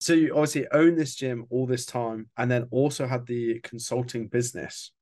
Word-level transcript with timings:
So 0.00 0.14
you 0.14 0.32
obviously 0.32 0.66
own 0.72 0.96
this 0.96 1.14
gym 1.14 1.44
all 1.50 1.66
this 1.66 1.84
time 1.84 2.30
and 2.38 2.50
then 2.50 2.66
also 2.70 3.06
had 3.06 3.26
the 3.26 3.60
consulting 3.60 4.28
business. 4.28 4.92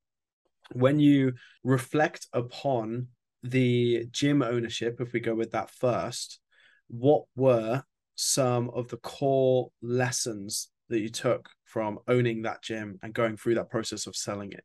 When 0.72 0.98
you 0.98 1.34
reflect 1.62 2.26
upon 2.32 3.06
the 3.44 4.06
gym 4.10 4.42
ownership, 4.42 5.00
if 5.00 5.12
we 5.12 5.20
go 5.20 5.36
with 5.36 5.52
that 5.52 5.70
first, 5.70 6.40
what 6.88 7.24
were 7.36 7.84
some 8.16 8.70
of 8.70 8.88
the 8.88 8.96
core 8.96 9.70
lessons 9.80 10.68
that 10.88 10.98
you 10.98 11.10
took 11.10 11.48
from 11.64 12.00
owning 12.08 12.42
that 12.42 12.62
gym 12.62 12.98
and 13.02 13.14
going 13.14 13.36
through 13.36 13.54
that 13.54 13.70
process 13.70 14.08
of 14.08 14.16
selling 14.16 14.50
it? 14.50 14.64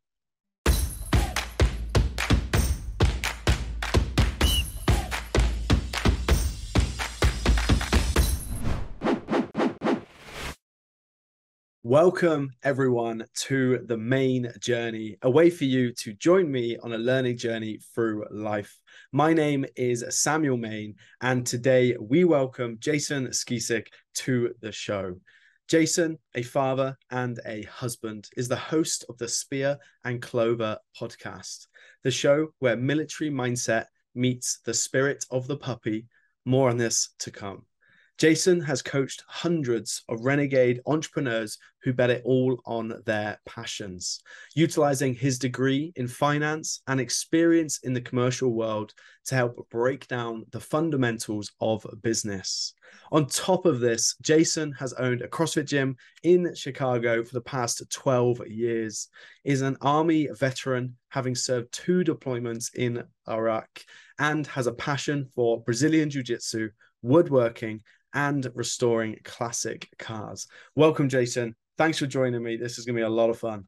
Welcome, 11.86 12.52
everyone, 12.64 13.26
to 13.42 13.80
the 13.80 13.98
main 13.98 14.54
journey, 14.62 15.18
a 15.22 15.30
way 15.30 15.50
for 15.50 15.66
you 15.66 15.92
to 15.96 16.14
join 16.14 16.50
me 16.50 16.78
on 16.78 16.94
a 16.94 16.98
learning 16.98 17.36
journey 17.36 17.78
through 17.94 18.24
life. 18.32 18.80
My 19.12 19.34
name 19.34 19.66
is 19.76 20.06
Samuel 20.10 20.56
Main, 20.56 20.96
and 21.20 21.46
today 21.46 21.98
we 22.00 22.24
welcome 22.24 22.78
Jason 22.80 23.28
Skeesick 23.28 23.88
to 24.14 24.54
the 24.62 24.72
show. 24.72 25.16
Jason, 25.68 26.20
a 26.36 26.42
father 26.42 26.98
and 27.12 27.42
a 27.46 27.64
husband, 27.64 28.30
is 28.38 28.48
the 28.48 28.56
host 28.56 29.04
of 29.10 29.18
the 29.18 29.28
Spear 29.28 29.78
and 30.06 30.22
Clover 30.22 30.78
podcast, 30.98 31.68
the 32.04 32.12
show 32.12 32.54
where 32.60 32.78
military 32.78 33.30
mindset 33.30 33.88
meets 34.16 34.60
the 34.64 34.74
spirit 34.74 35.26
of 35.32 35.48
the 35.48 35.58
puppy. 35.58 36.08
More 36.46 36.70
on 36.70 36.78
this 36.78 37.10
to 37.20 37.30
come. 37.30 37.66
Jason 38.24 38.62
has 38.62 38.82
coached 38.82 39.22
hundreds 39.28 40.06
of 40.08 40.24
renegade 40.24 40.80
entrepreneurs 40.86 41.58
who 41.82 41.92
bet 41.92 42.10
it 42.10 42.22
all 42.24 42.58
on 42.66 42.94
their 43.06 43.38
passions, 43.46 44.22
utilizing 44.56 45.14
his 45.14 45.38
degree 45.38 45.92
in 45.98 46.08
finance 46.08 46.82
and 46.88 47.02
experience 47.02 47.80
in 47.80 47.92
the 47.92 48.00
commercial 48.00 48.54
world 48.54 48.94
to 49.26 49.36
help 49.36 49.68
break 49.70 50.08
down 50.08 50.46
the 50.52 50.60
fundamentals 50.62 51.52
of 51.60 51.86
business. 52.02 52.74
On 53.12 53.26
top 53.26 53.66
of 53.66 53.82
this, 53.82 54.16
Jason 54.22 54.72
has 54.72 54.94
owned 54.94 55.22
a 55.22 55.28
CrossFit 55.28 55.66
gym 55.66 55.98
in 56.24 56.56
Chicago 56.56 57.26
for 57.26 57.34
the 57.34 57.42
past 57.42 57.84
12 57.92 58.48
years, 58.48 59.10
is 59.44 59.62
an 59.62 59.76
army 59.82 60.30
veteran 60.32 60.96
having 61.10 61.36
served 61.36 61.74
two 61.74 62.06
deployments 62.06 62.74
in 62.74 63.04
Iraq 63.28 63.68
and 64.18 64.48
has 64.48 64.68
a 64.68 64.72
passion 64.72 65.28
for 65.36 65.62
Brazilian 65.62 66.10
jiu-jitsu, 66.10 66.70
woodworking 67.02 67.82
and 68.14 68.48
restoring 68.56 69.18
classic 69.24 69.90
cars. 69.98 70.48
Welcome, 70.76 71.10
Jason. 71.10 71.56
Thanks 71.78 71.98
for 72.00 72.06
joining 72.06 72.44
me. 72.44 72.58
This 72.58 72.78
is 72.78 72.86
going 72.86 72.96
to 72.96 73.00
be 73.00 73.06
a 73.06 73.10
lot 73.10 73.30
of 73.30 73.40
fun. 73.40 73.68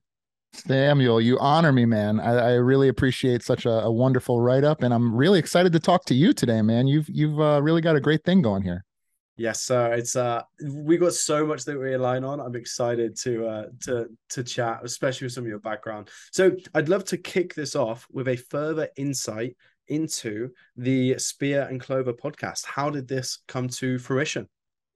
Samuel, 0.54 1.20
you 1.20 1.38
honor 1.40 1.72
me, 1.72 1.86
man. 1.86 2.20
I, 2.20 2.34
I 2.34 2.52
really 2.54 2.88
appreciate 2.88 3.44
such 3.44 3.66
a, 3.66 3.82
a 3.82 3.92
wonderful 3.92 4.42
write 4.42 4.64
up, 4.64 4.84
and 4.84 4.94
I'm 4.94 5.14
really 5.14 5.40
excited 5.40 5.74
to 5.74 5.80
talk 5.80 6.06
to 6.06 6.16
you 6.16 6.34
today, 6.34 6.62
man. 6.62 6.88
You've 6.88 7.10
you've 7.10 7.40
uh, 7.40 7.62
really 7.62 7.82
got 7.82 7.96
a 7.96 8.00
great 8.00 8.24
thing 8.24 8.42
going 8.42 8.64
here. 8.64 8.86
Yes, 9.38 9.64
sir. 9.64 9.92
It's 9.94 10.16
uh, 10.16 10.44
we 10.64 10.98
got 10.98 11.14
so 11.14 11.46
much 11.46 11.66
that 11.66 11.78
we 11.78 11.94
align 11.94 12.24
on. 12.24 12.40
I'm 12.40 12.56
excited 12.56 13.18
to 13.18 13.48
uh 13.48 13.66
to 13.82 14.08
to 14.30 14.44
chat, 14.44 14.80
especially 14.84 15.26
with 15.26 15.34
some 15.34 15.44
of 15.44 15.50
your 15.50 15.60
background. 15.60 16.10
So 16.32 16.56
I'd 16.74 16.88
love 16.88 17.04
to 17.06 17.18
kick 17.18 17.54
this 17.54 17.76
off 17.76 18.08
with 18.10 18.30
a 18.30 18.38
further 18.38 18.88
insight 18.96 19.58
into 19.88 20.50
the 20.78 21.18
Spear 21.18 21.68
and 21.70 21.80
Clover 21.80 22.14
podcast. 22.14 22.66
How 22.66 22.90
did 22.90 23.08
this 23.08 23.40
come 23.48 23.68
to 23.70 24.00
fruition? 24.00 24.48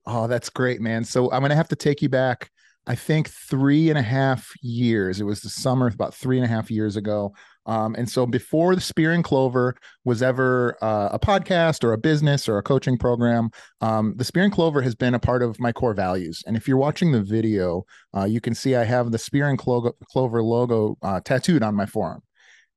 Oh, 0.06 0.26
that's 0.26 0.48
great, 0.48 0.80
man. 0.80 1.04
So 1.04 1.30
I'm 1.30 1.40
going 1.40 1.50
to 1.50 1.56
have 1.56 1.68
to 1.68 1.76
take 1.76 2.02
you 2.02 2.08
back, 2.08 2.50
I 2.86 2.94
think, 2.94 3.28
three 3.28 3.90
and 3.90 3.98
a 3.98 4.02
half 4.02 4.50
years. 4.62 5.20
It 5.20 5.24
was 5.24 5.40
the 5.40 5.50
summer, 5.50 5.86
about 5.86 6.14
three 6.14 6.36
and 6.36 6.44
a 6.44 6.48
half 6.48 6.70
years 6.70 6.96
ago. 6.96 7.34
Um, 7.66 7.94
and 7.94 8.08
so 8.08 8.26
before 8.26 8.74
the 8.74 8.80
Spear 8.80 9.12
and 9.12 9.22
Clover 9.22 9.76
was 10.04 10.22
ever 10.22 10.76
uh, 10.82 11.10
a 11.12 11.18
podcast 11.18 11.84
or 11.84 11.92
a 11.92 11.98
business 11.98 12.48
or 12.48 12.58
a 12.58 12.62
coaching 12.62 12.96
program, 12.96 13.50
um, 13.82 14.14
the 14.16 14.24
Spear 14.24 14.44
and 14.44 14.52
Clover 14.52 14.80
has 14.80 14.94
been 14.94 15.14
a 15.14 15.20
part 15.20 15.42
of 15.42 15.60
my 15.60 15.70
core 15.70 15.94
values. 15.94 16.42
And 16.46 16.56
if 16.56 16.66
you're 16.66 16.78
watching 16.78 17.12
the 17.12 17.22
video, 17.22 17.84
uh, 18.16 18.24
you 18.24 18.40
can 18.40 18.54
see 18.54 18.74
I 18.74 18.84
have 18.84 19.12
the 19.12 19.18
Spear 19.18 19.50
and 19.50 19.58
Clover 19.58 20.42
logo 20.42 20.96
uh, 21.02 21.20
tattooed 21.20 21.62
on 21.62 21.74
my 21.74 21.86
forearm 21.86 22.22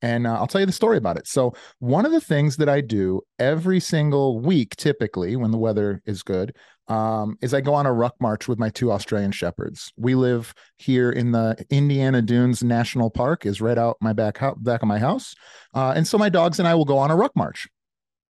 and 0.04 0.28
uh, 0.28 0.34
I'll 0.34 0.48
tell 0.48 0.62
you 0.62 0.68
the 0.68 0.74
story 0.74 0.98
about 0.98 1.18
it. 1.18 1.26
So, 1.28 1.54
one 1.80 2.06
of 2.06 2.12
the 2.12 2.22
things 2.22 2.58
that 2.58 2.70
I 2.70 2.82
do 2.82 3.22
every 3.40 3.80
single 3.80 4.40
week, 4.40 4.76
typically 4.76 5.36
when 5.38 5.52
the 5.52 5.58
weather 5.58 6.02
is 6.06 6.22
good, 6.22 6.56
um, 6.90 7.38
is 7.42 7.54
I 7.54 7.62
go 7.62 7.74
on 7.74 7.86
a 7.86 7.94
ruck 7.94 8.14
march 8.20 8.50
with 8.50 8.60
my 8.60 8.70
two 8.70 8.92
Australian 8.92 9.32
shepherds. 9.32 9.94
We 9.98 10.14
live 10.14 10.54
here 10.76 11.10
in 11.10 11.32
the 11.32 11.66
Indiana 11.70 12.22
Dunes 12.22 12.62
National 12.62 13.10
Park, 13.10 13.46
is 13.46 13.62
right 13.62 13.78
out 13.78 13.96
my 14.02 14.12
back 14.12 14.38
ho- 14.38 14.58
back 14.58 14.82
of 14.82 14.90
my 14.90 15.00
house, 15.00 15.34
uh, 15.74 15.94
and 15.96 16.06
so 16.06 16.18
my 16.18 16.30
dogs 16.30 16.60
and 16.60 16.68
I 16.68 16.76
will 16.76 16.86
go 16.86 16.98
on 16.98 17.10
a 17.10 17.16
ruck 17.16 17.32
march. 17.36 17.68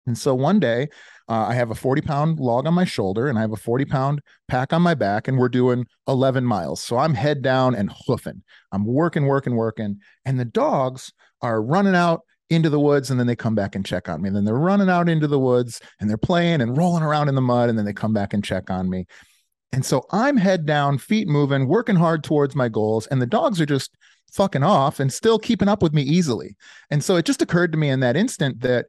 And 0.07 0.17
so 0.17 0.33
one 0.33 0.61
day, 0.61 0.88
uh, 1.29 1.47
I 1.49 1.53
have 1.53 1.71
a 1.71 1.75
40 1.75 2.01
pound 2.01 2.39
log 2.39 2.67
on 2.67 2.73
my 2.73 2.85
shoulder 2.85 3.27
and 3.27 3.38
I 3.38 3.41
have 3.41 3.51
a 3.51 3.57
40 3.57 3.85
pound 3.85 4.21
pack 4.47 4.71
on 4.71 4.81
my 4.81 4.93
back, 4.93 5.27
and 5.27 5.38
we're 5.38 5.49
doing 5.49 5.85
11 6.07 6.45
miles. 6.45 6.81
So 6.81 6.97
I'm 6.97 7.13
head 7.13 7.41
down 7.41 7.75
and 7.75 7.91
hoofing. 8.05 8.43
I'm 8.71 8.85
working, 8.85 9.25
working, 9.25 9.55
working. 9.55 9.99
And 10.25 10.39
the 10.39 10.45
dogs 10.45 11.11
are 11.41 11.61
running 11.61 11.95
out 11.95 12.21
into 12.49 12.69
the 12.69 12.79
woods 12.79 13.11
and 13.11 13.19
then 13.19 13.27
they 13.27 13.35
come 13.35 13.55
back 13.55 13.75
and 13.75 13.85
check 13.85 14.07
on 14.07 14.21
me. 14.21 14.27
And 14.27 14.35
then 14.35 14.45
they're 14.45 14.55
running 14.55 14.89
out 14.89 15.09
into 15.09 15.27
the 15.27 15.39
woods 15.39 15.81
and 15.99 16.09
they're 16.09 16.17
playing 16.17 16.61
and 16.61 16.77
rolling 16.77 17.03
around 17.03 17.27
in 17.27 17.35
the 17.35 17.41
mud 17.41 17.69
and 17.69 17.77
then 17.77 17.85
they 17.85 17.94
come 17.94 18.13
back 18.13 18.33
and 18.33 18.44
check 18.44 18.69
on 18.69 18.89
me. 18.89 19.05
And 19.73 19.85
so 19.85 20.05
I'm 20.11 20.38
head 20.38 20.65
down, 20.65 20.97
feet 20.97 21.27
moving, 21.27 21.67
working 21.67 21.97
hard 21.97 22.23
towards 22.23 22.55
my 22.55 22.69
goals. 22.69 23.05
And 23.07 23.21
the 23.21 23.25
dogs 23.25 23.59
are 23.59 23.65
just 23.65 23.91
fucking 24.31 24.63
off 24.63 25.01
and 25.01 25.11
still 25.11 25.39
keeping 25.39 25.67
up 25.67 25.83
with 25.83 25.94
me 25.94 26.03
easily. 26.03 26.55
And 26.89 27.03
so 27.03 27.17
it 27.17 27.25
just 27.25 27.41
occurred 27.41 27.73
to 27.73 27.77
me 27.77 27.89
in 27.89 27.99
that 27.99 28.15
instant 28.15 28.61
that 28.61 28.85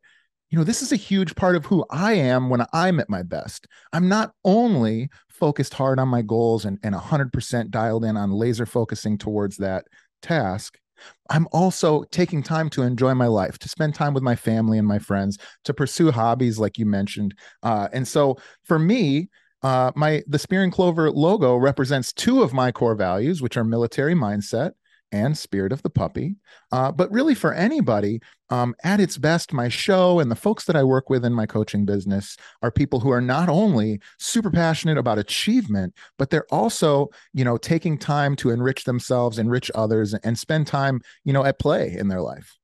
you 0.51 0.59
know, 0.59 0.65
this 0.65 0.83
is 0.83 0.93
a 0.93 0.97
huge 0.97 1.35
part 1.35 1.57
of 1.57 1.67
who 1.67 1.85
I 1.91 2.15
am 2.15 2.49
when 2.49 2.65
I'm 2.73 3.01
at 3.01 3.11
my 3.11 3.23
best. 3.23 3.67
I'm 3.93 4.09
not 4.09 4.33
only 4.45 5.11
focused 5.29 5.75
hard 5.75 5.99
on 5.99 6.09
my 6.09 6.23
goals 6.23 6.65
and, 6.65 6.79
and 6.83 6.95
100% 6.95 7.71
dialed 7.71 8.05
in 8.05 8.17
on 8.17 8.33
laser 8.33 8.67
focusing 8.67 9.19
towards 9.19 9.59
that 9.59 9.85
task. 10.23 10.79
I'm 11.31 11.47
also 11.53 12.03
taking 12.05 12.43
time 12.43 12.71
to 12.71 12.83
enjoy 12.83 13.15
my 13.15 13.27
life, 13.27 13.59
to 13.59 13.69
spend 13.69 13.95
time 13.95 14.15
with 14.15 14.23
my 14.23 14.35
family 14.35 14.79
and 14.79 14.87
my 14.87 14.99
friends, 14.99 15.39
to 15.65 15.75
pursue 15.75 16.11
hobbies 16.11 16.59
like 16.59 16.79
you 16.79 16.87
mentioned. 16.87 17.35
Uh, 17.63 17.89
and 17.93 18.09
so 18.09 18.39
for 18.65 18.79
me, 18.79 19.29
uh, 19.63 19.93
my 19.95 20.23
the 20.27 20.39
Spear 20.39 20.63
and 20.63 20.73
Clover 20.73 21.11
logo 21.11 21.57
represents 21.57 22.13
two 22.13 22.43
of 22.43 22.53
my 22.53 22.73
core 22.73 22.95
values, 22.95 23.43
which 23.43 23.57
are 23.57 23.65
military 23.65 24.15
mindset 24.15 24.73
and 25.13 25.37
Spirit 25.37 25.73
of 25.73 25.83
the 25.83 25.91
Puppy. 25.91 26.37
Uh, 26.73 26.93
but 26.93 27.11
really, 27.11 27.35
for 27.35 27.53
anybody, 27.53 28.21
um, 28.51 28.75
at 28.85 29.01
its 29.01 29.19
best, 29.19 29.53
my 29.53 29.69
show 29.69 30.21
and 30.21 30.31
the 30.31 30.37
folks 30.37 30.65
that 30.65 30.77
I 30.77 30.83
work 30.83 31.11
with 31.11 31.25
in 31.25 31.33
my 31.33 31.47
coaching 31.47 31.85
business 31.85 32.37
are 32.63 32.71
people 32.71 33.01
who 33.01 33.11
are 33.11 33.21
not 33.21 33.49
only 33.49 34.01
super 34.19 34.51
passionate 34.51 34.99
about 34.99 35.19
achievement, 35.19 35.95
but 36.19 36.31
they're 36.31 36.47
also, 36.51 37.09
you 37.33 37.45
know, 37.45 37.57
taking 37.57 37.99
time 37.99 38.37
to 38.37 38.51
enrich 38.51 38.85
themselves, 38.85 39.39
enrich 39.39 39.71
others, 39.75 40.15
and 40.15 40.39
spend 40.39 40.67
time, 40.67 41.01
you 41.25 41.33
know, 41.33 41.45
at 41.45 41.59
play 41.59 41.97
in 41.99 42.09
their 42.09 42.23
life. 42.23 42.57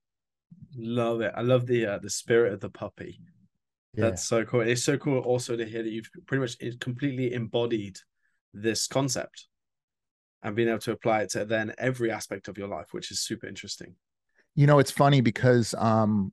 Love 0.76 1.20
it. 1.20 1.32
I 1.36 1.42
love 1.42 1.66
the 1.66 1.86
uh, 1.86 1.98
the 1.98 2.10
spirit 2.10 2.52
of 2.52 2.60
the 2.60 2.70
puppy. 2.70 3.20
Yeah. 3.94 4.10
That's 4.10 4.26
so 4.26 4.44
cool. 4.44 4.62
It's 4.62 4.82
so 4.82 4.98
cool 4.98 5.20
also 5.20 5.56
to 5.56 5.64
hear 5.64 5.82
that 5.82 5.90
you've 5.90 6.10
pretty 6.26 6.40
much 6.40 6.80
completely 6.80 7.32
embodied 7.32 7.98
this 8.52 8.86
concept 8.88 9.46
and 10.44 10.54
being 10.54 10.68
able 10.68 10.78
to 10.78 10.92
apply 10.92 11.22
it 11.22 11.30
to 11.30 11.44
then 11.44 11.72
every 11.78 12.10
aspect 12.10 12.46
of 12.48 12.58
your 12.58 12.68
life, 12.68 12.92
which 12.92 13.10
is 13.10 13.18
super 13.20 13.46
interesting. 13.46 13.96
You 14.54 14.66
know, 14.68 14.78
it's 14.78 14.90
funny 14.90 15.22
because 15.22 15.74
um, 15.78 16.32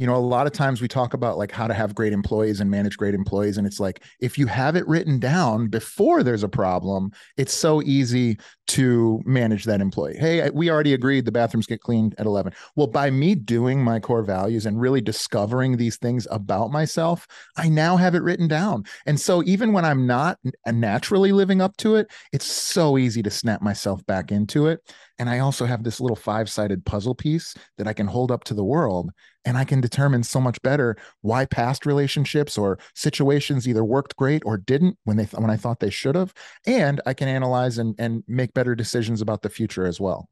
you 0.00 0.06
know, 0.06 0.16
a 0.16 0.16
lot 0.16 0.46
of 0.46 0.54
times 0.54 0.80
we 0.80 0.88
talk 0.88 1.12
about 1.12 1.36
like 1.36 1.52
how 1.52 1.66
to 1.66 1.74
have 1.74 1.94
great 1.94 2.14
employees 2.14 2.58
and 2.58 2.70
manage 2.70 2.96
great 2.96 3.12
employees. 3.12 3.58
And 3.58 3.66
it's 3.66 3.78
like, 3.78 4.02
if 4.18 4.38
you 4.38 4.46
have 4.46 4.74
it 4.74 4.88
written 4.88 5.18
down 5.18 5.68
before 5.68 6.22
there's 6.22 6.42
a 6.42 6.48
problem, 6.48 7.12
it's 7.36 7.52
so 7.52 7.82
easy 7.82 8.38
to 8.68 9.20
manage 9.26 9.64
that 9.64 9.82
employee. 9.82 10.16
Hey, 10.16 10.48
we 10.48 10.70
already 10.70 10.94
agreed 10.94 11.26
the 11.26 11.32
bathrooms 11.32 11.66
get 11.66 11.82
cleaned 11.82 12.14
at 12.16 12.24
11. 12.24 12.54
Well, 12.76 12.86
by 12.86 13.10
me 13.10 13.34
doing 13.34 13.84
my 13.84 14.00
core 14.00 14.22
values 14.22 14.64
and 14.64 14.80
really 14.80 15.02
discovering 15.02 15.76
these 15.76 15.98
things 15.98 16.26
about 16.30 16.70
myself, 16.70 17.28
I 17.58 17.68
now 17.68 17.98
have 17.98 18.14
it 18.14 18.22
written 18.22 18.48
down. 18.48 18.84
And 19.04 19.20
so 19.20 19.42
even 19.42 19.74
when 19.74 19.84
I'm 19.84 20.06
not 20.06 20.38
naturally 20.66 21.32
living 21.32 21.60
up 21.60 21.76
to 21.78 21.96
it, 21.96 22.10
it's 22.32 22.46
so 22.46 22.96
easy 22.96 23.22
to 23.22 23.30
snap 23.30 23.60
myself 23.60 24.06
back 24.06 24.32
into 24.32 24.66
it. 24.66 24.80
And 25.20 25.28
I 25.28 25.40
also 25.40 25.66
have 25.66 25.84
this 25.84 26.00
little 26.00 26.16
five 26.16 26.48
sided 26.48 26.86
puzzle 26.86 27.14
piece 27.14 27.54
that 27.76 27.86
I 27.86 27.92
can 27.92 28.06
hold 28.06 28.32
up 28.32 28.42
to 28.44 28.54
the 28.54 28.64
world 28.64 29.10
and 29.44 29.58
I 29.58 29.64
can 29.64 29.82
determine 29.82 30.22
so 30.22 30.40
much 30.40 30.60
better 30.62 30.96
why 31.20 31.44
past 31.44 31.84
relationships 31.84 32.56
or 32.56 32.78
situations 32.94 33.68
either 33.68 33.84
worked 33.84 34.16
great 34.16 34.42
or 34.46 34.56
didn't 34.56 34.96
when 35.04 35.18
they 35.18 35.26
th- 35.26 35.38
when 35.38 35.50
I 35.50 35.58
thought 35.58 35.78
they 35.78 35.90
should 35.90 36.14
have, 36.14 36.32
and 36.66 37.02
I 37.04 37.12
can 37.12 37.28
analyze 37.28 37.76
and 37.76 37.94
and 37.98 38.24
make 38.28 38.54
better 38.54 38.74
decisions 38.74 39.20
about 39.20 39.42
the 39.42 39.50
future 39.50 39.84
as 39.84 40.00
well. 40.00 40.30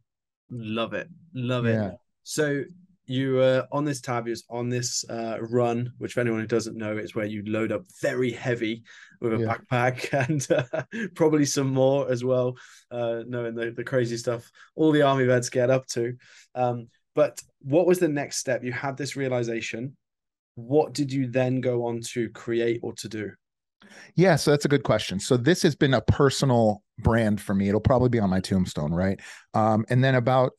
Love 0.50 0.94
it, 0.94 1.08
love 1.34 1.66
it. 1.66 1.74
Yeah. 1.74 1.90
So 2.22 2.64
you 3.08 3.34
were 3.34 3.66
on 3.72 3.84
this 3.84 4.00
tab, 4.00 4.26
you 4.26 4.30
was 4.30 4.44
on 4.50 4.68
this 4.68 5.04
uh, 5.08 5.38
run, 5.40 5.92
which 5.98 6.12
for 6.12 6.20
anyone 6.20 6.40
who 6.40 6.46
doesn't 6.46 6.76
know, 6.76 6.96
is 6.96 7.14
where 7.14 7.24
you 7.24 7.42
load 7.46 7.72
up 7.72 7.82
very 8.02 8.30
heavy 8.30 8.82
with 9.20 9.32
a 9.32 9.38
yeah. 9.38 9.56
backpack 9.56 10.12
and 10.28 10.46
uh, 10.50 11.08
probably 11.14 11.44
some 11.44 11.68
more 11.68 12.10
as 12.10 12.22
well, 12.22 12.54
uh, 12.90 13.22
knowing 13.26 13.54
the, 13.54 13.70
the 13.70 13.84
crazy 13.84 14.16
stuff 14.16 14.50
all 14.76 14.92
the 14.92 15.02
army 15.02 15.24
vets 15.24 15.48
get 15.48 15.70
up 15.70 15.86
to. 15.86 16.14
Um, 16.54 16.88
but 17.14 17.40
what 17.62 17.86
was 17.86 17.98
the 17.98 18.08
next 18.08 18.36
step? 18.36 18.62
You 18.62 18.72
had 18.72 18.96
this 18.96 19.16
realization. 19.16 19.96
What 20.54 20.92
did 20.92 21.12
you 21.12 21.28
then 21.28 21.60
go 21.60 21.86
on 21.86 22.00
to 22.12 22.28
create 22.30 22.80
or 22.82 22.92
to 22.94 23.08
do? 23.08 23.30
Yeah, 24.16 24.36
so 24.36 24.50
that's 24.50 24.66
a 24.66 24.68
good 24.68 24.82
question. 24.82 25.18
So 25.18 25.36
this 25.36 25.62
has 25.62 25.74
been 25.74 25.94
a 25.94 26.00
personal 26.00 26.82
brand 26.98 27.40
for 27.40 27.54
me. 27.54 27.68
It'll 27.68 27.80
probably 27.80 28.08
be 28.08 28.20
on 28.20 28.28
my 28.28 28.40
tombstone, 28.40 28.92
right? 28.92 29.18
Um, 29.54 29.86
and 29.88 30.04
then 30.04 30.14
about 30.14 30.52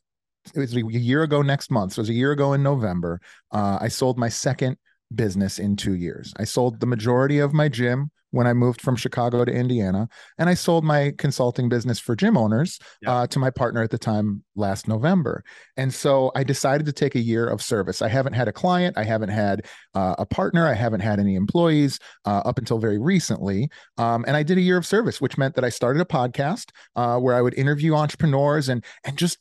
it 0.53 0.59
was 0.59 0.75
a 0.75 0.81
year 0.81 1.23
ago 1.23 1.41
next 1.41 1.71
month. 1.71 1.93
So 1.93 1.99
it 1.99 2.03
was 2.03 2.09
a 2.09 2.13
year 2.13 2.31
ago 2.31 2.53
in 2.53 2.63
November. 2.63 3.21
Uh, 3.51 3.77
I 3.81 3.87
sold 3.87 4.17
my 4.17 4.29
second 4.29 4.77
business 5.13 5.59
in 5.59 5.75
two 5.75 5.95
years. 5.95 6.33
I 6.37 6.43
sold 6.43 6.79
the 6.79 6.85
majority 6.85 7.39
of 7.39 7.53
my 7.53 7.67
gym 7.67 8.11
when 8.31 8.45
I 8.45 8.53
moved 8.53 8.81
from 8.81 8.95
Chicago 8.95 9.43
to 9.43 9.51
Indiana, 9.51 10.07
and 10.37 10.49
I 10.49 10.53
sold 10.53 10.83
my 10.83 11.13
consulting 11.17 11.67
business 11.67 11.99
for 11.99 12.15
gym 12.15 12.37
owners 12.37 12.79
yeah. 13.01 13.11
uh, 13.11 13.27
to 13.27 13.39
my 13.39 13.49
partner 13.49 13.81
at 13.81 13.89
the 13.89 13.97
time 13.97 14.43
last 14.55 14.87
November. 14.87 15.43
And 15.77 15.93
so 15.93 16.31
I 16.35 16.43
decided 16.43 16.85
to 16.85 16.93
take 16.93 17.15
a 17.15 17.19
year 17.19 17.47
of 17.47 17.61
service. 17.61 18.01
I 18.01 18.07
haven't 18.07 18.33
had 18.33 18.47
a 18.47 18.53
client, 18.53 18.97
I 18.97 19.03
haven't 19.03 19.29
had 19.29 19.65
uh, 19.95 20.15
a 20.19 20.25
partner, 20.25 20.67
I 20.67 20.73
haven't 20.73 21.01
had 21.01 21.19
any 21.19 21.35
employees 21.35 21.99
uh, 22.25 22.41
up 22.45 22.59
until 22.59 22.77
very 22.77 22.99
recently. 22.99 23.69
Um, 23.97 24.25
and 24.27 24.37
I 24.37 24.43
did 24.43 24.57
a 24.57 24.61
year 24.61 24.77
of 24.77 24.85
service, 24.85 25.19
which 25.19 25.37
meant 25.37 25.55
that 25.55 25.65
I 25.65 25.69
started 25.69 26.01
a 26.01 26.05
podcast 26.05 26.69
uh, 26.95 27.17
where 27.17 27.35
I 27.35 27.41
would 27.41 27.55
interview 27.55 27.95
entrepreneurs 27.95 28.69
and 28.69 28.83
and 29.03 29.17
just 29.17 29.39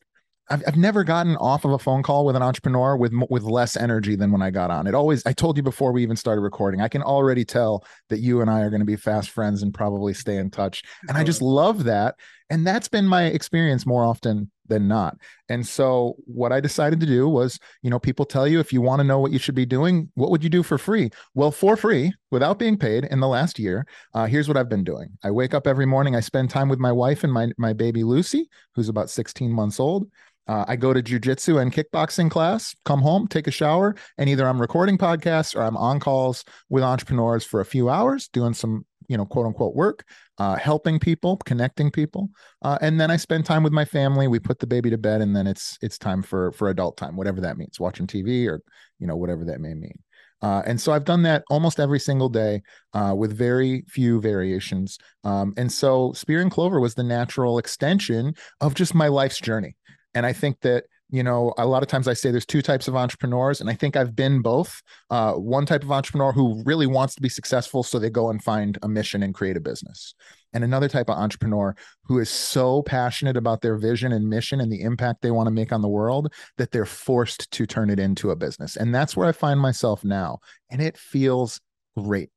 I've, 0.50 0.62
I've 0.66 0.76
never 0.76 1.04
gotten 1.04 1.36
off 1.36 1.64
of 1.64 1.72
a 1.72 1.78
phone 1.78 2.02
call 2.02 2.24
with 2.24 2.36
an 2.36 2.42
entrepreneur 2.42 2.96
with 2.96 3.12
with 3.30 3.42
less 3.42 3.76
energy 3.76 4.16
than 4.16 4.32
when 4.32 4.42
I 4.42 4.50
got 4.50 4.70
on. 4.70 4.86
It 4.86 4.94
always 4.94 5.24
I 5.26 5.32
told 5.32 5.56
you 5.56 5.62
before 5.62 5.92
we 5.92 6.02
even 6.02 6.16
started 6.16 6.40
recording. 6.40 6.80
I 6.80 6.88
can 6.88 7.02
already 7.02 7.44
tell 7.44 7.84
that 8.08 8.20
you 8.20 8.40
and 8.40 8.50
I 8.50 8.60
are 8.60 8.70
going 8.70 8.80
to 8.80 8.86
be 8.86 8.96
fast 8.96 9.30
friends 9.30 9.62
and 9.62 9.72
probably 9.74 10.14
stay 10.14 10.36
in 10.36 10.50
touch. 10.50 10.82
And 11.08 11.16
I 11.16 11.24
just 11.24 11.42
love 11.42 11.84
that. 11.84 12.16
And 12.50 12.66
that's 12.66 12.88
been 12.88 13.06
my 13.06 13.24
experience 13.24 13.84
more 13.84 14.04
often 14.04 14.50
than 14.68 14.88
not. 14.88 15.16
And 15.48 15.66
so 15.66 16.16
what 16.26 16.52
I 16.52 16.60
decided 16.60 17.00
to 17.00 17.06
do 17.06 17.28
was, 17.28 17.58
you 17.82 17.90
know, 17.90 17.98
people 17.98 18.24
tell 18.24 18.46
you 18.46 18.60
if 18.60 18.72
you 18.72 18.80
want 18.80 19.00
to 19.00 19.04
know 19.04 19.18
what 19.18 19.32
you 19.32 19.38
should 19.38 19.54
be 19.54 19.66
doing, 19.66 20.10
what 20.14 20.30
would 20.30 20.42
you 20.44 20.50
do 20.50 20.62
for 20.62 20.78
free? 20.78 21.10
Well, 21.34 21.50
for 21.50 21.76
free, 21.76 22.12
without 22.30 22.58
being 22.58 22.76
paid 22.76 23.04
in 23.04 23.20
the 23.20 23.28
last 23.28 23.58
year, 23.58 23.86
uh, 24.14 24.26
here's 24.26 24.48
what 24.48 24.56
I've 24.56 24.68
been 24.68 24.84
doing. 24.84 25.08
I 25.22 25.30
wake 25.30 25.54
up 25.54 25.66
every 25.66 25.86
morning, 25.86 26.16
I 26.16 26.20
spend 26.20 26.50
time 26.50 26.68
with 26.68 26.78
my 26.78 26.92
wife 26.92 27.24
and 27.24 27.32
my 27.32 27.50
my 27.58 27.72
baby 27.72 28.04
Lucy, 28.04 28.48
who's 28.74 28.88
about 28.88 29.10
16 29.10 29.50
months 29.52 29.80
old. 29.80 30.08
Uh, 30.48 30.64
I 30.66 30.76
go 30.76 30.94
to 30.94 31.02
jujitsu 31.02 31.60
and 31.60 31.70
kickboxing 31.72 32.30
class, 32.30 32.74
come 32.86 33.02
home, 33.02 33.28
take 33.28 33.46
a 33.46 33.50
shower, 33.50 33.94
and 34.16 34.30
either 34.30 34.48
I'm 34.48 34.60
recording 34.60 34.96
podcasts 34.96 35.54
or 35.54 35.60
I'm 35.60 35.76
on 35.76 36.00
calls 36.00 36.42
with 36.70 36.82
entrepreneurs 36.82 37.44
for 37.44 37.60
a 37.60 37.66
few 37.66 37.90
hours, 37.90 38.28
doing 38.28 38.54
some, 38.54 38.86
you 39.08 39.16
know, 39.16 39.26
quote 39.26 39.46
unquote 39.46 39.74
work, 39.74 40.04
uh, 40.38 40.56
helping 40.56 40.98
people, 40.98 41.36
connecting 41.38 41.90
people, 41.90 42.30
uh, 42.62 42.78
and 42.80 43.00
then 43.00 43.10
I 43.10 43.16
spend 43.16 43.44
time 43.44 43.62
with 43.62 43.72
my 43.72 43.84
family. 43.84 44.28
We 44.28 44.38
put 44.38 44.58
the 44.58 44.66
baby 44.66 44.90
to 44.90 44.98
bed, 44.98 45.20
and 45.20 45.34
then 45.34 45.46
it's 45.46 45.78
it's 45.82 45.98
time 45.98 46.22
for 46.22 46.52
for 46.52 46.68
adult 46.68 46.96
time, 46.96 47.16
whatever 47.16 47.40
that 47.40 47.56
means, 47.58 47.80
watching 47.80 48.06
TV 48.06 48.46
or 48.46 48.60
you 48.98 49.06
know 49.06 49.16
whatever 49.16 49.44
that 49.46 49.60
may 49.60 49.74
mean. 49.74 49.98
Uh, 50.40 50.62
and 50.66 50.80
so 50.80 50.92
I've 50.92 51.04
done 51.04 51.22
that 51.22 51.42
almost 51.50 51.80
every 51.80 51.98
single 51.98 52.28
day 52.28 52.62
uh, 52.92 53.14
with 53.16 53.36
very 53.36 53.84
few 53.88 54.20
variations. 54.20 54.98
Um, 55.24 55.52
and 55.56 55.70
so 55.70 56.12
Spear 56.12 56.42
and 56.42 56.50
Clover 56.50 56.78
was 56.78 56.94
the 56.94 57.02
natural 57.02 57.58
extension 57.58 58.34
of 58.60 58.74
just 58.74 58.94
my 58.94 59.08
life's 59.08 59.40
journey. 59.40 59.76
And 60.14 60.24
I 60.24 60.32
think 60.32 60.60
that 60.60 60.84
you 61.10 61.22
know 61.22 61.54
a 61.58 61.66
lot 61.66 61.82
of 61.82 61.88
times 61.88 62.06
i 62.06 62.12
say 62.12 62.30
there's 62.30 62.46
two 62.46 62.62
types 62.62 62.88
of 62.88 62.94
entrepreneurs 62.94 63.60
and 63.60 63.70
i 63.70 63.74
think 63.74 63.96
i've 63.96 64.14
been 64.14 64.42
both 64.42 64.82
uh, 65.10 65.32
one 65.32 65.64
type 65.64 65.82
of 65.82 65.90
entrepreneur 65.90 66.32
who 66.32 66.62
really 66.64 66.86
wants 66.86 67.14
to 67.14 67.22
be 67.22 67.28
successful 67.28 67.82
so 67.82 67.98
they 67.98 68.10
go 68.10 68.30
and 68.30 68.42
find 68.42 68.78
a 68.82 68.88
mission 68.88 69.22
and 69.22 69.34
create 69.34 69.56
a 69.56 69.60
business 69.60 70.14
and 70.52 70.64
another 70.64 70.88
type 70.88 71.08
of 71.08 71.16
entrepreneur 71.16 71.74
who 72.04 72.18
is 72.18 72.30
so 72.30 72.82
passionate 72.82 73.36
about 73.36 73.60
their 73.60 73.76
vision 73.76 74.12
and 74.12 74.28
mission 74.28 74.60
and 74.60 74.72
the 74.72 74.80
impact 74.82 75.22
they 75.22 75.30
want 75.30 75.46
to 75.46 75.52
make 75.52 75.72
on 75.72 75.82
the 75.82 75.88
world 75.88 76.32
that 76.56 76.70
they're 76.70 76.86
forced 76.86 77.50
to 77.50 77.66
turn 77.66 77.90
it 77.90 77.98
into 77.98 78.30
a 78.30 78.36
business 78.36 78.76
and 78.76 78.94
that's 78.94 79.16
where 79.16 79.28
i 79.28 79.32
find 79.32 79.60
myself 79.60 80.04
now 80.04 80.38
and 80.70 80.82
it 80.82 80.96
feels 80.96 81.60
great 81.96 82.30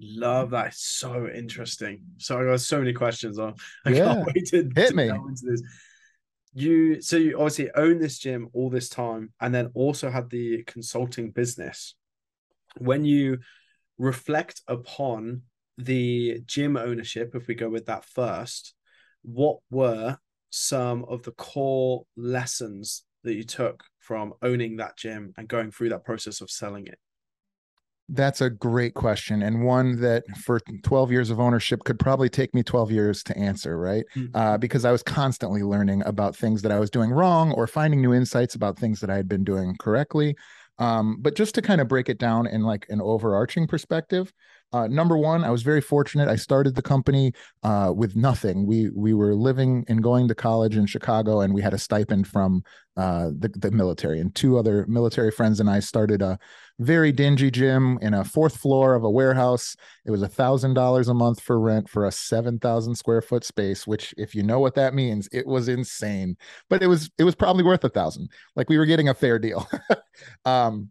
Love 0.00 0.50
that. 0.50 0.72
So 0.74 1.26
interesting. 1.26 2.02
So 2.18 2.40
I 2.40 2.44
got 2.44 2.60
so 2.60 2.78
many 2.78 2.92
questions 2.92 3.40
on. 3.40 3.56
I 3.84 3.90
yeah. 3.90 4.14
can't 4.14 4.26
wait 4.34 4.46
to, 4.46 4.70
Hit 4.76 4.90
to 4.90 4.94
me. 4.94 5.08
into 5.08 5.46
this 5.46 5.62
you 6.52 7.00
so 7.00 7.16
you 7.16 7.36
obviously 7.36 7.70
own 7.74 7.98
this 7.98 8.18
gym 8.18 8.48
all 8.52 8.70
this 8.70 8.88
time 8.88 9.32
and 9.40 9.54
then 9.54 9.70
also 9.74 10.10
had 10.10 10.30
the 10.30 10.62
consulting 10.64 11.30
business. 11.30 11.94
When 12.78 13.04
you 13.04 13.38
reflect 13.98 14.62
upon 14.66 15.42
the 15.78 16.40
gym 16.46 16.76
ownership 16.76 17.34
if 17.34 17.46
we 17.46 17.54
go 17.54 17.68
with 17.68 17.86
that 17.86 18.04
first 18.04 18.74
what 19.22 19.58
were 19.70 20.16
some 20.50 21.04
of 21.04 21.22
the 21.22 21.32
core 21.32 22.04
lessons 22.16 23.04
that 23.22 23.34
you 23.34 23.44
took 23.44 23.84
from 23.98 24.32
owning 24.42 24.76
that 24.76 24.96
gym 24.96 25.32
and 25.36 25.48
going 25.48 25.70
through 25.70 25.90
that 25.90 26.04
process 26.04 26.40
of 26.40 26.50
selling 26.50 26.86
it 26.86 26.98
that's 28.12 28.40
a 28.40 28.50
great 28.50 28.94
question, 28.94 29.42
and 29.42 29.64
one 29.64 30.00
that 30.00 30.24
for 30.38 30.60
12 30.82 31.12
years 31.12 31.30
of 31.30 31.40
ownership 31.40 31.84
could 31.84 31.98
probably 31.98 32.28
take 32.28 32.54
me 32.54 32.62
12 32.62 32.90
years 32.90 33.22
to 33.24 33.36
answer, 33.36 33.78
right? 33.78 34.04
Mm-hmm. 34.16 34.36
Uh, 34.36 34.58
because 34.58 34.84
I 34.84 34.92
was 34.92 35.02
constantly 35.02 35.62
learning 35.62 36.02
about 36.04 36.36
things 36.36 36.62
that 36.62 36.72
I 36.72 36.78
was 36.78 36.90
doing 36.90 37.10
wrong 37.10 37.52
or 37.52 37.66
finding 37.66 38.00
new 38.00 38.12
insights 38.12 38.54
about 38.54 38.78
things 38.78 39.00
that 39.00 39.10
I 39.10 39.16
had 39.16 39.28
been 39.28 39.44
doing 39.44 39.76
correctly. 39.78 40.36
Um, 40.78 41.18
but 41.20 41.36
just 41.36 41.54
to 41.56 41.62
kind 41.62 41.80
of 41.80 41.88
break 41.88 42.08
it 42.08 42.18
down 42.18 42.46
in 42.46 42.62
like 42.62 42.86
an 42.88 43.00
overarching 43.00 43.66
perspective, 43.66 44.32
uh, 44.72 44.86
number 44.86 45.16
one, 45.16 45.42
I 45.42 45.50
was 45.50 45.62
very 45.62 45.80
fortunate. 45.80 46.28
I 46.28 46.36
started 46.36 46.74
the 46.76 46.82
company 46.82 47.32
uh, 47.64 47.92
with 47.94 48.14
nothing. 48.14 48.66
We 48.66 48.90
we 48.90 49.14
were 49.14 49.34
living 49.34 49.84
and 49.88 50.02
going 50.02 50.28
to 50.28 50.34
college 50.34 50.76
in 50.76 50.86
Chicago, 50.86 51.40
and 51.40 51.52
we 51.52 51.60
had 51.60 51.74
a 51.74 51.78
stipend 51.78 52.28
from 52.28 52.62
uh, 52.96 53.30
the 53.36 53.48
the 53.56 53.72
military. 53.72 54.20
And 54.20 54.32
two 54.32 54.58
other 54.58 54.86
military 54.86 55.32
friends 55.32 55.58
and 55.58 55.68
I 55.68 55.80
started 55.80 56.22
a 56.22 56.38
very 56.78 57.10
dingy 57.10 57.50
gym 57.50 57.98
in 58.00 58.14
a 58.14 58.24
fourth 58.24 58.58
floor 58.58 58.94
of 58.94 59.02
a 59.02 59.10
warehouse. 59.10 59.74
It 60.06 60.12
was 60.12 60.22
a 60.22 60.28
thousand 60.28 60.74
dollars 60.74 61.08
a 61.08 61.14
month 61.14 61.40
for 61.40 61.58
rent 61.58 61.88
for 61.88 62.06
a 62.06 62.12
seven 62.12 62.60
thousand 62.60 62.94
square 62.94 63.22
foot 63.22 63.44
space. 63.44 63.88
Which, 63.88 64.14
if 64.16 64.36
you 64.36 64.44
know 64.44 64.60
what 64.60 64.76
that 64.76 64.94
means, 64.94 65.28
it 65.32 65.48
was 65.48 65.68
insane. 65.68 66.36
But 66.68 66.80
it 66.80 66.86
was 66.86 67.10
it 67.18 67.24
was 67.24 67.34
probably 67.34 67.64
worth 67.64 67.82
a 67.82 67.88
thousand. 67.88 68.28
Like 68.54 68.68
we 68.68 68.78
were 68.78 68.86
getting 68.86 69.08
a 69.08 69.14
fair 69.14 69.40
deal. 69.40 69.68
um, 70.44 70.90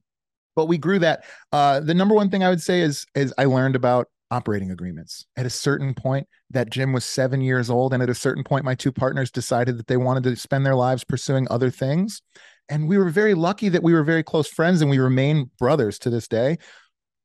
but 0.59 0.65
we 0.65 0.77
grew 0.77 0.99
that. 0.99 1.23
Uh, 1.53 1.79
the 1.79 1.93
number 1.93 2.13
one 2.13 2.29
thing 2.29 2.43
I 2.43 2.49
would 2.49 2.61
say 2.61 2.81
is 2.81 3.05
is 3.15 3.33
I 3.37 3.45
learned 3.45 3.77
about 3.77 4.07
operating 4.29 4.71
agreements. 4.71 5.25
At 5.37 5.45
a 5.45 5.49
certain 5.49 5.93
point, 5.93 6.27
that 6.49 6.69
gym 6.69 6.91
was 6.91 7.05
seven 7.05 7.39
years 7.39 7.69
old, 7.69 7.93
and 7.93 8.03
at 8.03 8.09
a 8.09 8.13
certain 8.13 8.43
point, 8.43 8.65
my 8.65 8.75
two 8.75 8.91
partners 8.91 9.31
decided 9.31 9.77
that 9.77 9.87
they 9.87 9.95
wanted 9.95 10.23
to 10.25 10.35
spend 10.35 10.65
their 10.65 10.75
lives 10.75 11.05
pursuing 11.05 11.47
other 11.49 11.69
things. 11.69 12.21
And 12.67 12.89
we 12.89 12.97
were 12.97 13.09
very 13.09 13.35
lucky 13.35 13.69
that 13.69 13.83
we 13.83 13.93
were 13.93 14.03
very 14.03 14.21
close 14.21 14.49
friends, 14.49 14.81
and 14.81 14.91
we 14.91 14.99
remain 14.99 15.49
brothers 15.57 15.97
to 15.99 16.09
this 16.09 16.27
day. 16.27 16.57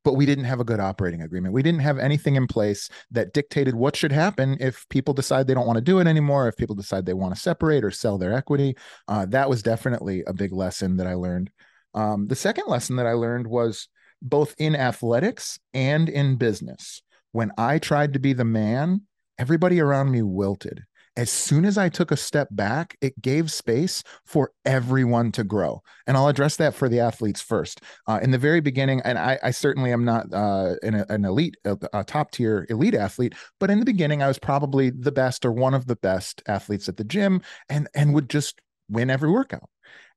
But 0.04 0.14
we 0.14 0.26
didn't 0.26 0.44
have 0.44 0.60
a 0.60 0.64
good 0.64 0.78
operating 0.78 1.22
agreement. 1.22 1.54
We 1.54 1.64
didn't 1.64 1.80
have 1.80 1.98
anything 1.98 2.36
in 2.36 2.46
place 2.46 2.88
that 3.10 3.32
dictated 3.32 3.74
what 3.74 3.96
should 3.96 4.12
happen 4.12 4.58
if 4.60 4.88
people 4.90 5.12
decide 5.12 5.48
they 5.48 5.54
don't 5.54 5.66
want 5.66 5.78
to 5.78 5.90
do 5.92 5.98
it 5.98 6.06
anymore, 6.06 6.46
if 6.46 6.56
people 6.56 6.76
decide 6.76 7.04
they 7.04 7.14
want 7.14 7.34
to 7.34 7.40
separate 7.40 7.82
or 7.82 7.90
sell 7.90 8.16
their 8.16 8.32
equity. 8.32 8.76
Uh, 9.08 9.26
that 9.26 9.50
was 9.50 9.60
definitely 9.60 10.22
a 10.28 10.32
big 10.32 10.52
lesson 10.52 10.98
that 10.98 11.08
I 11.08 11.14
learned. 11.14 11.50
Um, 11.94 12.26
the 12.26 12.36
second 12.36 12.64
lesson 12.66 12.96
that 12.96 13.06
I 13.06 13.12
learned 13.12 13.46
was 13.46 13.88
both 14.20 14.54
in 14.58 14.74
athletics 14.74 15.58
and 15.72 16.08
in 16.08 16.36
business. 16.36 17.02
When 17.32 17.52
I 17.58 17.78
tried 17.78 18.12
to 18.14 18.18
be 18.18 18.32
the 18.32 18.44
man, 18.44 19.02
everybody 19.38 19.80
around 19.80 20.10
me 20.10 20.22
wilted. 20.22 20.84
As 21.16 21.30
soon 21.30 21.64
as 21.64 21.78
I 21.78 21.88
took 21.88 22.10
a 22.10 22.16
step 22.16 22.48
back, 22.50 22.96
it 23.00 23.20
gave 23.22 23.52
space 23.52 24.02
for 24.24 24.50
everyone 24.64 25.30
to 25.32 25.44
grow. 25.44 25.80
And 26.08 26.16
I'll 26.16 26.26
address 26.26 26.56
that 26.56 26.74
for 26.74 26.88
the 26.88 26.98
athletes 26.98 27.40
first. 27.40 27.82
Uh, 28.08 28.18
in 28.20 28.32
the 28.32 28.38
very 28.38 28.60
beginning, 28.60 29.00
and 29.04 29.16
I, 29.16 29.38
I 29.40 29.52
certainly 29.52 29.92
am 29.92 30.04
not 30.04 30.32
uh, 30.32 30.74
an, 30.82 31.04
an, 31.08 31.24
elite, 31.24 31.56
a, 31.64 31.78
a 31.92 32.02
top 32.02 32.32
tier 32.32 32.66
elite 32.68 32.96
athlete, 32.96 33.34
but 33.60 33.70
in 33.70 33.78
the 33.78 33.84
beginning, 33.84 34.24
I 34.24 34.28
was 34.28 34.40
probably 34.40 34.90
the 34.90 35.12
best 35.12 35.44
or 35.44 35.52
one 35.52 35.74
of 35.74 35.86
the 35.86 35.96
best 35.96 36.42
athletes 36.48 36.88
at 36.88 36.96
the 36.96 37.04
gym 37.04 37.42
and, 37.68 37.88
and 37.94 38.12
would 38.12 38.28
just 38.28 38.60
win 38.88 39.08
every 39.08 39.30
workout 39.30 39.68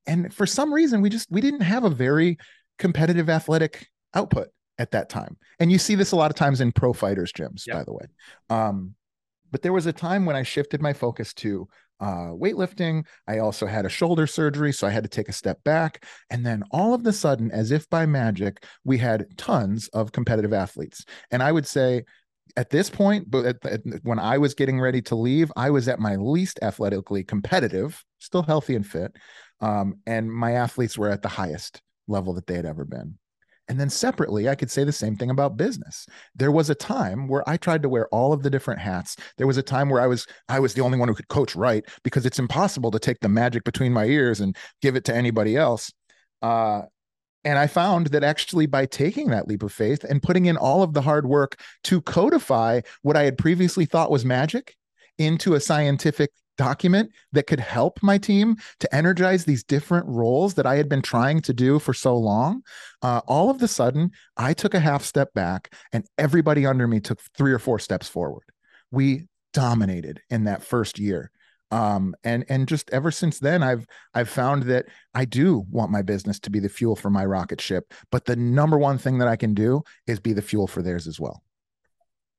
and 0.08 0.34
for 0.34 0.46
some 0.46 0.74
reason 0.74 1.02
we 1.02 1.10
just 1.10 1.30
we 1.30 1.42
didn't 1.42 1.62
have 1.62 1.84
a 1.84 1.90
very 1.90 2.38
competitive 2.80 3.30
athletic 3.30 3.88
output 4.14 4.48
at 4.80 4.92
that 4.92 5.10
time. 5.10 5.38
And 5.60 5.72
you 5.72 5.80
see 5.80 5.96
this 5.96 6.12
a 6.12 6.16
lot 6.16 6.32
of 6.32 6.36
times 6.36 6.62
in 6.62 6.72
pro 6.72 6.94
fighters 6.94 7.32
gyms 7.34 7.64
by 7.72 7.84
the 7.84 7.94
way. 7.94 8.06
Um, 8.50 8.96
but 9.52 9.62
there 9.62 9.74
was 9.74 9.86
a 9.86 9.94
time 9.94 10.26
when 10.26 10.36
i 10.36 10.44
shifted 10.44 10.82
my 10.82 10.94
focus 10.94 11.34
to 11.36 11.68
uh, 12.00 12.30
weightlifting. 12.30 13.06
I 13.28 13.40
also 13.40 13.66
had 13.66 13.86
a 13.86 13.90
shoulder 13.90 14.28
surgery 14.28 14.72
so 14.72 14.88
i 14.88 14.92
had 14.92 15.04
to 15.04 15.10
take 15.10 15.30
a 15.30 15.34
step 15.34 15.64
back. 15.64 16.06
And 16.30 16.46
then 16.46 16.64
all 16.72 16.94
of 16.94 17.04
the 17.04 17.14
sudden 17.14 17.52
as 17.52 17.72
if 17.72 17.90
by 17.90 18.06
magic 18.06 18.64
we 18.84 18.98
had 18.98 19.38
tons 19.38 19.88
of 19.90 20.12
competitive 20.12 20.54
athletes. 20.54 21.06
And 21.32 21.44
i 21.44 21.52
would 21.52 21.68
say 21.68 22.04
at 22.56 22.70
this 22.70 22.90
point, 22.90 23.30
but 23.30 23.46
at, 23.46 23.66
at, 23.66 23.82
when 24.04 24.20
I 24.20 24.38
was 24.38 24.54
getting 24.54 24.80
ready 24.80 25.02
to 25.04 25.16
leave, 25.16 25.52
I 25.56 25.70
was 25.70 25.88
at 25.88 26.00
my 26.00 26.16
least 26.16 26.60
athletically 26.62 27.24
competitive, 27.24 28.04
still 28.20 28.44
healthy 28.44 28.76
and 28.76 28.86
fit. 28.86 29.16
Um, 29.60 30.00
and 30.06 30.32
my 30.32 30.54
athletes 30.54 30.98
were 30.98 31.10
at 31.10 31.22
the 31.22 31.30
highest 31.30 31.82
level 32.08 32.34
that 32.34 32.48
they 32.48 32.56
had 32.56 32.66
ever 32.66 32.86
been. 32.86 33.18
And 33.70 33.80
then 33.80 33.90
separately, 33.90 34.48
I 34.48 34.56
could 34.56 34.72
say 34.72 34.86
the 34.86 34.94
same 34.94 35.18
thing 35.18 35.30
about 35.30 35.58
business. 35.58 36.06
There 36.36 36.52
was 36.52 36.70
a 36.70 36.76
time 36.76 37.28
where 37.28 37.48
I 37.50 37.58
tried 37.58 37.82
to 37.82 37.90
wear 37.90 38.08
all 38.10 38.32
of 38.32 38.42
the 38.42 38.50
different 38.50 38.80
hats. 38.80 39.18
There 39.38 39.48
was 39.48 39.58
a 39.58 39.64
time 39.64 39.90
where 39.90 40.02
I 40.02 40.08
was 40.08 40.26
I 40.48 40.60
was 40.60 40.74
the 40.74 40.82
only 40.82 40.98
one 40.98 41.10
who 41.10 41.16
could 41.16 41.28
coach 41.28 41.56
right 41.56 41.84
because 42.04 42.26
it's 42.26 42.40
impossible 42.40 42.92
to 42.92 43.00
take 43.00 43.20
the 43.20 43.28
magic 43.28 43.66
between 43.66 43.92
my 43.92 44.06
ears 44.06 44.40
and 44.40 44.56
give 44.82 44.96
it 44.96 45.04
to 45.06 45.16
anybody 45.16 45.58
else. 45.58 45.92
Uh, 46.42 46.84
and 47.44 47.58
I 47.60 47.68
found 47.68 48.08
that 48.08 48.24
actually 48.24 48.68
by 48.68 48.86
taking 48.86 49.30
that 49.30 49.48
leap 49.48 49.64
of 49.64 49.72
faith 49.72 50.04
and 50.04 50.24
putting 50.24 50.46
in 50.46 50.58
all 50.58 50.82
of 50.82 50.94
the 50.94 51.02
hard 51.02 51.26
work 51.26 51.60
to 51.86 52.02
codify 52.02 52.82
what 53.02 53.18
I 53.18 53.24
had 53.24 53.38
previously 53.38 53.86
thought 53.86 54.12
was 54.12 54.26
magic 54.26 54.76
into 55.18 55.56
a 55.56 55.60
scientific 55.60 56.32
document 56.58 57.12
that 57.32 57.48
could 57.48 57.60
help 57.60 58.00
my 58.02 58.18
team 58.18 58.58
to 58.80 58.96
energize 58.96 59.46
these 59.46 59.64
different 59.64 60.06
roles 60.08 60.56
that 60.56 60.66
I 60.66 60.76
had 60.76 60.90
been 60.90 61.02
trying 61.02 61.42
to 61.42 61.54
do 61.54 61.80
for 61.80 61.94
so 61.94 62.18
long, 62.18 62.64
uh, 63.02 63.22
all 63.28 63.50
of 63.50 63.62
a 63.62 63.68
sudden, 63.68 64.12
I 64.36 64.54
took 64.54 64.74
a 64.74 64.80
half 64.80 65.04
step 65.04 65.34
back 65.34 65.74
and 65.94 66.06
everybody 66.18 66.66
under 66.66 66.88
me 66.88 67.00
took 67.00 67.20
three 67.38 67.54
or 67.54 67.60
four 67.60 67.80
steps 67.80 68.08
forward. 68.08 68.44
We 68.92 69.28
dominated 69.54 70.22
in 70.30 70.46
that 70.46 70.64
first 70.64 71.00
year. 71.00 71.32
Um, 71.70 72.16
and 72.24 72.46
and 72.48 72.66
just 72.66 72.90
ever 72.92 73.12
since 73.12 73.40
then, 73.40 73.62
I've 73.62 73.86
I've 74.14 74.30
found 74.30 74.64
that 74.64 74.86
I 75.14 75.26
do 75.26 75.66
want 75.70 75.92
my 75.92 76.02
business 76.02 76.40
to 76.42 76.50
be 76.50 76.60
the 76.60 76.70
fuel 76.70 76.96
for 76.96 77.10
my 77.10 77.26
rocket 77.26 77.60
ship, 77.60 77.94
but 78.10 78.24
the 78.24 78.38
number 78.38 78.78
one 78.78 78.98
thing 78.98 79.18
that 79.18 79.28
I 79.28 79.36
can 79.36 79.54
do 79.54 79.84
is 80.06 80.22
be 80.22 80.32
the 80.32 80.42
fuel 80.42 80.68
for 80.68 80.82
theirs 80.82 81.08
as 81.08 81.20
well. 81.20 81.44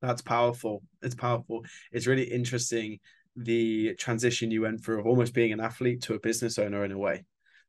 That's 0.01 0.23
powerful. 0.23 0.83
It's 1.03 1.15
powerful. 1.15 1.65
It's 1.93 2.07
really 2.07 2.23
interesting 2.23 3.01
the 3.38 3.95
transition 3.95 4.50
you 4.50 4.62
went 4.62 4.85
through 4.85 5.00
of 5.00 5.07
almost 5.07 5.33
being 5.33 5.52
an 5.52 5.61
athlete 5.61 6.02
to 6.02 6.14
a 6.14 6.21
business 6.21 6.59
owner 6.59 6.85
in 6.85 6.92
a 6.92 6.99
way. 6.99 7.25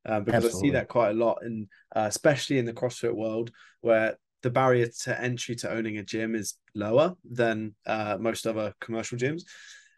Um, 0.06 0.24
because 0.24 0.46
Absolutely. 0.46 0.70
I 0.70 0.72
see 0.72 0.74
that 0.74 0.88
quite 0.88 1.12
a 1.12 1.14
lot, 1.14 1.40
and 1.42 1.68
uh, 1.96 2.06
especially 2.08 2.58
in 2.58 2.66
the 2.66 2.74
CrossFit 2.74 3.14
world, 3.14 3.52
where 3.82 4.18
the 4.42 4.50
barrier 4.50 4.88
to 5.04 5.22
entry 5.22 5.56
to 5.58 5.70
owning 5.70 5.98
a 5.98 6.04
gym 6.04 6.36
is 6.36 6.56
lower 6.74 7.16
than 7.30 7.76
uh, 7.86 8.18
most 8.20 8.48
other 8.48 8.74
commercial 8.80 9.18
gyms, 9.18 9.44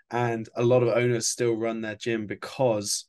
and 0.09 0.49
a 0.55 0.63
lot 0.63 0.83
of 0.83 0.89
owners 0.89 1.27
still 1.27 1.55
run 1.55 1.81
their 1.81 1.95
gym 1.95 2.25
because 2.25 3.05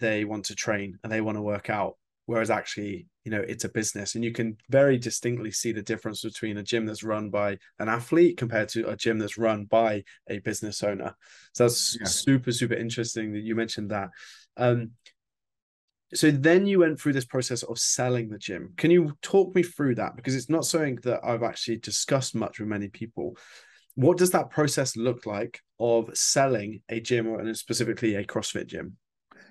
they 0.00 0.24
want 0.24 0.44
to 0.46 0.54
train 0.54 0.98
and 1.02 1.10
they 1.10 1.22
want 1.22 1.38
to 1.38 1.42
work 1.42 1.70
out, 1.70 1.96
whereas 2.26 2.50
actually 2.50 3.06
you 3.24 3.30
know 3.30 3.40
it's 3.40 3.64
a 3.64 3.68
business. 3.68 4.14
And 4.14 4.24
you 4.24 4.32
can 4.32 4.56
very 4.70 4.98
distinctly 4.98 5.50
see 5.50 5.72
the 5.72 5.82
difference 5.82 6.22
between 6.22 6.58
a 6.58 6.62
gym 6.62 6.86
that's 6.86 7.02
run 7.02 7.30
by 7.30 7.58
an 7.78 7.88
athlete 7.88 8.36
compared 8.36 8.68
to 8.70 8.88
a 8.88 8.96
gym 8.96 9.18
that's 9.18 9.38
run 9.38 9.64
by 9.64 10.04
a 10.28 10.38
business 10.40 10.82
owner. 10.82 11.16
So 11.54 11.64
that's 11.64 11.98
yeah. 11.98 12.06
super 12.06 12.52
super 12.52 12.74
interesting 12.74 13.32
that 13.32 13.42
you 13.42 13.54
mentioned 13.54 13.90
that. 13.90 14.10
Um 14.56 14.92
so 16.12 16.30
then 16.30 16.66
you 16.66 16.78
went 16.78 17.00
through 17.00 17.14
this 17.14 17.24
process 17.24 17.64
of 17.64 17.78
selling 17.78 18.28
the 18.28 18.38
gym. 18.38 18.72
Can 18.76 18.92
you 18.92 19.16
talk 19.20 19.52
me 19.54 19.64
through 19.64 19.96
that? 19.96 20.14
Because 20.14 20.36
it's 20.36 20.50
not 20.50 20.64
something 20.64 20.96
that 21.02 21.20
i've 21.24 21.42
actually 21.42 21.78
discussed 21.78 22.34
much 22.34 22.60
with 22.60 22.68
many 22.68 22.88
people. 22.88 23.36
What 23.96 24.18
does 24.18 24.30
that 24.30 24.50
process 24.50 24.96
look 24.96 25.24
like 25.24 25.60
of 25.80 26.10
selling 26.14 26.82
a 26.88 27.00
gym 27.00 27.28
or 27.28 27.54
specifically 27.54 28.16
a 28.16 28.24
crossfit 28.24 28.66
gym 28.66 28.96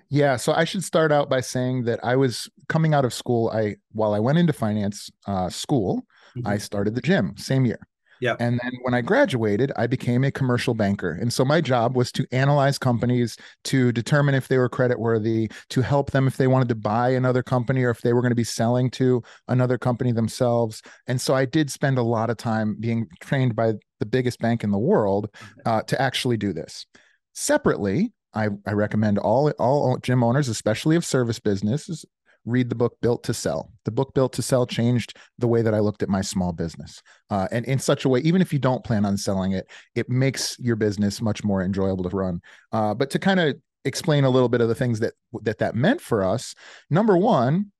yeah, 0.08 0.36
so 0.36 0.52
I 0.52 0.64
should 0.64 0.84
start 0.84 1.12
out 1.12 1.28
by 1.28 1.40
saying 1.40 1.84
that 1.84 2.00
I 2.04 2.16
was 2.16 2.48
coming 2.68 2.94
out 2.94 3.04
of 3.04 3.12
school. 3.12 3.50
I 3.50 3.76
while 3.92 4.14
I 4.14 4.20
went 4.20 4.38
into 4.38 4.52
finance 4.52 5.10
uh, 5.26 5.48
school, 5.48 6.06
mm-hmm. 6.36 6.46
I 6.46 6.58
started 6.58 6.94
the 6.94 7.00
gym 7.00 7.36
same 7.36 7.64
year. 7.64 7.80
Yeah. 8.20 8.36
And 8.38 8.60
then 8.62 8.72
when 8.82 8.94
I 8.94 9.00
graduated, 9.00 9.72
I 9.76 9.86
became 9.86 10.24
a 10.24 10.30
commercial 10.30 10.72
banker. 10.72 11.10
And 11.10 11.32
so 11.32 11.44
my 11.44 11.60
job 11.60 11.96
was 11.96 12.12
to 12.12 12.26
analyze 12.32 12.78
companies, 12.78 13.36
to 13.64 13.92
determine 13.92 14.34
if 14.34 14.48
they 14.48 14.56
were 14.56 14.68
credit 14.68 14.98
worthy, 14.98 15.50
to 15.70 15.82
help 15.82 16.12
them 16.12 16.26
if 16.26 16.36
they 16.36 16.46
wanted 16.46 16.68
to 16.70 16.74
buy 16.74 17.10
another 17.10 17.42
company 17.42 17.82
or 17.82 17.90
if 17.90 18.00
they 18.00 18.12
were 18.12 18.22
going 18.22 18.30
to 18.30 18.36
be 18.36 18.44
selling 18.44 18.90
to 18.92 19.22
another 19.48 19.76
company 19.76 20.12
themselves. 20.12 20.80
And 21.06 21.20
so 21.20 21.34
I 21.34 21.44
did 21.44 21.70
spend 21.70 21.98
a 21.98 22.02
lot 22.02 22.30
of 22.30 22.36
time 22.36 22.76
being 22.80 23.08
trained 23.20 23.54
by 23.56 23.74
the 24.00 24.06
biggest 24.06 24.38
bank 24.38 24.64
in 24.64 24.70
the 24.70 24.78
world 24.78 25.28
mm-hmm. 25.32 25.60
uh, 25.66 25.82
to 25.82 26.00
actually 26.00 26.36
do 26.36 26.52
this. 26.52 26.86
Separately, 27.34 28.12
I, 28.34 28.48
I 28.66 28.72
recommend 28.72 29.18
all 29.18 29.50
all 29.58 29.98
gym 29.98 30.22
owners, 30.22 30.48
especially 30.48 30.96
of 30.96 31.04
service 31.04 31.38
businesses, 31.38 32.04
read 32.44 32.68
the 32.68 32.74
book 32.74 32.96
Built 33.00 33.22
to 33.24 33.34
Sell. 33.34 33.70
The 33.84 33.90
book 33.90 34.14
Built 34.14 34.32
to 34.34 34.42
Sell 34.42 34.66
changed 34.66 35.16
the 35.38 35.48
way 35.48 35.62
that 35.62 35.74
I 35.74 35.80
looked 35.80 36.02
at 36.02 36.08
my 36.08 36.20
small 36.20 36.52
business, 36.52 37.02
uh, 37.30 37.48
and 37.50 37.64
in 37.66 37.78
such 37.78 38.04
a 38.04 38.08
way, 38.08 38.20
even 38.20 38.42
if 38.42 38.52
you 38.52 38.58
don't 38.58 38.84
plan 38.84 39.04
on 39.04 39.16
selling 39.16 39.52
it, 39.52 39.66
it 39.94 40.08
makes 40.08 40.58
your 40.58 40.76
business 40.76 41.20
much 41.20 41.44
more 41.44 41.62
enjoyable 41.62 42.08
to 42.08 42.16
run. 42.16 42.40
Uh, 42.72 42.94
but 42.94 43.10
to 43.10 43.18
kind 43.18 43.40
of 43.40 43.56
explain 43.84 44.24
a 44.24 44.30
little 44.30 44.48
bit 44.48 44.60
of 44.60 44.68
the 44.68 44.74
things 44.74 45.00
that 45.00 45.14
that 45.42 45.58
that 45.58 45.74
meant 45.74 46.00
for 46.00 46.24
us, 46.24 46.54
number 46.90 47.16
one. 47.16 47.70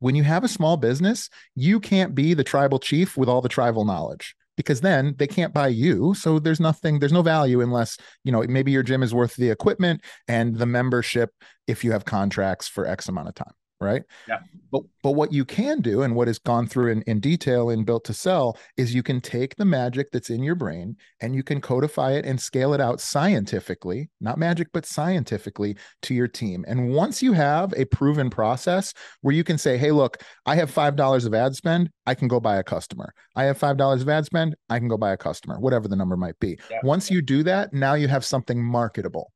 When 0.00 0.16
you 0.16 0.24
have 0.24 0.44
a 0.44 0.48
small 0.48 0.76
business, 0.76 1.30
you 1.54 1.80
can't 1.80 2.14
be 2.14 2.34
the 2.34 2.44
tribal 2.44 2.78
chief 2.78 3.16
with 3.16 3.26
all 3.26 3.40
the 3.40 3.48
tribal 3.48 3.86
knowledge 3.86 4.34
because 4.56 4.80
then 4.80 5.14
they 5.18 5.26
can't 5.26 5.52
buy 5.52 5.68
you. 5.68 6.14
So 6.14 6.38
there's 6.38 6.60
nothing 6.60 6.98
there's 6.98 7.12
no 7.12 7.22
value 7.22 7.60
unless 7.60 7.96
you 8.24 8.32
know 8.32 8.42
maybe 8.48 8.72
your 8.72 8.82
gym 8.82 9.02
is 9.02 9.14
worth 9.14 9.36
the 9.36 9.50
equipment 9.50 10.02
and 10.28 10.56
the 10.56 10.66
membership 10.66 11.30
if 11.66 11.84
you 11.84 11.92
have 11.92 12.04
contracts 12.04 12.68
for 12.68 12.86
x 12.86 13.08
amount 13.08 13.28
of 13.28 13.34
time 13.34 13.52
right? 13.80 14.02
Yeah. 14.28 14.38
But 14.70 14.82
but 15.02 15.12
what 15.12 15.32
you 15.32 15.44
can 15.44 15.80
do 15.80 16.02
and 16.02 16.16
what 16.16 16.28
is 16.28 16.38
gone 16.38 16.66
through 16.66 16.90
in, 16.90 17.02
in 17.02 17.20
detail 17.20 17.70
in 17.70 17.84
built 17.84 18.04
to 18.04 18.14
sell 18.14 18.58
is 18.76 18.94
you 18.94 19.02
can 19.02 19.20
take 19.20 19.54
the 19.56 19.64
magic 19.64 20.10
that's 20.10 20.30
in 20.30 20.42
your 20.42 20.54
brain 20.54 20.96
and 21.20 21.34
you 21.34 21.42
can 21.42 21.60
codify 21.60 22.12
it 22.12 22.24
and 22.24 22.40
scale 22.40 22.74
it 22.74 22.80
out 22.80 23.00
scientifically, 23.00 24.10
not 24.20 24.38
magic, 24.38 24.68
but 24.72 24.86
scientifically 24.86 25.76
to 26.02 26.14
your 26.14 26.26
team. 26.28 26.64
And 26.66 26.90
once 26.90 27.22
you 27.22 27.32
have 27.32 27.72
a 27.74 27.84
proven 27.84 28.30
process 28.30 28.92
where 29.20 29.34
you 29.34 29.44
can 29.44 29.58
say, 29.58 29.76
hey, 29.76 29.92
look, 29.92 30.18
I 30.46 30.56
have 30.56 30.70
five 30.70 30.96
dollars 30.96 31.24
of 31.24 31.34
ad 31.34 31.54
spend, 31.54 31.90
I 32.06 32.14
can 32.14 32.28
go 32.28 32.40
buy 32.40 32.56
a 32.56 32.64
customer. 32.64 33.14
I 33.36 33.44
have 33.44 33.58
five 33.58 33.76
dollars 33.76 34.02
of 34.02 34.08
ad 34.08 34.24
spend, 34.24 34.56
I 34.68 34.78
can 34.78 34.88
go 34.88 34.96
buy 34.96 35.12
a 35.12 35.16
customer, 35.16 35.60
whatever 35.60 35.88
the 35.88 35.96
number 35.96 36.16
might 36.16 36.38
be. 36.40 36.58
Yeah. 36.70 36.78
Once 36.82 37.10
you 37.10 37.22
do 37.22 37.42
that, 37.44 37.72
now 37.72 37.94
you 37.94 38.08
have 38.08 38.24
something 38.24 38.62
marketable 38.62 39.32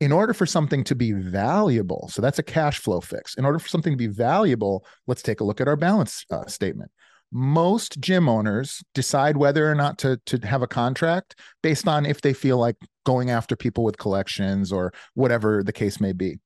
in 0.00 0.12
order 0.12 0.32
for 0.32 0.46
something 0.46 0.84
to 0.84 0.94
be 0.94 1.12
valuable, 1.12 2.08
so 2.10 2.22
that's 2.22 2.38
a 2.38 2.42
cash 2.44 2.78
flow 2.78 3.00
fix. 3.00 3.34
In 3.34 3.44
order 3.44 3.58
for 3.58 3.68
something 3.68 3.92
to 3.92 3.96
be 3.96 4.06
valuable, 4.06 4.86
let's 5.06 5.22
take 5.22 5.40
a 5.40 5.44
look 5.44 5.60
at 5.60 5.68
our 5.68 5.76
balance 5.76 6.24
uh, 6.30 6.46
statement. 6.46 6.90
Most 7.30 8.00
gym 8.00 8.28
owners 8.28 8.82
decide 8.94 9.36
whether 9.36 9.70
or 9.70 9.74
not 9.74 9.98
to, 9.98 10.18
to 10.26 10.38
have 10.46 10.62
a 10.62 10.66
contract 10.66 11.38
based 11.62 11.86
on 11.86 12.06
if 12.06 12.20
they 12.22 12.32
feel 12.32 12.56
like 12.58 12.76
going 13.04 13.30
after 13.30 13.54
people 13.54 13.84
with 13.84 13.98
collections 13.98 14.72
or 14.72 14.92
whatever 15.14 15.62
the 15.62 15.72
case 15.72 16.00
may 16.00 16.12
be 16.12 16.38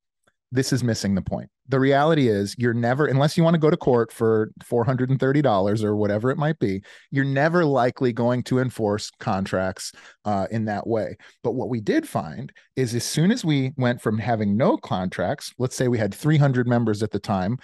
this 0.53 0.73
is 0.73 0.85
missing 0.85 1.15
the 1.15 1.23
point. 1.23 1.49
The 1.69 1.81
reality 1.81 2.29
is, 2.29 2.55
you're 2.59 2.75
never, 2.75 3.07
unless 3.07 3.37
you 3.37 3.43
want 3.43 3.55
to 3.55 3.61
go 3.61 3.71
to 3.71 3.77
court 3.77 4.13
for 4.13 4.51
$430 4.63 5.83
or 5.83 5.97
whatever 5.97 6.31
it 6.31 6.37
might 6.37 6.59
be, 6.59 6.83
you're 7.11 7.25
never 7.25 7.65
likely 7.65 8.13
going 8.13 8.43
to 8.45 8.59
enforce 8.59 9.11
contracts 9.19 9.93
uh, 10.27 10.47
in 10.51 10.67
that 10.67 10.87
way. 10.87 11.17
But 11.43 11.53
what 11.53 11.71
we 11.71 11.81
did 11.81 12.07
find 12.07 12.53
is 12.77 12.95
as 12.95 13.05
soon 13.05 13.33
as 13.33 13.45
we 13.45 13.73
went 13.79 14.03
from 14.03 14.19
having 14.19 14.57
no 14.57 14.77
contracts, 14.77 15.53
let's 15.59 15.75
say 15.75 15.89
we 15.89 15.99
had 15.99 16.15
300 16.15 16.69
members 16.69 17.03
at 17.03 17.11
the 17.11 17.19
time, 17.19 17.57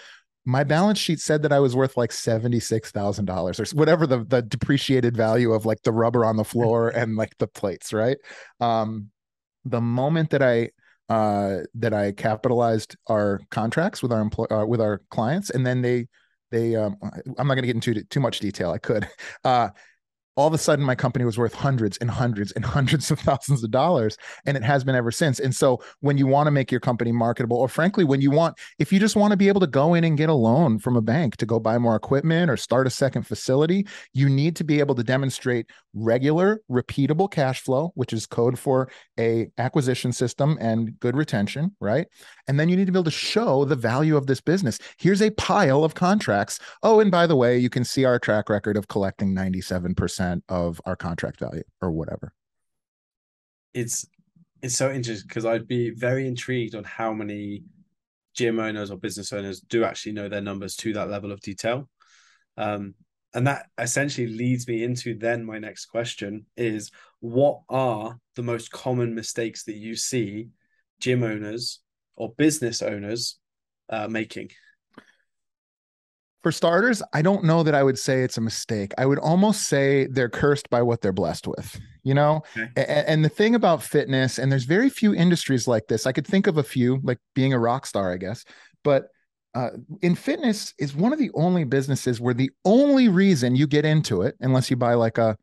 my 0.46 0.64
balance 0.64 0.98
sheet 0.98 1.20
said 1.20 1.42
that 1.42 1.52
I 1.52 1.60
was 1.60 1.76
worth 1.76 1.98
like 1.98 2.08
$76,000 2.08 3.60
or 3.60 3.76
whatever 3.76 4.06
the, 4.06 4.24
the 4.24 4.40
depreciated 4.40 5.14
value 5.14 5.52
of 5.52 5.66
like 5.66 5.82
the 5.82 5.92
rubber 5.92 6.24
on 6.24 6.36
the 6.36 6.44
floor 6.44 6.88
and 6.88 7.16
like 7.16 7.36
the 7.36 7.46
plates, 7.48 7.92
right? 7.92 8.16
Um, 8.58 9.10
the 9.66 9.82
moment 9.82 10.30
that 10.30 10.42
I 10.42 10.70
uh, 11.08 11.58
that 11.74 11.94
I 11.94 12.12
capitalized 12.12 12.96
our 13.06 13.40
contracts 13.50 14.02
with 14.02 14.12
our 14.12 14.20
employ 14.20 14.46
uh, 14.50 14.66
with 14.66 14.80
our 14.80 15.02
clients, 15.10 15.50
and 15.50 15.66
then 15.66 15.82
they 15.82 16.06
they 16.50 16.76
um, 16.76 16.96
I'm 17.02 17.46
not 17.46 17.54
going 17.54 17.62
to 17.62 17.66
get 17.66 17.76
into 17.76 18.02
too 18.04 18.20
much 18.20 18.40
detail. 18.40 18.70
I 18.70 18.78
could. 18.78 19.08
Uh, 19.44 19.70
all 20.38 20.46
of 20.46 20.54
a 20.54 20.58
sudden 20.58 20.84
my 20.84 20.94
company 20.94 21.24
was 21.24 21.36
worth 21.36 21.52
hundreds 21.52 21.96
and 21.96 22.08
hundreds 22.08 22.52
and 22.52 22.64
hundreds 22.76 23.10
of 23.10 23.18
thousands 23.18 23.64
of 23.64 23.72
dollars 23.72 24.16
and 24.46 24.56
it 24.56 24.62
has 24.62 24.84
been 24.84 24.94
ever 24.94 25.10
since. 25.10 25.40
And 25.40 25.52
so 25.54 25.82
when 25.98 26.16
you 26.16 26.28
want 26.28 26.46
to 26.46 26.52
make 26.52 26.70
your 26.70 26.80
company 26.80 27.10
marketable 27.10 27.56
or 27.56 27.66
frankly 27.66 28.04
when 28.04 28.20
you 28.20 28.30
want 28.30 28.56
if 28.78 28.92
you 28.92 29.00
just 29.00 29.16
want 29.16 29.32
to 29.32 29.36
be 29.36 29.48
able 29.48 29.60
to 29.60 29.66
go 29.66 29.94
in 29.94 30.04
and 30.04 30.16
get 30.16 30.28
a 30.28 30.34
loan 30.34 30.78
from 30.78 30.94
a 30.94 31.02
bank 31.02 31.36
to 31.38 31.46
go 31.46 31.58
buy 31.58 31.76
more 31.76 31.96
equipment 31.96 32.52
or 32.52 32.56
start 32.56 32.86
a 32.86 32.90
second 32.90 33.24
facility 33.24 33.84
you 34.14 34.28
need 34.28 34.54
to 34.54 34.62
be 34.62 34.78
able 34.78 34.94
to 34.94 35.02
demonstrate 35.02 35.66
regular 35.92 36.60
repeatable 36.70 37.28
cash 37.28 37.60
flow 37.60 37.90
which 37.96 38.12
is 38.12 38.24
code 38.24 38.56
for 38.56 38.88
a 39.18 39.48
acquisition 39.58 40.12
system 40.12 40.56
and 40.60 41.00
good 41.00 41.16
retention 41.16 41.74
right? 41.80 42.06
And 42.46 42.60
then 42.60 42.68
you 42.68 42.76
need 42.76 42.86
to 42.86 42.92
be 42.92 42.96
able 42.96 43.04
to 43.04 43.10
show 43.10 43.64
the 43.64 43.74
value 43.74 44.16
of 44.16 44.28
this 44.28 44.40
business. 44.40 44.78
Here's 44.98 45.20
a 45.20 45.30
pile 45.30 45.82
of 45.82 45.94
contracts. 45.94 46.60
Oh 46.84 47.00
and 47.00 47.10
by 47.10 47.26
the 47.26 47.34
way 47.34 47.58
you 47.58 47.70
can 47.70 47.82
see 47.82 48.04
our 48.04 48.20
track 48.20 48.48
record 48.48 48.76
of 48.76 48.86
collecting 48.86 49.34
97% 49.34 50.27
percent 50.28 50.44
of 50.48 50.80
our 50.84 50.96
contract 50.96 51.40
value 51.40 51.62
or 51.80 51.90
whatever. 51.90 52.32
It's 53.74 54.06
it's 54.62 54.76
so 54.76 54.90
interesting 54.90 55.28
because 55.28 55.46
I'd 55.46 55.68
be 55.68 55.90
very 55.90 56.26
intrigued 56.26 56.74
on 56.74 56.84
how 56.84 57.12
many 57.12 57.62
gym 58.34 58.58
owners 58.58 58.90
or 58.90 58.98
business 58.98 59.32
owners 59.32 59.60
do 59.60 59.84
actually 59.84 60.12
know 60.12 60.28
their 60.28 60.40
numbers 60.40 60.76
to 60.76 60.92
that 60.94 61.10
level 61.10 61.30
of 61.30 61.40
detail. 61.40 61.88
Um, 62.56 62.94
and 63.34 63.46
that 63.46 63.66
essentially 63.78 64.26
leads 64.26 64.66
me 64.66 64.82
into 64.82 65.16
then 65.16 65.44
my 65.44 65.58
next 65.58 65.86
question 65.86 66.46
is 66.56 66.90
what 67.20 67.60
are 67.68 68.18
the 68.36 68.42
most 68.42 68.70
common 68.70 69.14
mistakes 69.14 69.64
that 69.64 69.76
you 69.76 69.94
see 69.94 70.48
gym 71.00 71.22
owners 71.22 71.80
or 72.16 72.32
business 72.36 72.82
owners 72.82 73.38
uh, 73.90 74.08
making? 74.08 74.50
For 76.42 76.52
starters, 76.52 77.02
I 77.12 77.22
don't 77.22 77.44
know 77.44 77.62
that 77.64 77.74
I 77.74 77.82
would 77.82 77.98
say 77.98 78.22
it's 78.22 78.38
a 78.38 78.40
mistake. 78.40 78.92
I 78.96 79.06
would 79.06 79.18
almost 79.18 79.64
say 79.64 80.06
they're 80.06 80.28
cursed 80.28 80.70
by 80.70 80.82
what 80.82 81.00
they're 81.00 81.12
blessed 81.12 81.48
with, 81.48 81.80
you 82.04 82.14
know? 82.14 82.42
Okay. 82.56 82.70
And, 82.76 83.08
and, 83.08 83.24
the 83.24 83.28
thing 83.28 83.56
about 83.56 83.82
fitness, 83.82 84.38
and 84.38 84.50
there's 84.50 84.64
very 84.64 84.88
few 84.88 85.12
industries 85.12 85.66
like 85.66 85.88
this. 85.88 86.06
I 86.06 86.12
could 86.12 86.26
think 86.26 86.46
of 86.46 86.56
a 86.56 86.62
few, 86.62 87.00
like 87.02 87.18
being 87.34 87.52
a 87.52 87.58
rock 87.58 87.86
star, 87.86 88.12
I 88.12 88.18
guess. 88.18 88.44
But 88.84 89.08
uh, 89.54 89.70
in 90.02 90.14
fitness 90.14 90.74
is 90.78 90.94
one 90.94 91.12
of 91.12 91.18
the 91.18 91.30
only 91.34 91.64
businesses 91.64 92.20
where 92.20 92.34
the 92.34 92.50
only 92.64 93.08
reason 93.08 93.56
you 93.56 93.66
get 93.66 93.84
into 93.84 94.22
it, 94.22 94.36
unless 94.40 94.70
you 94.70 94.76
buy 94.76 94.94
like 94.94 95.18
a 95.18 95.36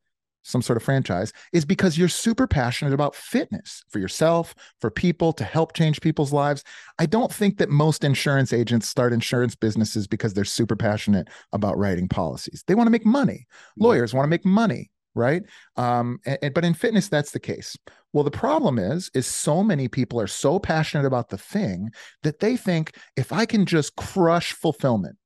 some 0.45 0.61
sort 0.61 0.77
of 0.77 0.83
franchise 0.83 1.33
is 1.53 1.65
because 1.65 1.97
you're 1.97 2.07
super 2.07 2.45
passionate 2.45 2.93
about 2.93 3.15
fitness 3.15 3.83
for 3.89 3.99
yourself, 3.99 4.53
for 4.79 4.91
people, 4.91 5.33
to 5.33 5.43
help 5.43 5.73
change 5.73 5.99
people's 6.01 6.31
lives. 6.31 6.63
I 6.99 7.07
don't 7.07 7.33
think 7.33 7.57
that 7.57 7.69
most 7.69 8.03
insurance 8.03 8.53
agents 8.53 8.87
start 8.87 9.11
insurance 9.11 9.55
businesses 9.55 10.05
because 10.05 10.33
they're 10.33 10.45
super 10.45 10.75
passionate 10.75 11.29
about 11.51 11.77
writing 11.77 12.07
policies. 12.07 12.63
They 12.67 12.75
want 12.75 12.85
to 12.87 12.91
make 12.91 13.05
money. 13.05 13.47
Lawyers 13.77 14.13
want 14.13 14.25
to 14.25 14.29
make 14.29 14.45
money, 14.45 14.91
right? 15.15 15.41
Um, 15.77 16.19
and, 16.25 16.53
but 16.53 16.63
in 16.63 16.75
fitness, 16.75 17.09
that's 17.09 17.31
the 17.31 17.39
case. 17.39 17.75
Well, 18.13 18.23
the 18.23 18.31
problem 18.31 18.77
is, 18.77 19.09
is 19.15 19.25
so 19.25 19.63
many 19.63 19.87
people 19.87 20.21
are 20.21 20.27
so 20.27 20.59
passionate 20.59 21.05
about 21.05 21.29
the 21.29 21.37
thing 21.39 21.89
that 22.21 22.39
they 22.39 22.55
think 22.55 22.95
if 23.17 23.33
I 23.33 23.45
can 23.45 23.65
just 23.65 23.95
crush 23.95 24.53
fulfillment, 24.53 25.17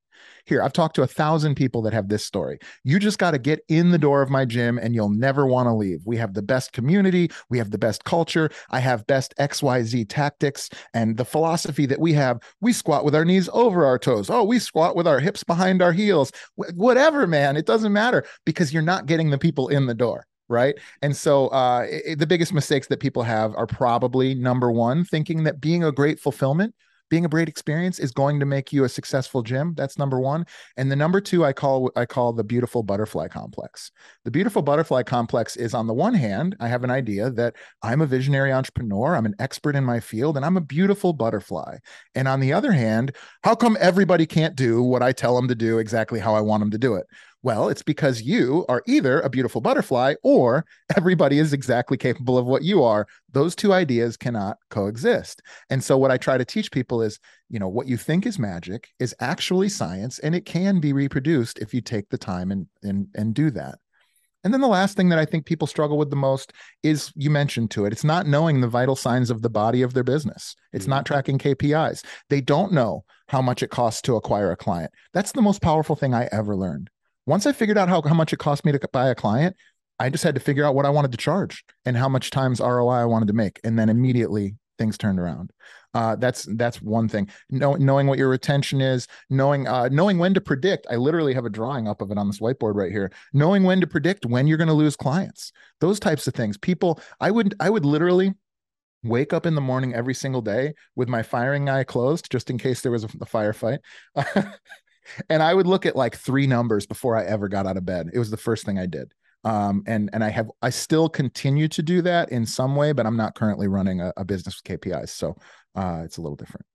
here, 0.50 0.62
I've 0.62 0.74
talked 0.74 0.96
to 0.96 1.04
a 1.04 1.08
thousand 1.08 1.56
people 1.56 1.82
that 1.84 1.94
have 1.94 2.10
this 2.10 2.26
story. 2.26 2.60
You 2.84 3.00
just 3.00 3.20
got 3.20 3.32
to 3.32 3.38
get 3.38 3.62
in 3.70 3.92
the 3.92 3.98
door 3.98 4.22
of 4.22 4.30
my 4.30 4.46
gym 4.46 4.78
and 4.78 4.94
you'll 4.94 5.10
never 5.10 5.46
want 5.46 5.68
to 5.68 5.74
leave. 5.74 6.02
We 6.06 6.18
have 6.18 6.34
the 6.34 6.42
best 6.42 6.74
community, 6.74 7.30
we 7.50 7.58
have 7.60 7.72
the 7.72 7.78
best 7.78 8.04
culture. 8.04 8.50
I 8.70 8.80
have 8.80 9.08
best 9.08 9.34
XYZ 9.40 10.08
tactics. 10.10 10.70
And 10.94 11.18
the 11.18 11.26
philosophy 11.26 11.86
that 11.86 12.00
we 12.00 12.14
have, 12.14 12.40
we 12.60 12.74
squat 12.74 13.06
with 13.06 13.16
our 13.16 13.24
knees 13.24 13.50
over 13.54 13.86
our 13.86 14.00
toes. 14.00 14.30
Oh, 14.30 14.44
we 14.44 14.60
squat 14.60 14.96
with 14.96 15.08
our 15.08 15.20
hips 15.20 15.44
behind 15.44 15.82
our 15.82 15.94
heels. 15.94 16.32
whatever, 16.56 17.28
man. 17.28 17.56
It 17.56 17.66
doesn't 17.66 17.94
matter 17.94 18.26
because 18.46 18.74
you're 18.74 18.82
not 18.82 19.06
getting 19.06 19.30
the 19.30 19.38
people 19.38 19.70
in 19.70 19.86
the 19.86 19.94
door 19.94 20.26
right 20.52 20.80
and 21.04 21.16
so 21.16 21.48
uh, 21.50 21.86
it, 21.88 22.18
the 22.18 22.26
biggest 22.26 22.54
mistakes 22.54 22.88
that 22.88 23.00
people 23.00 23.22
have 23.22 23.54
are 23.56 23.68
probably 23.68 24.34
number 24.34 24.72
one 24.72 25.06
thinking 25.06 25.44
that 25.44 25.62
being 25.62 25.84
a 25.84 25.92
great 25.92 26.20
fulfillment 26.20 26.74
being 27.10 27.26
a 27.26 27.30
great 27.30 27.50
experience 27.50 28.00
is 28.00 28.12
going 28.12 28.40
to 28.40 28.46
make 28.46 28.72
you 28.72 28.84
a 28.84 28.90
successful 28.90 29.42
gym. 29.42 29.74
That's 29.76 29.98
number 29.98 30.20
one. 30.20 30.46
And 30.78 30.92
the 30.92 30.96
number 30.96 31.20
two 31.22 31.44
i 31.46 31.54
call 31.54 31.92
i 31.96 32.06
call 32.06 32.34
the 32.34 32.44
beautiful 32.44 32.84
butterfly 32.84 33.28
complex. 33.28 33.92
The 34.26 34.32
beautiful 34.32 34.62
butterfly 34.62 35.04
complex 35.04 35.56
is 35.56 35.74
on 35.74 35.88
the 35.88 35.94
one 35.94 36.14
hand 36.14 36.56
i 36.60 36.68
have 36.68 36.84
an 36.84 36.92
idea 36.92 37.30
that 37.32 37.56
i'm 37.84 38.02
a 38.02 38.06
visionary 38.06 38.52
entrepreneur 38.52 39.16
i'm 39.16 39.26
an 39.26 39.36
expert 39.40 39.76
in 39.76 39.84
my 39.84 40.00
field 40.00 40.38
and 40.38 40.46
i'm 40.46 40.58
a 40.58 40.62
beautiful 40.62 41.14
butterfly. 41.14 41.78
And 42.16 42.28
on 42.28 42.40
the 42.40 42.54
other 42.54 42.72
hand 42.72 43.16
how 43.44 43.56
come 43.56 43.78
everybody 43.80 44.26
can't 44.26 44.56
do 44.56 44.82
what 44.82 45.04
i 45.04 45.12
tell 45.12 45.36
them 45.36 45.48
to 45.48 45.56
do 45.56 45.80
exactly 45.80 46.20
how 46.20 46.36
i 46.36 46.42
want 46.42 46.62
them 46.62 46.72
to 46.72 46.78
do 46.78 46.96
it 46.96 47.08
well, 47.42 47.70
it's 47.70 47.84
because 47.84 48.22
you 48.22 48.66
are 48.68 48.84
either 48.86 49.22
a 49.22 49.30
beautiful 49.30 49.62
butterfly 49.62 50.16
or 50.24 50.66
everybody 50.98 51.40
is 51.40 51.54
exactly 51.54 51.98
capable 51.98 52.38
of 52.38 52.46
what 52.46 52.64
you 52.64 52.84
are. 52.84 53.08
Those 53.32 53.56
two 53.56 53.74
ideas 53.74 54.18
cannot 54.18 54.58
coexist. 54.70 55.42
And 55.70 55.84
so, 55.84 55.98
what 55.98 56.12
I 56.12 56.18
try 56.18 56.38
to 56.38 56.46
teach 56.46 56.72
people 56.72 57.02
is 57.02 57.20
you 57.50 57.60
know, 57.60 57.68
what 57.68 57.88
you 57.88 57.98
think 57.98 58.26
is 58.26 58.38
magic 58.38 58.90
is 59.00 59.16
actually 59.20 59.70
science 59.70 60.20
and 60.20 60.36
it 60.36 60.46
can 60.46 60.80
be 60.80 60.94
reproduced 60.94 61.60
if 61.60 61.74
you 61.74 61.82
take 61.82 62.10
the 62.10 62.18
time 62.18 62.52
and, 62.52 62.68
and, 62.84 63.08
and 63.16 63.34
do 63.34 63.50
that. 63.52 63.80
And 64.44 64.54
then 64.54 64.62
the 64.62 64.68
last 64.68 64.96
thing 64.96 65.10
that 65.10 65.20
I 65.20 65.26
think 65.26 65.46
people 65.46 65.68
struggle 65.68 65.98
with 65.98 66.12
the 66.12 66.16
most 66.16 66.54
is 66.82 67.12
you 67.16 67.30
mentioned 67.30 67.72
to 67.72 67.86
it. 67.86 67.92
It's 67.92 68.06
not 68.06 68.26
knowing 68.26 68.62
the 68.62 68.70
vital 68.70 68.96
signs 68.96 69.30
of 69.30 69.42
the 69.42 69.50
body 69.50 69.82
of 69.82 69.94
their 69.94 70.04
business. 70.04 70.56
It's 70.72 70.84
mm-hmm. 70.84 70.92
not 70.92 71.06
tracking 71.06 71.40
KPIs. 71.40 72.06
They 72.30 72.40
don't 72.40 72.72
know 72.72 73.04
how 73.28 73.42
much 73.42 73.64
it 73.64 73.70
costs 73.70 74.02
to 74.04 74.16
acquire 74.16 74.52
a 74.52 74.56
client. 74.56 74.92
That's 75.14 75.34
the 75.34 75.42
most 75.42 75.62
powerful 75.62 75.96
thing 75.96 76.14
I 76.14 76.30
ever 76.32 76.56
learned. 76.56 76.90
Once 77.30 77.46
I 77.46 77.52
figured 77.52 77.78
out 77.78 77.90
how, 77.90 78.02
how 78.02 78.16
much 78.16 78.34
it 78.34 78.40
cost 78.40 78.66
me 78.66 78.72
to 78.72 78.80
buy 78.92 79.10
a 79.10 79.14
client, 79.14 79.56
I 80.00 80.10
just 80.10 80.24
had 80.24 80.34
to 80.34 80.42
figure 80.42 80.66
out 80.66 80.74
what 80.74 80.88
I 80.88 80.90
wanted 80.90 81.12
to 81.12 81.18
charge 81.20 81.64
and 81.86 81.96
how 81.96 82.10
much 82.10 82.32
times 82.32 82.60
ROI 82.60 82.90
I 82.90 83.06
wanted 83.06 83.28
to 83.28 83.34
make. 83.34 83.60
And 83.64 83.78
then 83.78 83.88
immediately 83.88 84.56
things 84.80 84.98
turned 84.98 85.20
around. 85.20 85.52
Uh, 85.94 86.16
that's 86.16 86.48
that's 86.56 86.82
one 86.82 87.08
thing. 87.08 87.30
Know, 87.52 87.76
knowing 87.76 88.08
what 88.08 88.18
your 88.18 88.30
retention 88.30 88.82
is, 88.82 89.08
knowing 89.30 89.68
uh, 89.68 89.90
knowing 89.90 90.18
when 90.18 90.34
to 90.34 90.42
predict. 90.42 90.88
I 90.90 90.96
literally 90.96 91.36
have 91.36 91.46
a 91.46 91.52
drawing 91.52 91.88
up 91.88 92.02
of 92.02 92.10
it 92.10 92.18
on 92.18 92.26
this 92.26 92.40
whiteboard 92.40 92.74
right 92.74 92.92
here. 92.92 93.12
Knowing 93.32 93.64
when 93.64 93.80
to 93.82 93.88
predict 93.88 94.26
when 94.26 94.48
you're 94.48 94.58
going 94.58 94.68
to 94.68 94.74
lose 94.74 94.96
clients. 94.96 95.52
Those 95.82 96.00
types 96.00 96.26
of 96.28 96.34
things. 96.34 96.58
People, 96.58 97.00
I 97.20 97.30
would 97.30 97.54
I 97.60 97.70
would 97.70 97.86
literally 97.86 98.34
wake 99.04 99.34
up 99.34 99.46
in 99.46 99.54
the 99.54 99.62
morning 99.62 99.94
every 99.94 100.16
single 100.16 100.42
day 100.42 100.74
with 100.96 101.08
my 101.08 101.22
firing 101.22 101.70
eye 101.70 101.84
closed 101.84 102.32
just 102.32 102.50
in 102.50 102.58
case 102.58 102.82
there 102.82 102.92
was 102.92 103.04
a, 103.04 103.08
a 103.22 103.26
firefight 103.26 103.80
and 105.30 105.42
I 105.42 105.54
would 105.54 105.68
look 105.68 105.86
at 105.86 105.96
like 105.96 106.16
three 106.16 106.48
numbers 106.48 106.86
before 106.86 107.16
I 107.16 107.26
ever 107.26 107.48
got 107.48 107.66
out 107.66 107.78
of 107.78 107.86
bed. 107.86 108.10
It 108.14 108.20
was 108.20 108.30
the 108.30 108.38
first 108.38 108.66
thing 108.66 108.80
I 108.80 108.86
did. 108.86 109.14
Um, 109.44 109.84
and 109.88 110.10
and 110.12 110.24
I 110.24 110.30
have 110.30 110.52
I 110.62 110.70
still 110.70 111.08
continue 111.08 111.68
to 111.70 111.82
do 111.82 112.02
that 112.02 112.32
in 112.32 112.46
some 112.46 112.76
way, 112.76 112.92
but 112.92 113.06
I'm 113.06 113.16
not 113.16 113.36
currently 113.36 113.68
running 113.68 114.02
a, 114.02 114.12
a 114.18 114.26
business 114.26 114.62
with 114.62 114.82
KPIs, 114.82 115.10
so 115.10 115.36
uh, 115.76 116.02
it's 116.04 116.18
a 116.18 116.22
little 116.22 116.36
different. 116.36 116.66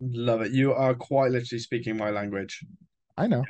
Love 0.00 0.40
it. 0.40 0.52
You 0.52 0.72
are 0.72 0.94
quite 0.94 1.30
literally 1.30 1.60
speaking 1.60 1.96
my 1.96 2.10
language. 2.10 2.64
I 3.16 3.26
know. 3.26 3.44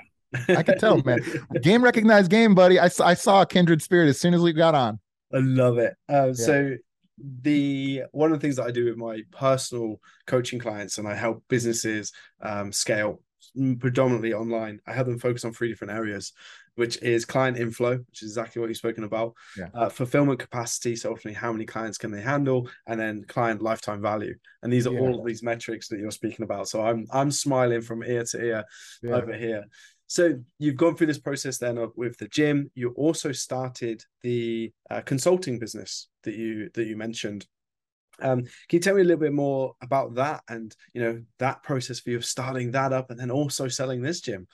I 0.48 0.62
can 0.62 0.78
tell, 0.78 1.00
man. 1.04 1.20
Game 1.62 1.82
recognized 1.82 2.30
game, 2.30 2.54
buddy. 2.54 2.78
I, 2.80 2.90
I 3.00 3.14
saw 3.14 3.42
a 3.42 3.46
kindred 3.46 3.80
spirit 3.80 4.08
as 4.08 4.18
soon 4.18 4.34
as 4.34 4.40
we 4.40 4.52
got 4.52 4.74
on. 4.74 4.98
I 5.32 5.38
love 5.38 5.78
it. 5.78 5.94
Uh, 6.10 6.26
yeah. 6.26 6.32
So 6.32 6.76
the 7.40 8.02
one 8.10 8.32
of 8.32 8.40
the 8.40 8.44
things 8.44 8.56
that 8.56 8.66
I 8.66 8.70
do 8.70 8.86
with 8.86 8.96
my 8.96 9.20
personal 9.32 10.00
coaching 10.26 10.58
clients, 10.58 10.98
and 10.98 11.06
I 11.06 11.14
help 11.14 11.44
businesses 11.48 12.12
um, 12.42 12.72
scale 12.72 13.20
predominantly 13.78 14.32
online. 14.32 14.80
I 14.86 14.92
have 14.92 15.06
them 15.06 15.18
focus 15.18 15.44
on 15.44 15.52
three 15.52 15.68
different 15.68 15.92
areas, 15.92 16.32
which 16.74 17.00
is 17.02 17.24
client 17.24 17.56
inflow, 17.56 17.98
which 17.98 18.22
is 18.22 18.30
exactly 18.30 18.60
what 18.60 18.68
you've 18.68 18.76
spoken 18.76 19.04
about, 19.04 19.34
yeah. 19.56 19.68
uh, 19.74 19.88
fulfillment 19.88 20.40
capacity, 20.40 20.96
so 20.96 21.10
ultimately 21.10 21.34
how 21.34 21.52
many 21.52 21.64
clients 21.64 21.98
can 21.98 22.10
they 22.10 22.20
handle, 22.20 22.68
and 22.86 22.98
then 22.98 23.24
client 23.28 23.62
lifetime 23.62 24.02
value. 24.02 24.34
And 24.62 24.72
these 24.72 24.86
are 24.86 24.92
yeah. 24.92 25.00
all 25.00 25.18
of 25.18 25.26
these 25.26 25.42
metrics 25.42 25.88
that 25.88 25.98
you're 25.98 26.10
speaking 26.10 26.44
about. 26.44 26.68
So 26.68 26.82
I'm 26.82 27.06
I'm 27.12 27.30
smiling 27.30 27.82
from 27.82 28.02
ear 28.02 28.24
to 28.24 28.44
ear 28.44 28.64
yeah. 29.02 29.14
over 29.14 29.32
here. 29.32 29.64
So 30.06 30.38
you've 30.58 30.76
gone 30.76 30.96
through 30.96 31.06
this 31.06 31.18
process 31.18 31.58
then 31.58 31.78
of, 31.78 31.92
with 31.96 32.18
the 32.18 32.28
gym. 32.28 32.70
You 32.74 32.90
also 32.90 33.32
started 33.32 34.04
the 34.22 34.72
uh, 34.90 35.00
consulting 35.00 35.58
business 35.58 36.08
that 36.24 36.34
you 36.34 36.70
that 36.74 36.84
you 36.86 36.96
mentioned. 36.96 37.46
Um, 38.20 38.42
can 38.42 38.50
you 38.72 38.80
tell 38.80 38.94
me 38.94 39.00
a 39.02 39.04
little 39.04 39.20
bit 39.20 39.32
more 39.32 39.74
about 39.82 40.14
that 40.14 40.42
and 40.48 40.74
you 40.92 41.00
know 41.00 41.22
that 41.38 41.62
process 41.62 42.00
for 42.00 42.10
you 42.10 42.16
of 42.16 42.24
starting 42.24 42.70
that 42.72 42.92
up 42.92 43.10
and 43.10 43.18
then 43.18 43.30
also 43.30 43.68
selling 43.68 44.02
this 44.02 44.20
gym, 44.20 44.46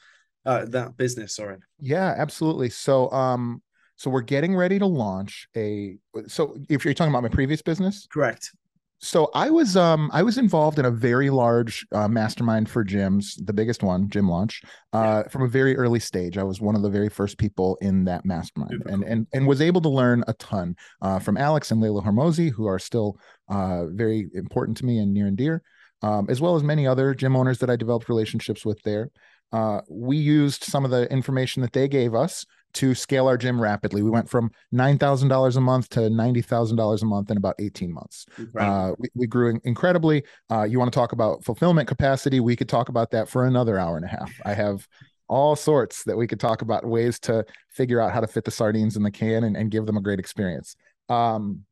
uh, 0.47 0.65
that 0.67 0.97
business? 0.97 1.37
Sorry. 1.37 1.57
Yeah, 1.79 2.15
absolutely. 2.17 2.71
So, 2.71 3.11
um, 3.11 3.63
so 3.97 4.11
we're 4.11 4.23
getting 4.23 4.57
ready 4.57 4.79
to 4.79 4.87
launch 4.87 5.49
a. 5.57 5.97
So, 6.27 6.57
if 6.69 6.85
you're 6.85 6.95
talking 6.95 7.13
about 7.13 7.23
my 7.23 7.29
previous 7.29 7.63
business, 7.63 8.07
correct 8.11 8.51
so 9.01 9.31
I 9.35 9.49
was 9.49 9.77
um 9.77 10.11
I 10.13 10.23
was 10.23 10.37
involved 10.37 10.79
in 10.79 10.85
a 10.85 10.91
very 10.91 11.31
large 11.31 11.87
uh, 11.93 12.07
mastermind 12.07 12.69
for 12.69 12.85
gyms, 12.85 13.35
the 13.47 13.53
biggest 13.53 13.83
one, 13.83 14.11
Gym 14.11 14.29
Launch, 14.29 14.63
uh, 14.93 15.23
from 15.25 15.43
a 15.43 15.49
very 15.49 15.77
early 15.77 16.01
stage. 16.01 16.37
I 16.37 16.43
was 16.43 16.61
one 16.61 16.77
of 16.77 16.83
the 16.83 16.91
very 16.91 17.09
first 17.09 17.39
people 17.39 17.79
in 17.81 18.05
that 18.05 18.27
mastermind, 18.27 18.83
and 18.87 19.03
and 19.05 19.27
and 19.33 19.47
was 19.47 19.63
able 19.63 19.81
to 19.83 19.89
learn 19.89 20.23
a 20.29 20.35
ton 20.35 20.77
uh, 21.01 21.19
from 21.19 21.39
Alex 21.39 21.71
and 21.71 21.81
Leila 21.81 22.03
Hormozi, 22.03 22.51
who 22.51 22.67
are 22.67 22.79
still 22.79 23.19
uh, 23.49 23.87
very 23.87 24.29
important 24.35 24.77
to 24.79 24.85
me 24.85 24.99
and 24.99 25.15
near 25.15 25.27
and 25.27 25.37
dear, 25.37 25.63
um, 26.03 26.27
as 26.29 26.43
well 26.43 26.55
as 26.55 26.63
many 26.63 26.87
other 26.87 27.15
gym 27.15 27.37
owners 27.37 27.59
that 27.59 27.71
I 27.71 27.77
developed 27.77 28.09
relationships 28.11 28.67
with 28.67 28.83
there. 28.83 29.11
Uh, 29.53 29.81
we 29.89 30.17
used 30.17 30.63
some 30.63 30.85
of 30.85 30.91
the 30.91 31.11
information 31.11 31.63
that 31.63 31.73
they 31.73 31.89
gave 31.89 32.15
us 32.15 32.45
to 32.75 32.95
scale 32.95 33.27
our 33.27 33.37
gym 33.37 33.61
rapidly. 33.61 34.03
We 34.03 34.11
went 34.11 34.29
from 34.29 34.51
$9,000 34.75 35.57
a 35.57 35.61
month 35.61 35.89
to 35.91 36.01
$90,000 36.01 37.03
a 37.03 37.05
month 37.05 37.31
in 37.31 37.37
about 37.37 37.57
18 37.59 37.93
months. 37.93 38.27
Uh, 38.59 38.93
we, 38.99 39.09
we, 39.15 39.27
grew 39.27 39.51
in, 39.51 39.61
incredibly. 39.65 40.25
Uh, 40.51 40.63
you 40.63 40.79
want 40.79 40.93
to 40.93 40.97
talk 40.97 41.13
about 41.13 41.45
fulfillment 41.45 41.89
capacity? 41.89 42.41
We 42.41 42.57
could 42.57 42.69
talk 42.69 42.89
about 42.89 43.11
that 43.13 43.29
for 43.29 43.47
another 43.47 43.79
hour 43.79 43.97
and 43.97 44.05
a 44.05 44.09
half. 44.09 44.33
I 44.45 44.55
have 44.55 44.87
all 45.29 45.55
sorts 45.55 46.03
that 46.05 46.17
we 46.17 46.27
could 46.27 46.41
talk 46.41 46.63
about 46.63 46.85
ways 46.85 47.19
to 47.21 47.45
figure 47.71 48.01
out 48.01 48.13
how 48.13 48.21
to 48.21 48.27
fit 48.27 48.45
the 48.45 48.51
sardines 48.51 48.97
in 48.97 49.03
the 49.03 49.11
can 49.11 49.45
and, 49.45 49.57
and 49.57 49.71
give 49.71 49.87
them 49.87 49.97
a 49.97 50.01
great 50.01 50.19
experience. 50.19 50.75
Um, 51.09 51.65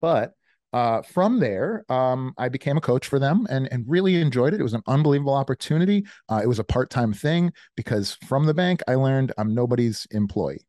but 0.00 0.34
uh, 0.72 1.02
from 1.02 1.38
there, 1.38 1.84
um, 1.88 2.32
I 2.38 2.48
became 2.48 2.76
a 2.76 2.80
coach 2.80 3.06
for 3.06 3.18
them 3.18 3.46
and, 3.50 3.68
and 3.70 3.84
really 3.86 4.20
enjoyed 4.20 4.54
it. 4.54 4.60
It 4.60 4.64
was 4.64 4.74
an 4.74 4.82
unbelievable 4.86 5.34
opportunity. 5.34 6.06
Uh, 6.28 6.40
it 6.42 6.46
was 6.46 6.58
a 6.58 6.64
part 6.64 6.90
time 6.90 7.12
thing 7.12 7.52
because 7.76 8.16
from 8.26 8.46
the 8.46 8.54
bank, 8.54 8.82
I 8.88 8.94
learned 8.94 9.32
I'm 9.36 9.54
nobody's 9.54 10.06
employee. 10.10 10.64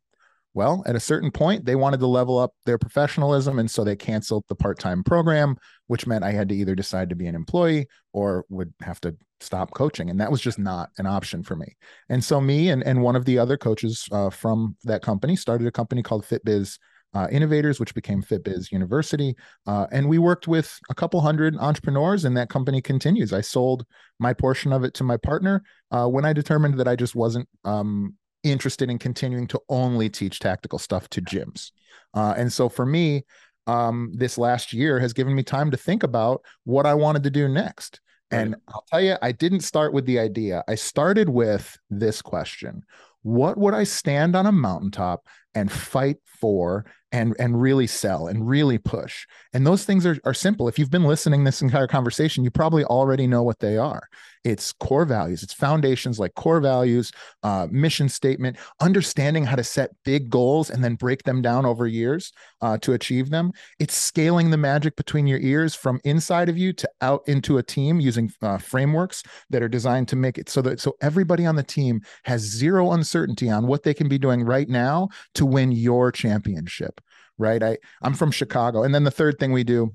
Well, 0.55 0.83
at 0.85 0.95
a 0.95 0.99
certain 0.99 1.31
point, 1.31 1.65
they 1.65 1.75
wanted 1.75 1.99
to 2.01 2.07
level 2.07 2.37
up 2.37 2.53
their 2.65 2.77
professionalism. 2.77 3.57
And 3.57 3.71
so 3.71 3.83
they 3.83 3.95
canceled 3.95 4.43
the 4.47 4.55
part 4.55 4.77
time 4.77 5.03
program, 5.03 5.57
which 5.87 6.05
meant 6.05 6.23
I 6.23 6.31
had 6.31 6.49
to 6.49 6.55
either 6.55 6.75
decide 6.75 7.09
to 7.09 7.15
be 7.15 7.25
an 7.25 7.35
employee 7.35 7.87
or 8.11 8.45
would 8.49 8.71
have 8.81 9.01
to 9.01 9.15
stop 9.39 9.73
coaching. 9.73 10.09
And 10.09 10.19
that 10.19 10.31
was 10.31 10.41
just 10.41 10.59
not 10.59 10.89
an 10.99 11.07
option 11.07 11.41
for 11.43 11.55
me. 11.55 11.75
And 12.09 12.23
so, 12.23 12.39
me 12.39 12.69
and, 12.69 12.83
and 12.83 13.01
one 13.01 13.15
of 13.15 13.25
the 13.25 13.39
other 13.39 13.57
coaches 13.57 14.07
uh, 14.11 14.29
from 14.29 14.75
that 14.83 15.01
company 15.01 15.35
started 15.35 15.65
a 15.65 15.71
company 15.71 16.03
called 16.03 16.23
FitBiz 16.23 16.77
uh, 17.13 17.28
Innovators, 17.32 17.80
which 17.80 17.93
became 17.93 18.21
FitBiz 18.21 18.71
University. 18.71 19.36
Uh, 19.67 19.88
and 19.91 20.10
we 20.10 20.17
worked 20.17 20.47
with 20.47 20.80
a 20.89 20.95
couple 20.95 21.21
hundred 21.21 21.56
entrepreneurs, 21.58 22.26
and 22.26 22.36
that 22.38 22.49
company 22.49 22.82
continues. 22.82 23.34
I 23.34 23.41
sold 23.41 23.86
my 24.19 24.34
portion 24.34 24.73
of 24.73 24.84
it 24.84 24.93
to 24.95 25.04
my 25.04 25.17
partner 25.17 25.63
uh, 25.91 26.08
when 26.08 26.26
I 26.26 26.34
determined 26.34 26.80
that 26.80 26.88
I 26.88 26.95
just 26.95 27.15
wasn't 27.15 27.47
um, 27.63 28.15
interested 28.43 28.89
in 28.89 28.99
continuing 28.99 29.47
to 29.47 29.62
only 29.69 30.10
teach 30.10 30.39
tactical 30.39 30.80
stuff 30.80 31.10
to 31.10 31.21
gyms. 31.21 31.71
Uh, 32.13 32.34
and 32.38 32.52
so 32.52 32.69
for 32.69 32.86
me, 32.86 33.23
um, 33.67 34.12
this 34.13 34.38
last 34.38 34.73
year 34.73 34.99
has 34.99 35.13
given 35.13 35.34
me 35.34 35.43
time 35.43 35.71
to 35.71 35.78
think 35.78 36.04
about 36.04 36.41
what 36.65 36.86
I 36.86 36.93
wanted 36.93 37.23
to 37.23 37.30
do 37.30 37.47
next. 37.47 38.02
And 38.32 38.56
I'll 38.67 38.86
tell 38.89 39.02
you, 39.02 39.15
I 39.21 39.32
didn't 39.32 39.62
start 39.62 39.93
with 39.93 40.06
the 40.06 40.19
idea. 40.19 40.63
I 40.67 40.76
started 40.76 41.30
with 41.30 41.78
this 41.89 42.21
question 42.21 42.84
What 43.21 43.58
would 43.58 43.73
I 43.73 43.84
stand 43.84 44.36
on 44.36 44.47
a 44.47 44.52
mountaintop 44.52 45.28
and 45.56 45.71
fight 45.71 46.17
for 46.26 46.86
and 47.13 47.36
and 47.39 47.62
really 47.62 47.88
sell 47.88 48.28
and 48.28 48.47
really 48.47 48.78
push. 48.78 49.26
And 49.54 49.65
those 49.65 49.86
things 49.86 50.06
are, 50.06 50.19
are 50.26 50.34
simple. 50.34 50.67
If 50.67 50.78
you've 50.78 50.91
been 50.91 51.06
listening 51.06 51.45
this 51.45 51.62
entire 51.62 51.88
conversation 51.88 52.43
you 52.43 52.52
probably 52.52 52.84
already 52.84 53.28
know 53.28 53.43
what 53.43 53.60
they 53.60 53.78
are 53.78 54.10
it's 54.43 54.71
core 54.73 55.06
values 55.06 55.43
it's 55.43 55.53
foundations 55.53 56.19
like 56.19 56.34
core 56.36 56.60
values 56.60 57.12
uh, 57.43 57.67
mission 57.71 58.10
statement 58.10 58.58
understanding 58.79 59.45
how 59.45 59.56
to 59.56 59.63
set 59.63 59.91
big 60.03 60.29
goals 60.29 60.69
and 60.69 60.84
then 60.84 60.95
break 60.95 61.23
them 61.23 61.41
down 61.41 61.65
over 61.65 61.88
years 61.88 62.32
uh, 62.62 62.77
to 62.77 62.93
achieve 62.93 63.29
them. 63.29 63.51
It's 63.79 63.95
scaling 63.95 64.49
the 64.49 64.58
magic 64.58 64.95
between 64.95 65.27
your 65.27 65.39
ears 65.39 65.75
from 65.75 65.99
inside 66.03 66.49
of 66.49 66.58
you 66.58 66.73
to 66.73 66.89
out 67.01 67.21
into 67.27 67.58
a 67.58 67.63
team 67.63 67.99
using 67.99 68.32
uh, 68.41 68.58
frameworks 68.58 69.23
that 69.49 69.63
are 69.63 69.69
designed 69.69 70.08
to 70.10 70.15
make 70.15 70.38
it 70.38 70.49
so 70.49 70.62
that 70.62 70.79
so 70.79 70.95
everybody 71.01 71.45
on 71.45 71.56
the 71.56 71.63
team 71.63 72.01
has 72.25 72.41
zero 72.41 72.91
uncertainty 72.91 73.49
on 73.49 73.67
what 73.67 73.84
they 73.84 73.93
can 73.93 74.08
be 74.08 74.17
doing 74.17 74.43
right 74.43 74.69
now 74.69 75.10
to 75.36 75.45
win 75.45 75.71
your 75.71 76.12
championship 76.12 77.01
right? 77.39 77.63
I 77.63 77.79
i'm 78.03 78.13
from 78.13 78.29
chicago. 78.29 78.84
And 78.84 78.93
then 78.93 79.06
the 79.06 79.12
third 79.12 79.39
thing 79.39 79.51
we 79.51 79.63
do 79.63 79.91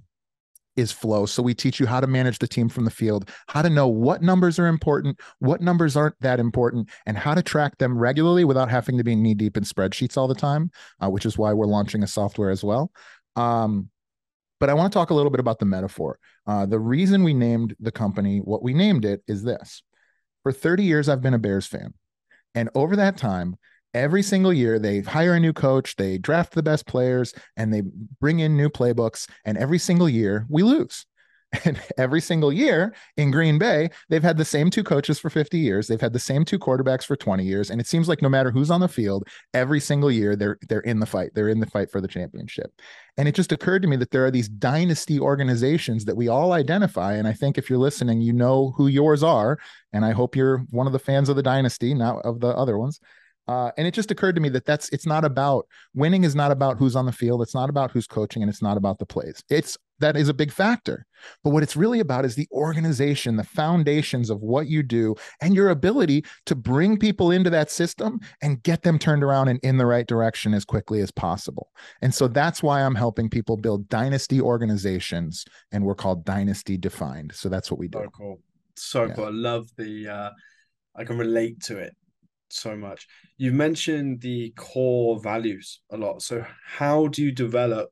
is 0.79 0.93
flow. 0.93 1.27
So 1.27 1.43
we 1.43 1.55
teach 1.55 1.81
you 1.81 1.87
how 1.87 2.01
to 2.01 2.07
manage 2.07 2.39
the 2.39 2.47
team 2.47 2.69
from 2.69 2.85
the 2.85 2.91
field, 2.91 3.29
how 3.49 3.63
to 3.63 3.69
know 3.69 3.89
what 3.89 4.23
numbers 4.23 4.61
are 4.61 4.69
important, 4.69 5.21
what 5.41 5.61
numbers 5.61 5.97
aren't 5.97 6.19
that 6.21 6.39
important, 6.39 6.89
and 7.05 7.19
how 7.19 7.35
to 7.35 7.43
track 7.43 7.77
them 7.79 7.99
regularly 7.99 8.45
without 8.45 8.71
having 8.71 8.97
to 8.97 9.05
be 9.05 9.17
knee 9.17 9.35
deep 9.35 9.57
in 9.57 9.65
spreadsheets 9.65 10.17
all 10.17 10.29
the 10.29 10.37
time, 10.37 10.71
uh, 11.03 11.11
which 11.11 11.27
is 11.27 11.37
why 11.37 11.53
we're 11.53 11.67
launching 11.67 12.05
a 12.05 12.07
software 12.07 12.51
as 12.51 12.63
well. 12.63 12.93
Um, 13.35 13.91
but 14.61 14.71
I 14.71 14.75
want 14.75 14.93
to 14.93 14.97
talk 14.97 15.11
a 15.11 15.15
little 15.15 15.31
bit 15.31 15.41
about 15.41 15.59
the 15.59 15.67
metaphor. 15.67 16.21
Uh, 16.47 16.65
the 16.65 16.79
reason 16.79 17.25
we 17.25 17.35
named 17.35 17.75
the 17.81 17.93
company 17.93 18.39
what 18.39 18.63
we 18.63 18.73
named 18.73 19.05
it 19.05 19.23
is 19.27 19.43
this. 19.43 19.83
For 20.45 20.53
30 20.53 20.85
years, 20.85 21.09
I've 21.09 21.23
been 21.23 21.35
a 21.35 21.39
Bears 21.39 21.67
fan. 21.67 21.93
And 22.55 22.71
over 22.77 22.95
that 22.97 23.17
time, 23.17 23.57
every 23.99 24.23
single 24.23 24.53
year 24.53 24.79
they 24.79 25.01
hire 25.01 25.35
a 25.35 25.41
new 25.41 25.53
coach 25.53 25.97
they 25.97 26.19
draft 26.19 26.55
the 26.55 26.63
best 26.63 26.87
players 26.87 27.35
and 27.57 27.73
they 27.73 27.83
bring 28.21 28.41
in 28.41 28.57
new 28.57 28.69
playbooks 28.69 29.29
and 29.45 29.59
every 29.59 29.79
single 29.79 30.09
year 30.09 30.47
we 30.49 30.63
lose 30.63 31.07
and 31.65 31.81
every 31.97 32.21
single 32.21 32.53
year 32.53 32.95
in 33.17 33.31
Green 33.31 33.59
Bay, 33.59 33.89
they've 34.09 34.23
had 34.23 34.37
the 34.37 34.45
same 34.45 34.69
two 34.69 34.85
coaches 34.85 35.19
for 35.19 35.31
50 35.31 35.59
years. 35.59 35.87
They've 35.87 36.01
had 36.01 36.13
the 36.13 36.19
same 36.19 36.45
two 36.45 36.59
quarterbacks 36.59 37.05
for 37.05 37.17
20 37.17 37.43
years. 37.43 37.71
And 37.71 37.81
it 37.81 37.87
seems 37.87 38.09
like 38.09 38.21
no 38.21 38.29
matter 38.29 38.51
who's 38.51 38.71
on 38.71 38.81
the 38.81 38.89
field, 38.89 39.27
every 39.55 39.81
single 39.81 40.11
year 40.11 40.37
they're 40.37 40.59
they're 40.69 40.81
in 40.81 41.01
the 41.01 41.07
fight. 41.07 41.31
They're 41.35 41.49
in 41.49 41.61
the 41.61 41.67
fight 41.67 41.91
for 41.91 42.01
the 42.01 42.09
championship. 42.09 42.71
And 43.17 43.27
it 43.27 43.35
just 43.35 43.53
occurred 43.53 43.83
to 43.83 43.89
me 43.89 43.97
that 43.97 44.11
there 44.11 44.27
are 44.27 44.31
these 44.31 44.49
dynasty 44.49 45.19
organizations 45.19 46.05
that 46.05 46.17
we 46.17 46.29
all 46.29 46.53
identify. 46.53 47.15
And 47.15 47.27
I 47.27 47.33
think 47.33 47.57
if 47.57 47.71
you're 47.71 47.79
listening, 47.79 48.21
you 48.21 48.33
know 48.33 48.75
who 48.77 48.87
yours 48.87 49.23
are. 49.23 49.59
And 49.93 50.05
I 50.05 50.13
hope 50.13 50.37
you're 50.37 50.59
one 50.71 50.87
of 50.87 50.93
the 50.93 50.99
fans 50.99 51.29
of 51.31 51.37
the 51.37 51.43
dynasty, 51.43 51.95
not 51.95 52.25
of 52.27 52.41
the 52.41 52.49
other 52.49 52.77
ones. 52.77 53.01
Uh, 53.49 53.71
and 53.79 53.87
it 53.87 53.95
just 53.95 54.11
occurred 54.11 54.35
to 54.35 54.43
me 54.43 54.51
that 54.51 54.67
that's 54.67 54.91
it's 54.91 55.07
not 55.07 55.25
about 55.25 55.67
winning 55.95 56.23
is 56.23 56.35
not 56.35 56.53
about 56.53 56.77
who's 56.77 56.95
on 56.95 57.07
the 57.07 57.13
field 57.13 57.41
it's 57.41 57.55
not 57.55 57.71
about 57.71 57.91
who's 57.91 58.07
coaching 58.07 58.43
and 58.43 58.51
it's 58.51 58.63
not 58.63 58.77
about 58.77 58.99
the 58.99 59.07
plays. 59.07 59.43
It's 59.49 59.79
that 60.01 60.17
is 60.17 60.29
a 60.29 60.35
big 60.35 60.53
factor. 60.53 61.07
But 61.43 61.51
what 61.51 61.63
it's 61.63 61.75
really 61.75 61.99
about 61.99 62.25
is 62.25 62.35
the 62.35 62.47
organization 62.53 63.37
the 63.37 63.45
foundations 63.45 64.29
of 64.29 64.43
what 64.43 64.69
you 64.69 64.83
do 64.83 65.17
and 65.41 65.55
your 65.55 65.71
ability 65.71 66.25
to 66.47 66.55
bring 66.55 66.99
people 66.99 67.31
into 67.31 67.51
that 67.51 67.71
system 67.71 68.21
and 68.43 68.63
get 68.63 68.83
them 68.83 68.99
turned 68.99 69.25
around 69.25 69.49
and 69.49 69.59
in 69.63 69.79
the 69.79 69.87
right 69.87 70.07
direction 70.07 70.53
as 70.53 70.65
quickly 70.65 71.01
as 71.01 71.11
possible. 71.11 71.71
And 72.03 72.15
so 72.15 72.29
that's 72.29 72.63
why 72.63 72.83
i'm 72.83 72.95
helping 72.95 73.31
people 73.31 73.57
build 73.57 73.89
dynasty 73.89 74.41
organizations 74.43 75.45
and 75.73 75.85
we're 75.85 75.95
called 75.95 76.25
dynasty 76.27 76.77
defined. 76.77 77.33
So 77.35 77.49
that's 77.49 77.71
what 77.71 77.81
we 77.81 77.89
do. 77.89 78.01
So 78.05 78.11
cool. 78.11 78.41
So 78.77 79.05
yeah. 79.07 79.15
cool. 79.15 79.25
I 79.25 79.31
love 79.31 79.69
the 79.77 80.09
uh 80.09 80.31
i 80.97 81.05
can 81.05 81.17
relate 81.17 81.61
to 81.63 81.79
it 81.79 81.95
so 82.51 82.77
much. 82.77 83.07
You've 83.37 83.55
mentioned 83.55 84.21
the 84.21 84.53
core 84.57 85.21
values 85.21 85.81
a 85.91 85.97
lot. 85.97 86.23
So, 86.23 86.45
how 86.67 87.09
do 87.09 87.23
you 87.23 87.33
develop 87.33 87.91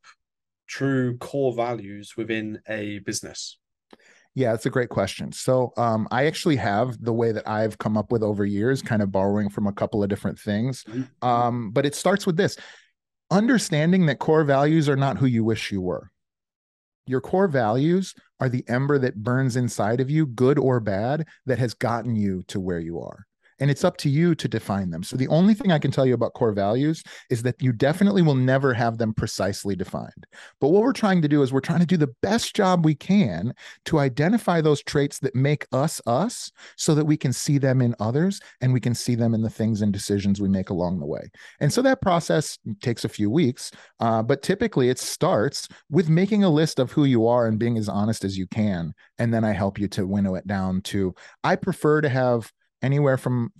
true 0.66 1.16
core 1.18 1.54
values 1.54 2.16
within 2.16 2.60
a 2.68 2.98
business? 3.00 3.58
Yeah, 4.34 4.50
that's 4.50 4.66
a 4.66 4.70
great 4.70 4.90
question. 4.90 5.32
So, 5.32 5.72
um, 5.76 6.08
I 6.10 6.26
actually 6.26 6.56
have 6.56 7.02
the 7.02 7.12
way 7.12 7.32
that 7.32 7.48
I've 7.48 7.78
come 7.78 7.96
up 7.96 8.12
with 8.12 8.22
over 8.22 8.44
years, 8.44 8.82
kind 8.82 9.02
of 9.02 9.12
borrowing 9.12 9.48
from 9.48 9.66
a 9.66 9.72
couple 9.72 10.02
of 10.02 10.08
different 10.08 10.38
things. 10.38 10.84
Mm-hmm. 10.84 11.26
Um, 11.26 11.70
but 11.70 11.86
it 11.86 11.94
starts 11.94 12.26
with 12.26 12.36
this 12.36 12.56
understanding 13.30 14.06
that 14.06 14.18
core 14.18 14.44
values 14.44 14.88
are 14.88 14.96
not 14.96 15.18
who 15.18 15.26
you 15.26 15.44
wish 15.44 15.72
you 15.72 15.80
were. 15.80 16.10
Your 17.08 17.20
core 17.20 17.48
values 17.48 18.14
are 18.40 18.48
the 18.48 18.64
ember 18.68 18.98
that 18.98 19.22
burns 19.22 19.56
inside 19.56 20.00
of 20.00 20.10
you, 20.10 20.26
good 20.26 20.58
or 20.58 20.80
bad, 20.80 21.26
that 21.46 21.58
has 21.58 21.72
gotten 21.72 22.16
you 22.16 22.42
to 22.48 22.58
where 22.58 22.80
you 22.80 23.00
are 23.00 23.26
and 23.58 23.70
it's 23.70 23.84
up 23.84 23.96
to 23.98 24.08
you 24.08 24.34
to 24.34 24.48
define 24.48 24.90
them. 24.90 25.02
So 25.02 25.16
the 25.16 25.28
only 25.28 25.54
thing 25.54 25.72
I 25.72 25.78
can 25.78 25.90
tell 25.90 26.06
you 26.06 26.14
about 26.14 26.34
core 26.34 26.52
values 26.52 27.02
is 27.30 27.42
that 27.42 27.60
you 27.62 27.72
definitely 27.72 28.22
will 28.22 28.34
never 28.34 28.74
have 28.74 28.98
them 28.98 29.14
precisely 29.14 29.76
defined. 29.76 30.26
But 30.60 30.68
what 30.68 30.82
we're 30.82 30.92
trying 30.92 31.22
to 31.22 31.28
do 31.28 31.42
is 31.42 31.52
we're 31.52 31.60
trying 31.60 31.80
to 31.80 31.86
do 31.86 31.96
the 31.96 32.14
best 32.22 32.54
job 32.54 32.84
we 32.84 32.94
can 32.94 33.52
to 33.86 33.98
identify 33.98 34.60
those 34.60 34.82
traits 34.82 35.18
that 35.20 35.34
make 35.34 35.66
us 35.72 36.00
us 36.06 36.50
so 36.76 36.94
that 36.94 37.04
we 37.04 37.16
can 37.16 37.32
see 37.32 37.58
them 37.58 37.80
in 37.80 37.94
others 38.00 38.40
and 38.60 38.72
we 38.72 38.80
can 38.80 38.94
see 38.94 39.14
them 39.14 39.34
in 39.34 39.42
the 39.42 39.50
things 39.50 39.82
and 39.82 39.92
decisions 39.92 40.40
we 40.40 40.48
make 40.48 40.70
along 40.70 40.98
the 40.98 41.06
way. 41.06 41.30
And 41.60 41.72
so 41.72 41.82
that 41.82 42.02
process 42.02 42.58
takes 42.80 43.04
a 43.04 43.08
few 43.08 43.30
weeks, 43.30 43.70
uh, 44.00 44.22
but 44.22 44.42
typically 44.42 44.88
it 44.90 44.98
starts 44.98 45.68
with 45.90 46.08
making 46.08 46.44
a 46.44 46.50
list 46.50 46.78
of 46.78 46.92
who 46.92 47.04
you 47.04 47.26
are 47.26 47.46
and 47.46 47.58
being 47.58 47.78
as 47.78 47.88
honest 47.88 48.24
as 48.24 48.36
you 48.36 48.46
can. 48.46 48.92
And 49.18 49.32
then 49.32 49.44
I 49.44 49.52
help 49.52 49.78
you 49.78 49.88
to 49.88 50.06
winnow 50.06 50.34
it 50.34 50.46
down 50.46 50.82
to, 50.82 51.14
I 51.42 51.56
prefer 51.56 52.00
to 52.00 52.08
have 52.08 52.50
anywhere 52.82 53.16
from 53.16 53.50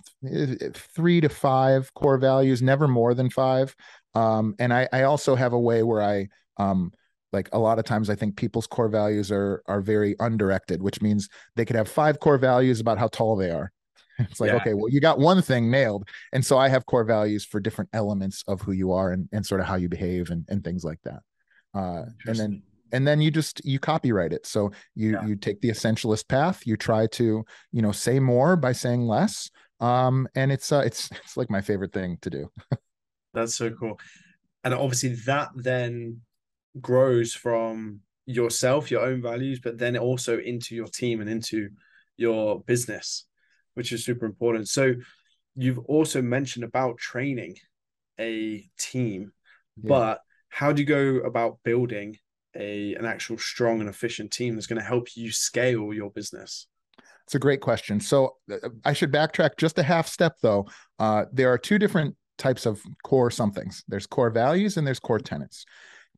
three 0.73 1.21
to 1.21 1.29
five 1.29 1.93
core 1.93 2.17
values, 2.17 2.61
never 2.61 2.87
more 2.87 3.13
than 3.13 3.29
five. 3.29 3.75
Um, 4.13 4.55
and 4.59 4.73
I, 4.73 4.87
I 4.91 5.03
also 5.03 5.35
have 5.35 5.53
a 5.53 5.59
way 5.59 5.83
where 5.83 6.01
I 6.01 6.27
um, 6.57 6.91
like 7.33 7.49
a 7.51 7.59
lot 7.59 7.79
of 7.79 7.85
times 7.85 8.09
I 8.09 8.15
think 8.15 8.37
people's 8.37 8.67
core 8.67 8.89
values 8.89 9.31
are 9.31 9.61
are 9.67 9.81
very 9.81 10.15
undirected, 10.19 10.81
which 10.81 11.01
means 11.01 11.29
they 11.55 11.65
could 11.65 11.75
have 11.75 11.89
five 11.89 12.19
core 12.19 12.37
values 12.37 12.79
about 12.79 12.97
how 12.97 13.07
tall 13.07 13.35
they 13.35 13.51
are. 13.51 13.71
It's 14.19 14.39
like, 14.39 14.49
yeah. 14.49 14.55
okay, 14.55 14.73
well, 14.73 14.89
you 14.89 14.99
got 14.99 15.19
one 15.19 15.43
thing 15.43 15.69
nailed. 15.69 16.09
And 16.33 16.43
so 16.43 16.57
I 16.57 16.69
have 16.69 16.87
core 16.87 17.03
values 17.03 17.45
for 17.45 17.59
different 17.59 17.91
elements 17.93 18.43
of 18.47 18.59
who 18.61 18.71
you 18.71 18.91
are 18.91 19.11
and, 19.11 19.29
and 19.31 19.45
sort 19.45 19.61
of 19.61 19.67
how 19.67 19.75
you 19.75 19.89
behave 19.89 20.31
and, 20.31 20.43
and 20.49 20.63
things 20.63 20.83
like 20.83 20.97
that. 21.03 21.19
Uh, 21.75 22.05
and 22.25 22.35
then 22.35 22.63
and 22.91 23.07
then 23.07 23.21
you 23.21 23.31
just 23.31 23.63
you 23.65 23.79
copyright 23.79 24.33
it 24.33 24.45
so 24.45 24.71
you 24.95 25.11
yeah. 25.11 25.25
you 25.25 25.35
take 25.35 25.59
the 25.61 25.69
essentialist 25.69 26.27
path 26.27 26.65
you 26.65 26.77
try 26.77 27.07
to 27.07 27.43
you 27.71 27.81
know 27.81 27.91
say 27.91 28.19
more 28.19 28.55
by 28.55 28.71
saying 28.71 29.01
less 29.01 29.49
um 29.79 30.27
and 30.35 30.51
it's 30.51 30.71
uh 30.71 30.79
it's 30.85 31.11
it's 31.23 31.37
like 31.37 31.49
my 31.49 31.61
favorite 31.61 31.93
thing 31.93 32.17
to 32.21 32.29
do 32.29 32.51
that's 33.33 33.55
so 33.55 33.69
cool 33.69 33.99
and 34.63 34.73
obviously 34.73 35.09
that 35.25 35.49
then 35.55 36.19
grows 36.79 37.33
from 37.33 37.99
yourself 38.25 38.91
your 38.91 39.01
own 39.01 39.21
values 39.21 39.59
but 39.63 39.77
then 39.77 39.97
also 39.97 40.37
into 40.37 40.75
your 40.75 40.87
team 40.87 41.21
and 41.21 41.29
into 41.29 41.69
your 42.17 42.61
business 42.61 43.25
which 43.75 43.91
is 43.91 44.03
super 44.03 44.25
important 44.25 44.67
so 44.67 44.93
you've 45.55 45.79
also 45.79 46.21
mentioned 46.21 46.65
about 46.65 46.97
training 46.97 47.55
a 48.19 48.67
team 48.77 49.31
yeah. 49.81 49.87
but 49.89 50.21
how 50.49 50.71
do 50.71 50.81
you 50.81 50.87
go 50.87 51.17
about 51.25 51.59
building 51.63 52.17
a 52.57 52.95
an 52.95 53.05
actual 53.05 53.37
strong 53.37 53.79
and 53.79 53.89
efficient 53.89 54.31
team 54.31 54.55
that's 54.55 54.67
going 54.67 54.79
to 54.79 54.85
help 54.85 55.15
you 55.15 55.31
scale 55.31 55.93
your 55.93 56.09
business? 56.09 56.67
It's 57.25 57.35
a 57.35 57.39
great 57.39 57.61
question. 57.61 57.99
So 57.99 58.37
uh, 58.51 58.69
I 58.85 58.93
should 58.93 59.11
backtrack 59.11 59.57
just 59.57 59.77
a 59.77 59.83
half 59.83 60.07
step 60.07 60.37
though. 60.41 60.67
Uh, 60.97 61.25
there 61.31 61.51
are 61.51 61.57
two 61.57 61.77
different 61.77 62.15
types 62.37 62.65
of 62.65 62.81
core 63.03 63.31
somethings. 63.31 63.83
There's 63.87 64.07
core 64.07 64.29
values 64.29 64.77
and 64.77 64.87
there's 64.87 64.99
core 64.99 65.19
tenets. 65.19 65.65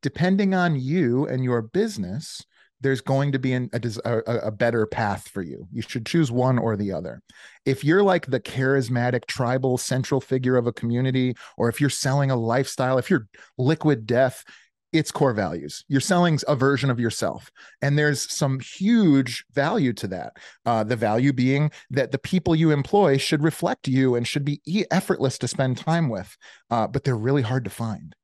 Depending 0.02 0.54
on 0.54 0.80
you 0.80 1.26
and 1.26 1.44
your 1.44 1.62
business, 1.62 2.42
there's 2.80 3.00
going 3.00 3.32
to 3.32 3.38
be 3.38 3.52
an, 3.52 3.68
a, 3.72 3.80
a, 4.04 4.34
a, 4.46 4.50
better 4.50 4.86
path 4.86 5.28
for 5.28 5.42
you. 5.42 5.68
You 5.70 5.82
should 5.82 6.06
choose 6.06 6.32
one 6.32 6.58
or 6.58 6.76
the 6.76 6.92
other. 6.92 7.22
If 7.66 7.84
you're 7.84 8.02
like 8.02 8.26
the 8.26 8.40
charismatic, 8.40 9.26
tribal, 9.26 9.76
central 9.76 10.20
figure 10.20 10.56
of 10.56 10.66
a 10.66 10.72
community, 10.72 11.34
or 11.58 11.68
if 11.68 11.80
you're 11.80 11.90
selling 11.90 12.30
a 12.30 12.36
lifestyle, 12.36 12.96
if 12.96 13.10
you're 13.10 13.28
liquid 13.58 14.06
death, 14.06 14.44
its 14.92 15.12
core 15.12 15.32
values. 15.32 15.84
You're 15.88 16.00
selling 16.00 16.38
a 16.48 16.56
version 16.56 16.90
of 16.90 16.98
yourself. 16.98 17.50
And 17.80 17.98
there's 17.98 18.30
some 18.32 18.60
huge 18.60 19.44
value 19.52 19.92
to 19.94 20.08
that. 20.08 20.36
Uh, 20.66 20.84
the 20.84 20.96
value 20.96 21.32
being 21.32 21.70
that 21.90 22.10
the 22.10 22.18
people 22.18 22.54
you 22.54 22.70
employ 22.70 23.16
should 23.16 23.42
reflect 23.42 23.88
you 23.88 24.14
and 24.14 24.26
should 24.26 24.44
be 24.44 24.60
effortless 24.90 25.38
to 25.38 25.48
spend 25.48 25.76
time 25.78 26.08
with, 26.08 26.36
uh, 26.70 26.86
but 26.86 27.04
they're 27.04 27.16
really 27.16 27.42
hard 27.42 27.64
to 27.64 27.70
find. 27.70 28.14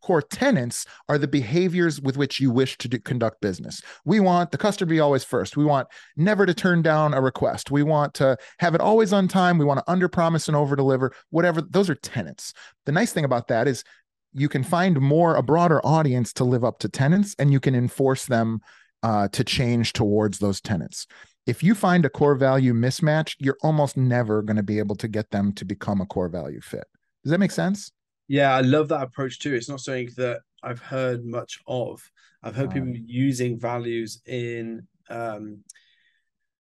core 0.00 0.22
tenants 0.22 0.86
are 1.08 1.18
the 1.18 1.28
behaviors 1.28 2.00
with 2.00 2.16
which 2.16 2.40
you 2.40 2.50
wish 2.50 2.78
to 2.78 2.88
do, 2.88 2.98
conduct 2.98 3.40
business. 3.40 3.82
We 4.04 4.20
want 4.20 4.50
the 4.50 4.58
customer 4.58 4.88
to 4.88 4.94
be 4.94 5.00
always 5.00 5.24
first. 5.24 5.56
We 5.56 5.64
want 5.64 5.88
never 6.16 6.46
to 6.46 6.54
turn 6.54 6.82
down 6.82 7.14
a 7.14 7.20
request. 7.20 7.70
We 7.70 7.82
want 7.82 8.14
to 8.14 8.36
have 8.58 8.74
it 8.74 8.80
always 8.80 9.12
on 9.12 9.28
time. 9.28 9.58
We 9.58 9.64
want 9.64 9.78
to 9.78 9.90
under 9.90 10.08
promise 10.08 10.48
and 10.48 10.56
over 10.56 10.74
deliver, 10.74 11.12
whatever. 11.30 11.60
Those 11.60 11.90
are 11.90 11.94
tenants. 11.94 12.52
The 12.86 12.92
nice 12.92 13.12
thing 13.12 13.24
about 13.24 13.48
that 13.48 13.68
is 13.68 13.84
you 14.32 14.48
can 14.48 14.62
find 14.62 15.00
more, 15.00 15.36
a 15.36 15.42
broader 15.42 15.84
audience 15.84 16.32
to 16.34 16.44
live 16.44 16.64
up 16.64 16.78
to 16.80 16.88
tenants 16.88 17.34
and 17.38 17.52
you 17.52 17.60
can 17.60 17.74
enforce 17.74 18.26
them 18.26 18.60
uh, 19.02 19.28
to 19.28 19.42
change 19.42 19.92
towards 19.92 20.38
those 20.38 20.60
tenants 20.60 21.06
if 21.46 21.62
you 21.62 21.74
find 21.74 22.04
a 22.04 22.10
core 22.10 22.34
value 22.34 22.72
mismatch, 22.72 23.34
you're 23.38 23.58
almost 23.62 23.96
never 23.96 24.42
going 24.42 24.56
to 24.56 24.62
be 24.62 24.78
able 24.78 24.96
to 24.96 25.08
get 25.08 25.30
them 25.30 25.52
to 25.54 25.64
become 25.64 26.00
a 26.00 26.06
core 26.06 26.28
value 26.28 26.60
fit. 26.60 26.84
Does 27.24 27.30
that 27.30 27.40
make 27.40 27.50
sense? 27.50 27.90
Yeah, 28.28 28.54
I 28.54 28.60
love 28.60 28.88
that 28.88 29.02
approach 29.02 29.40
too. 29.40 29.54
It's 29.54 29.68
not 29.68 29.80
something 29.80 30.10
that 30.16 30.42
I've 30.62 30.80
heard 30.80 31.24
much 31.24 31.58
of. 31.66 32.08
I've 32.42 32.54
heard 32.54 32.70
people 32.70 32.94
using 32.94 33.58
values 33.58 34.22
in 34.26 34.86
um, 35.08 35.64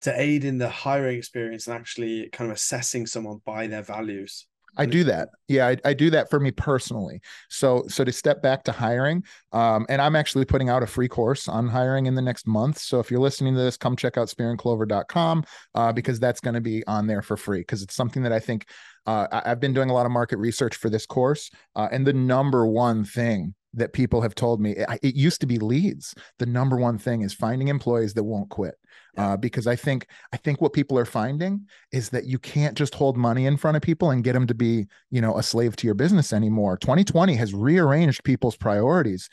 to 0.01 0.19
aid 0.19 0.43
in 0.43 0.57
the 0.57 0.69
hiring 0.69 1.17
experience 1.17 1.67
and 1.67 1.75
actually 1.75 2.29
kind 2.29 2.51
of 2.51 2.57
assessing 2.57 3.07
someone 3.07 3.39
by 3.45 3.67
their 3.67 3.81
values. 3.81 4.45
I 4.77 4.85
do 4.85 5.03
that. 5.05 5.29
Yeah, 5.47 5.67
I, 5.67 5.77
I, 5.85 5.93
do 5.93 6.09
that 6.09 6.29
for 6.29 6.39
me 6.39 6.51
personally. 6.51 7.21
So, 7.49 7.83
so 7.87 8.03
to 8.03 8.11
step 8.11 8.41
back 8.41 8.63
to 8.63 8.71
hiring, 8.71 9.23
um, 9.51 9.85
and 9.89 10.01
I'm 10.01 10.15
actually 10.15 10.45
putting 10.45 10.69
out 10.69 10.83
a 10.83 10.87
free 10.87 11.07
course 11.07 11.47
on 11.47 11.67
hiring 11.67 12.07
in 12.07 12.15
the 12.15 12.21
next 12.21 12.47
month. 12.47 12.79
So 12.79 12.99
if 12.99 13.11
you're 13.11 13.19
listening 13.19 13.53
to 13.55 13.61
this, 13.61 13.77
come 13.77 13.95
check 13.95 14.17
out 14.17 14.27
spearandclover.com 14.27 15.45
uh, 15.75 15.93
because 15.93 16.19
that's 16.19 16.41
going 16.41 16.55
to 16.55 16.61
be 16.61 16.85
on 16.87 17.07
there 17.07 17.21
for 17.21 17.37
free 17.37 17.59
because 17.59 17.81
it's 17.81 17.95
something 17.95 18.23
that 18.23 18.31
I 18.31 18.39
think 18.39 18.67
uh, 19.05 19.27
I, 19.31 19.49
have 19.49 19.59
been 19.59 19.73
doing 19.73 19.89
a 19.89 19.93
lot 19.93 20.05
of 20.05 20.11
market 20.11 20.37
research 20.37 20.75
for 20.75 20.89
this 20.89 21.05
course, 21.05 21.51
uh, 21.75 21.87
and 21.91 22.05
the 22.05 22.13
number 22.13 22.65
one 22.65 23.05
thing 23.05 23.53
that 23.75 23.93
people 23.93 24.21
have 24.21 24.35
told 24.35 24.59
me 24.59 24.71
it, 24.71 24.87
it 25.03 25.15
used 25.15 25.41
to 25.41 25.47
be 25.47 25.59
leads. 25.59 26.13
The 26.39 26.45
number 26.45 26.77
one 26.77 26.97
thing 26.97 27.21
is 27.21 27.33
finding 27.33 27.67
employees 27.67 28.13
that 28.13 28.23
won't 28.23 28.49
quit 28.49 28.75
uh, 29.17 29.37
because 29.37 29.67
I 29.67 29.75
think 29.75 30.07
I 30.33 30.37
think 30.37 30.61
what 30.61 30.73
people 30.73 30.97
are 30.97 31.05
finding 31.05 31.67
is 31.91 32.09
that 32.09 32.25
you 32.25 32.39
can't 32.39 32.77
just 32.77 32.95
hold 32.95 33.17
money 33.17 33.45
in 33.45 33.57
front 33.57 33.77
of 33.77 33.83
people 33.83 34.11
and 34.11 34.23
get 34.23 34.33
them 34.33 34.47
to 34.47 34.55
be 34.55 34.87
you 35.11 35.21
know 35.21 35.37
a 35.37 35.43
slave 35.43 35.75
to 35.77 35.87
your 35.87 35.95
business 35.95 36.33
anymore. 36.33 36.77
2020 36.77 37.35
has 37.35 37.53
rearranged 37.53 38.23
people's 38.23 38.57
priorities. 38.57 39.29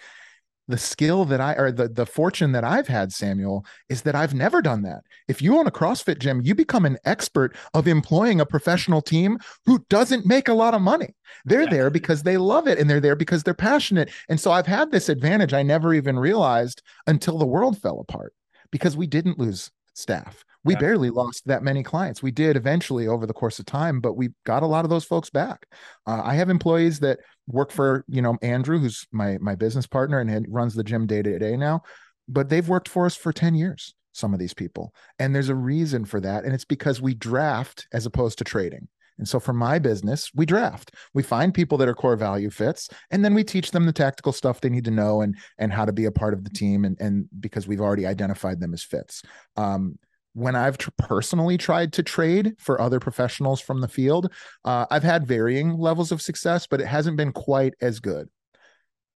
The 0.69 0.79
skill 0.79 1.25
that 1.27 1.41
I 1.41 1.55
or 1.55 1.73
the 1.73 1.89
the 1.89 2.07
fortune 2.07 2.53
that 2.53 2.65
I've 2.65 2.87
had, 2.87 3.13
Samuel, 3.13 3.67
is 3.89 4.03
that 4.03 4.15
I've 4.15 4.33
never 4.33 4.63
done 4.63 4.83
that. 4.83 5.03
If 5.29 5.43
you 5.43 5.59
own 5.59 5.67
a 5.67 5.73
CrossFit 5.73 6.19
gym, 6.19 6.41
you 6.43 6.55
become 6.55 6.87
an 6.87 6.99
expert 7.05 7.57
of 7.75 7.89
employing 7.89 8.41
a 8.41 8.47
professional 8.47 9.03
team 9.03 9.39
who 9.67 9.85
doesn't 9.91 10.25
make 10.25 10.49
a 10.49 10.55
lot 10.55 10.75
of 10.75 10.81
money. 10.81 11.15
They're 11.45 11.63
yeah. 11.63 11.71
there 11.71 11.91
because 11.91 12.23
they 12.23 12.37
love 12.37 12.69
it 12.69 12.79
and 12.79 12.89
they're 12.89 13.01
there 13.01 13.17
because 13.17 13.43
they're 13.43 13.55
passionate. 13.55 14.11
And 14.29 14.39
so 14.39 14.53
I've 14.53 14.67
had 14.67 14.91
this 14.91 15.09
advantage 15.09 15.53
I 15.53 15.63
never 15.63 15.95
even 15.95 16.19
realized 16.19 16.83
until 17.07 17.39
the 17.39 17.47
world 17.47 17.79
fell 17.79 18.01
apart 18.01 18.33
because 18.71 18.97
we 18.97 19.07
didn't 19.07 19.39
lose 19.39 19.71
staff. 19.95 20.45
We 20.65 20.75
yeah. 20.75 20.81
barely 20.81 21.11
lost 21.11 21.47
that 21.47 21.65
many 21.65 21.83
clients. 21.83 22.23
We 22.23 22.31
did 22.31 22.57
eventually 22.57 23.09
over 23.09 23.27
the 23.27 23.33
course 23.33 23.59
of 23.59 23.67
time, 23.67 24.01
but 24.01 24.15
we 24.15 24.31
got 24.45 24.63
a 24.63 24.67
lot 24.67 24.85
of 24.85 24.91
those 24.91 25.05
folks 25.05 25.29
back. 25.29 25.67
Uh, 26.07 26.21
I 26.23 26.35
have 26.35 26.51
employees 26.51 27.01
that 27.01 27.19
work 27.53 27.71
for, 27.71 28.05
you 28.09 28.23
know, 28.23 28.37
Andrew, 28.43 28.79
who's 28.79 29.07
my 29.13 29.39
my 29.41 29.55
business 29.55 29.87
partner 29.87 30.19
and 30.19 30.47
runs 30.49 30.75
the 30.75 30.85
gym 30.85 31.07
day 31.07 31.23
to 31.23 31.39
day 31.39 31.57
now, 31.57 31.83
but 32.29 32.49
they've 32.49 32.69
worked 32.69 32.89
for 32.89 33.07
us 33.07 33.15
for 33.15 33.33
10 33.33 33.55
years, 33.55 33.95
some 34.13 34.33
of 34.33 34.41
these 34.41 34.55
people. 34.55 34.95
And 35.19 35.35
there's 35.35 35.49
a 35.49 35.55
reason 35.55 36.05
for 36.05 36.21
that. 36.21 36.45
And 36.45 36.55
it's 36.55 36.65
because 36.65 37.01
we 37.01 37.15
draft 37.15 37.87
as 37.93 38.07
opposed 38.07 38.39
to 38.39 38.45
trading. 38.45 38.89
And 39.19 39.29
so 39.29 39.39
for 39.39 39.53
my 39.53 39.79
business, 39.79 40.31
we 40.35 40.47
draft. 40.47 40.95
We 41.15 41.23
find 41.23 41.53
people 41.53 41.79
that 41.79 41.89
are 41.89 41.95
core 41.95 42.17
value 42.17 42.51
fits, 42.51 42.89
and 43.11 43.25
then 43.25 43.35
we 43.35 43.45
teach 43.45 43.71
them 43.71 43.87
the 43.87 43.93
tactical 43.93 44.33
stuff 44.33 44.61
they 44.61 44.71
need 44.71 44.87
to 44.87 44.91
know 44.91 45.21
and 45.21 45.37
and 45.59 45.73
how 45.73 45.85
to 45.85 45.93
be 45.93 46.07
a 46.07 46.11
part 46.11 46.35
of 46.35 46.45
the 46.45 46.51
team. 46.51 46.85
And 46.85 46.97
and 47.01 47.29
because 47.39 47.69
we've 47.69 47.81
already 47.81 48.07
identified 48.07 48.59
them 48.59 48.75
as 48.75 48.83
fits. 48.83 49.23
Um, 49.57 49.99
when 50.35 50.57
I've 50.57 50.79
personally 50.99 51.59
tried 51.59 51.93
to 51.95 52.03
trade 52.03 52.55
for 52.59 52.81
other 52.81 53.01
professionals 53.01 53.61
from 53.61 53.81
the 53.81 53.89
field, 53.89 54.33
uh, 54.65 54.87
I've 54.91 55.03
had 55.03 55.27
varying 55.27 55.79
levels 55.79 56.13
of 56.13 56.23
success, 56.23 56.67
but 56.67 56.81
it 56.81 56.87
hasn't 56.87 57.17
been 57.17 57.33
quite 57.33 57.75
as 57.81 58.01
good. 58.01 58.29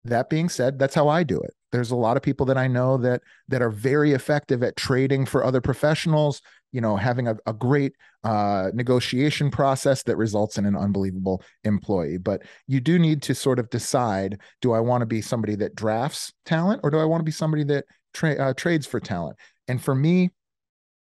That 0.06 0.30
being 0.30 0.50
said, 0.50 0.80
that's 0.80 0.96
how 0.96 1.08
I 1.08 1.24
do 1.24 1.40
it. 1.40 1.54
There's 1.72 1.92
a 1.92 1.96
lot 1.96 2.18
of 2.18 2.24
people 2.24 2.46
that 2.48 2.58
I 2.58 2.68
know 2.68 2.98
that 2.98 3.22
that 3.48 3.62
are 3.62 3.70
very 3.70 4.12
effective 4.12 4.62
at 4.62 4.76
trading 4.76 5.26
for 5.26 5.44
other 5.44 5.62
professionals, 5.62 6.42
you 6.74 6.82
know 6.82 6.98
having 6.98 7.30
a, 7.30 7.38
a 7.46 7.54
great 7.54 7.94
uh, 8.26 8.70
negotiation 8.74 9.50
process 9.50 10.04
that 10.04 10.18
results 10.18 10.58
in 10.58 10.66
an 10.66 10.76
unbelievable 10.76 11.42
employee 11.64 12.18
but 12.18 12.42
you 12.68 12.82
do 12.82 13.00
need 13.00 13.22
to 13.22 13.34
sort 13.34 13.60
of 13.60 13.70
decide 13.70 14.42
do 14.62 14.74
i 14.74 14.80
want 14.80 15.02
to 15.02 15.06
be 15.06 15.22
somebody 15.22 15.56
that 15.56 15.76
drafts 15.76 16.34
talent 16.46 16.82
or 16.84 16.90
do 16.90 16.98
i 16.98 17.06
want 17.06 17.22
to 17.22 17.26
be 17.26 17.32
somebody 17.32 17.64
that 17.64 17.86
tra- 18.14 18.36
uh, 18.36 18.54
trades 18.54 18.86
for 18.86 19.00
talent 19.00 19.38
and 19.70 19.82
for 19.82 19.96
me 19.96 20.30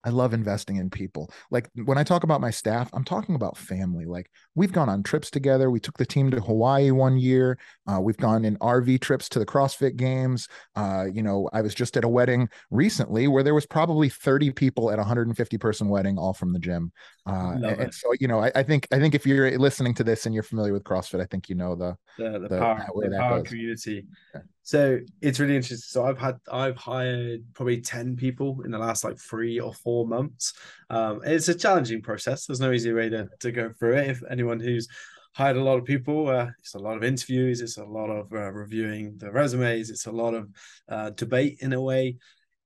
I 0.05 0.11
love 0.11 0.33
investing 0.33 0.77
in 0.77 0.91
people. 0.91 1.31
Like 1.51 1.69
when 1.85 1.99
I 1.99 2.05
talk 2.05 2.23
about 2.23 2.41
my 2.41 2.51
staff, 2.51 2.89
I'm 2.93 3.05
talking 3.05 3.35
about 3.35 3.57
family. 3.57 4.05
Like 4.05 4.31
we've 4.55 4.73
gone 4.73 4.89
on 4.89 5.03
trips 5.03 5.31
together. 5.31 5.71
We 5.71 5.81
took 5.81 5.99
the 5.99 6.07
team 6.07 6.31
to 6.31 6.41
Hawaii 6.41 6.91
one 6.93 7.19
year. 7.19 7.59
Uh, 7.87 8.01
we've 8.01 8.17
gone 8.17 8.45
in 8.45 8.57
RV 8.59 9.01
trips 9.01 9.29
to 9.31 9.39
the 9.39 9.47
CrossFit 9.47 9.97
Games. 9.97 10.49
Uh, 10.77 11.07
you 11.13 11.23
know, 11.23 11.51
I 11.53 11.63
was 11.63 11.75
just 11.75 11.97
at 11.97 12.05
a 12.05 12.09
wedding 12.09 12.49
recently 12.71 13.27
where 13.27 13.43
there 13.43 13.55
was 13.55 13.67
probably 13.67 14.09
30 14.09 14.53
people 14.53 14.91
at 14.91 14.99
a 14.99 15.03
150 15.03 15.59
person 15.59 15.89
wedding, 15.89 16.17
all 16.17 16.33
from 16.33 16.53
the 16.53 16.61
gym. 16.61 16.93
Uh, 17.27 17.53
and, 17.55 17.65
and, 17.65 17.95
so, 17.95 18.13
you 18.21 18.29
know, 18.29 18.41
I, 18.41 18.53
I, 18.55 18.63
think 18.63 18.87
I 18.93 18.99
think 18.99 19.15
if 19.15 19.27
you're 19.27 19.59
listening 19.59 19.95
to 19.95 20.05
this 20.05 20.27
and 20.27 20.35
you're 20.35 20.45
familiar 20.45 20.73
with 20.73 20.85
CrossFit, 20.85 21.21
I 21.21 21.27
think 21.27 21.49
you 21.49 21.57
know 21.57 21.75
the 21.75 21.97
the, 22.19 22.39
the, 22.39 22.49
the 22.49 22.59
power, 22.59 22.87
the 22.97 23.17
power 23.19 23.43
community. 23.43 24.07
Yeah. 24.35 24.41
So 24.69 25.01
it's 25.23 25.41
really 25.41 25.57
interesting. 25.57 25.79
So 25.79 26.05
I've 26.05 26.19
had 26.19 26.37
I've 26.53 26.77
hired 26.77 27.43
probably 27.55 27.81
10 27.81 28.17
people 28.17 28.61
in 28.67 28.71
the 28.71 28.77
last 28.77 29.03
like 29.03 29.19
three 29.19 29.59
or 29.59 29.73
four 29.73 30.07
months. 30.07 30.53
Um, 30.91 31.23
it's 31.25 31.49
a 31.49 31.55
challenging 31.55 32.03
process. 32.03 32.45
There's 32.45 32.61
no 32.61 32.73
easy 32.73 32.93
way 32.93 33.09
to, 33.09 33.31
to 33.41 33.51
go 33.51 33.73
through 33.73 33.97
it. 33.97 34.11
If 34.11 34.23
anyone 34.29 34.61
who's 34.61 34.87
hired 35.35 35.57
a 35.57 35.65
lot 35.65 35.79
of 35.79 35.87
people, 35.87 36.29
uh, 36.29 36.49
it's 36.59 36.75
a 36.75 36.79
lot 36.79 36.99
of 36.99 37.03
interviews, 37.03 37.63
it's 37.63 37.79
a 37.79 37.85
lot 37.85 38.11
of 38.11 38.31
uh, 38.31 38.53
reviewing 38.53 39.17
the 39.17 39.33
resumes, 39.33 39.89
it's 39.89 40.05
a 40.05 40.13
lot 40.13 40.35
of 40.35 40.51
uh, 40.91 41.11
debate 41.17 41.61
in 41.63 41.73
a 41.73 41.81
way. 41.81 42.19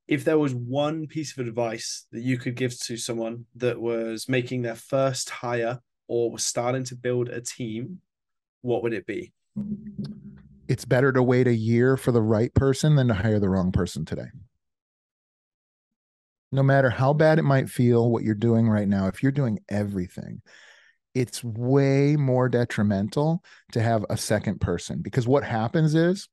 If 0.08 0.24
there 0.24 0.38
was 0.38 0.56
one 0.56 1.06
piece 1.06 1.38
of 1.38 1.46
advice 1.46 2.06
that 2.10 2.22
you 2.22 2.36
could 2.36 2.56
give 2.56 2.76
to 2.80 2.96
someone 2.96 3.46
that 3.54 3.80
was 3.80 4.28
making 4.28 4.62
their 4.62 4.74
first 4.74 5.30
hire 5.30 5.78
or 6.08 6.32
was 6.32 6.44
starting 6.44 6.82
to 6.86 6.96
build 6.96 7.28
a 7.28 7.40
team, 7.40 8.00
what 8.60 8.82
would 8.82 8.92
it 8.92 9.06
be? 9.06 9.32
It's 10.72 10.86
better 10.86 11.12
to 11.12 11.22
wait 11.22 11.46
a 11.46 11.54
year 11.54 11.98
for 11.98 12.12
the 12.12 12.22
right 12.22 12.54
person 12.54 12.96
than 12.96 13.06
to 13.06 13.12
hire 13.12 13.38
the 13.38 13.50
wrong 13.50 13.70
person 13.72 14.06
today. 14.06 14.28
No 16.50 16.62
matter 16.62 16.88
how 16.88 17.12
bad 17.12 17.38
it 17.38 17.42
might 17.42 17.68
feel, 17.68 18.10
what 18.10 18.22
you're 18.22 18.34
doing 18.34 18.66
right 18.66 18.88
now, 18.88 19.06
if 19.06 19.22
you're 19.22 19.32
doing 19.32 19.58
everything, 19.68 20.40
it's 21.14 21.44
way 21.44 22.16
more 22.16 22.48
detrimental 22.48 23.44
to 23.72 23.82
have 23.82 24.06
a 24.08 24.16
second 24.16 24.62
person 24.62 25.02
because 25.02 25.28
what 25.28 25.44
happens 25.44 25.94
is 25.94 26.30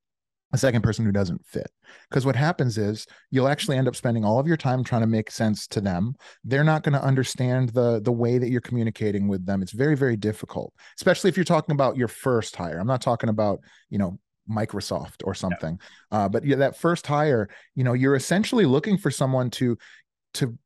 a 0.54 0.58
second 0.58 0.84
person 0.84 1.04
who 1.04 1.12
doesn't 1.12 1.46
fit. 1.46 1.70
Because 2.10 2.26
what 2.26 2.38
happens 2.38 2.78
is 2.78 3.06
you'll 3.32 3.50
actually 3.50 3.76
end 3.76 3.90
up 3.90 3.96
spending 3.96 4.24
all 4.24 4.40
of 4.40 4.48
your 4.48 4.56
time 4.56 4.86
trying 4.86 5.02
to 5.02 5.08
make 5.08 5.32
sense 5.32 5.68
to 5.68 5.82
them. 5.82 6.16
They're 6.46 6.64
not 6.64 6.84
going 6.84 6.94
to 6.94 7.04
understand 7.04 7.70
the 7.70 8.00
the 8.02 8.14
way 8.14 8.38
that 8.38 8.50
you're 8.50 8.62
communicating 8.62 9.28
with 9.28 9.46
them. 9.46 9.62
It's 9.62 9.74
very 9.74 9.98
very 9.98 10.16
difficult, 10.16 10.74
especially 10.98 11.28
if 11.28 11.36
you're 11.36 11.44
talking 11.44 11.74
about 11.74 11.98
your 11.98 12.08
first 12.08 12.56
hire. 12.56 12.80
I'm 12.80 12.88
not 12.88 13.02
talking 13.02 13.30
about 13.30 13.60
you 13.90 13.98
know 13.98 14.18
Microsoft 14.50 15.22
or 15.24 15.34
something. 15.34 15.80
Yeah. 16.12 16.18
Uh, 16.18 16.30
but 16.30 16.46
yeah, 16.46 16.56
that 16.58 16.78
first 16.78 17.06
hire, 17.08 17.50
you 17.76 17.84
know, 17.84 17.94
you're 17.94 18.16
essentially 18.16 18.66
looking 18.66 18.98
for 18.98 19.12
someone 19.12 19.50
to 19.52 19.78
to 20.36 20.58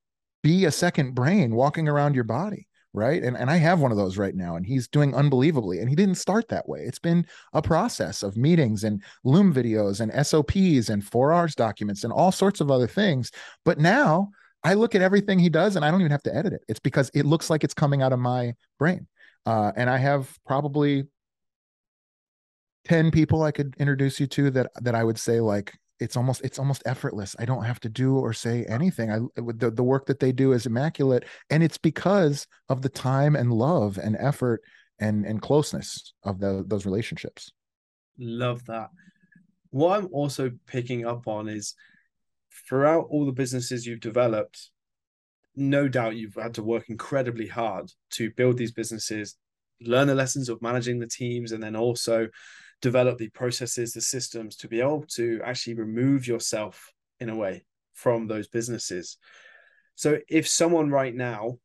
be 0.41 0.65
a 0.65 0.72
second 0.72 1.15
brain 1.15 1.56
walking 1.56 1.88
around 1.88 2.15
your 2.15 2.26
body 2.26 2.67
right? 2.93 3.24
And, 3.24 3.36
and 3.36 3.50
i 3.50 3.58
have 3.58 3.80
one 3.80 3.91
of 3.91 3.98
those 3.98 4.17
right 4.17 4.36
now 4.36 4.56
and 4.56 4.65
he's 4.65 4.88
doing 4.88 5.15
unbelievably 5.15 5.80
and 5.80 5.89
he 5.89 5.96
didn't 5.96 6.15
start 6.15 6.48
that 6.50 6.67
way. 6.69 6.82
It's 6.82 7.00
been 7.00 7.26
a 7.54 7.62
process 7.62 8.24
of 8.24 8.38
meetings 8.38 8.84
and 8.84 9.02
loom 9.24 9.54
videos 9.54 10.00
and 10.00 10.12
sops 10.26 10.89
and 10.89 11.04
4Rs 11.04 11.56
documents 11.56 12.04
and 12.04 12.13
all 12.13 12.32
sorts 12.32 12.62
of 12.62 12.69
other 12.69 12.88
things. 12.88 13.32
But 13.65 13.80
now 13.80 14.30
i 14.63 14.76
look 14.76 14.96
at 14.96 15.02
everything 15.02 15.39
he 15.39 15.50
does 15.50 15.76
and 15.76 15.84
i 15.84 15.91
don't 15.91 16.02
even 16.02 16.12
have 16.12 16.24
to 16.24 16.36
edit 16.36 16.54
it. 16.54 16.62
It's 16.67 16.80
because 16.80 17.10
it 17.13 17.26
looks 17.26 17.50
like 17.50 17.63
it's 17.63 17.74
coming 17.74 18.02
out 18.02 18.13
of 18.13 18.19
my 18.19 18.54
brain. 18.78 19.08
Uh, 19.46 19.72
and 19.76 19.89
i 19.89 19.98
have 19.98 20.32
probably 20.46 21.06
10 22.86 23.12
people 23.12 23.43
I 23.43 23.52
could 23.52 23.76
introduce 23.80 24.19
you 24.19 24.28
to 24.28 24.52
that 24.52 24.72
that 24.82 24.96
I 24.96 25.04
would 25.04 25.17
say 25.17 25.39
like 25.39 25.74
it's 26.00 26.17
almost 26.17 26.41
it's 26.43 26.60
almost 26.60 26.84
effortless. 26.86 27.36
I 27.39 27.46
don't 27.46 27.63
have 27.63 27.80
to 27.82 27.89
do 27.89 28.17
or 28.17 28.34
say 28.34 28.65
anything. 28.65 29.12
I 29.12 29.19
the, 29.36 29.72
the 29.72 29.84
work 29.84 30.06
that 30.08 30.19
they 30.19 30.32
do 30.32 30.52
is 30.52 30.65
immaculate 30.65 31.26
and 31.50 31.63
it's 31.63 31.78
because 31.78 32.48
of 32.69 32.82
the 32.82 32.89
time 32.89 33.36
and 33.36 33.54
love 33.54 33.98
and 33.98 34.17
effort 34.19 34.62
and 35.00 35.26
and 35.26 35.41
closeness 35.41 36.13
of 36.24 36.39
the, 36.39 36.63
those 36.67 36.86
relationships. 36.86 37.52
Love 38.19 38.65
that. 38.65 38.89
What 39.69 39.98
I'm 39.98 40.10
also 40.12 40.52
picking 40.67 41.06
up 41.06 41.28
on 41.28 41.48
is 41.48 41.74
throughout 42.67 43.08
all 43.10 43.26
the 43.26 43.32
businesses 43.32 43.86
you've 43.86 44.02
developed, 44.02 44.69
no 45.56 45.88
doubt 45.88 46.15
you've 46.15 46.36
had 46.36 46.54
to 46.56 46.63
work 46.63 46.89
incredibly 46.89 47.48
hard 47.48 47.91
to 48.12 48.30
build 48.32 48.58
these 48.58 48.72
businesses, 48.72 49.36
learn 49.82 50.08
the 50.08 50.15
lessons 50.15 50.50
of 50.50 50.62
managing 50.62 51.00
the 51.00 51.08
teams, 51.08 51.52
and 51.52 51.63
then 51.63 51.76
also 51.76 52.28
develop 52.84 53.17
the 53.17 53.30
processes, 53.30 53.93
the 53.93 54.02
systems 54.02 54.58
to 54.58 54.67
be 54.67 54.82
able 54.82 55.06
to 55.08 55.39
actually 55.43 55.74
remove 55.74 56.28
yourself 56.28 56.91
in 57.22 57.30
a 57.30 57.36
way 57.36 57.65
from 57.93 58.28
those 58.28 58.50
businesses. 58.50 59.17
So 59.96 60.19
if 60.28 60.48
someone 60.48 60.89
right 60.89 61.15
now 61.15 61.60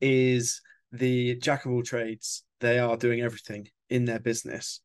is 0.00 0.62
the 0.92 1.36
jack 1.36 1.66
of 1.66 1.72
all 1.72 1.82
trades, 1.82 2.42
they 2.60 2.78
are 2.78 2.96
doing 2.96 3.20
everything 3.20 3.68
in 3.90 4.06
their 4.06 4.18
business. 4.18 4.80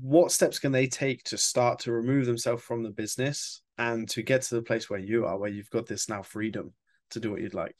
What 0.00 0.32
steps 0.32 0.58
can 0.58 0.72
they 0.72 0.86
take 0.86 1.22
to 1.24 1.36
start 1.36 1.80
to 1.80 1.92
remove 1.92 2.24
themselves 2.24 2.62
from 2.62 2.82
the 2.82 2.90
business 2.90 3.60
and 3.76 4.08
to 4.10 4.22
get 4.22 4.42
to 4.42 4.54
the 4.54 4.62
place 4.62 4.88
where 4.88 4.98
you 4.98 5.26
are, 5.26 5.36
where 5.36 5.50
you've 5.50 5.70
got 5.70 5.86
this 5.86 6.08
now 6.08 6.22
freedom 6.22 6.72
to 7.10 7.20
do 7.20 7.30
what 7.30 7.42
you'd 7.42 7.52
like? 7.52 7.76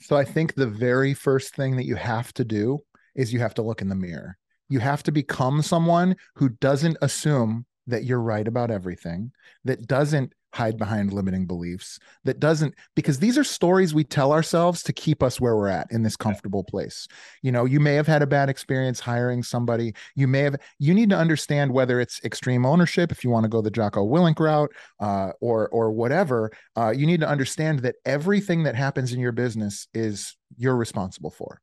So 0.00 0.16
I 0.16 0.24
think 0.24 0.54
the 0.54 0.66
very 0.66 1.12
first 1.12 1.56
thing 1.56 1.74
that 1.76 1.86
you 1.86 1.96
have 1.96 2.32
to 2.34 2.44
do 2.44 2.84
is 3.16 3.32
you 3.32 3.40
have 3.40 3.54
to 3.54 3.62
look 3.62 3.82
in 3.82 3.88
the 3.88 3.96
mirror. 3.96 4.38
You 4.72 4.78
have 4.78 5.02
to 5.02 5.12
become 5.12 5.60
someone 5.60 6.16
who 6.36 6.48
doesn't 6.48 6.96
assume 7.02 7.66
that 7.88 8.04
you're 8.04 8.22
right 8.22 8.48
about 8.48 8.70
everything, 8.70 9.32
that 9.64 9.86
doesn't 9.86 10.32
hide 10.54 10.78
behind 10.78 11.12
limiting 11.12 11.46
beliefs 11.46 11.98
that 12.24 12.38
doesn't 12.38 12.74
because 12.94 13.18
these 13.18 13.38
are 13.38 13.44
stories 13.44 13.94
we 13.94 14.04
tell 14.04 14.32
ourselves 14.32 14.82
to 14.82 14.92
keep 14.92 15.22
us 15.22 15.40
where 15.40 15.56
we're 15.56 15.68
at 15.68 15.90
in 15.90 16.02
this 16.02 16.16
comfortable 16.16 16.62
place. 16.64 17.08
You 17.42 17.52
know 17.52 17.64
you 17.64 17.80
may 17.80 17.94
have 17.94 18.06
had 18.06 18.22
a 18.22 18.26
bad 18.26 18.48
experience 18.48 19.00
hiring 19.00 19.42
somebody. 19.42 19.94
You 20.14 20.28
may 20.28 20.40
have 20.40 20.56
you 20.78 20.94
need 20.94 21.10
to 21.10 21.16
understand 21.16 21.72
whether 21.72 22.00
it's 22.00 22.22
extreme 22.24 22.66
ownership 22.66 23.10
if 23.10 23.24
you 23.24 23.30
want 23.30 23.44
to 23.44 23.48
go 23.48 23.62
the 23.62 23.70
jocko 23.70 24.06
willink 24.06 24.38
route 24.38 24.72
uh, 25.00 25.32
or 25.40 25.68
or 25.70 25.90
whatever 25.90 26.50
uh, 26.76 26.90
you 26.90 27.06
need 27.06 27.20
to 27.20 27.28
understand 27.28 27.80
that 27.80 27.96
everything 28.04 28.62
that 28.64 28.74
happens 28.74 29.12
in 29.12 29.20
your 29.20 29.32
business 29.32 29.88
is 29.94 30.36
you're 30.56 30.76
responsible 30.76 31.30
for. 31.30 31.60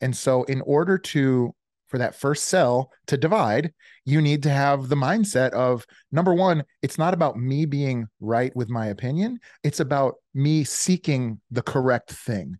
And 0.00 0.16
so 0.16 0.44
in 0.44 0.60
order 0.62 0.98
to 0.98 1.54
for 1.88 1.98
that 1.98 2.14
first 2.14 2.44
cell 2.44 2.92
to 3.06 3.16
divide, 3.16 3.72
you 4.04 4.20
need 4.20 4.42
to 4.44 4.50
have 4.50 4.88
the 4.88 4.96
mindset 4.96 5.50
of 5.50 5.86
number 6.12 6.34
one, 6.34 6.64
it's 6.82 6.98
not 6.98 7.14
about 7.14 7.36
me 7.36 7.66
being 7.66 8.06
right 8.20 8.54
with 8.54 8.68
my 8.68 8.86
opinion, 8.86 9.38
it's 9.64 9.80
about 9.80 10.14
me 10.34 10.64
seeking 10.64 11.40
the 11.50 11.62
correct 11.62 12.10
thing. 12.10 12.58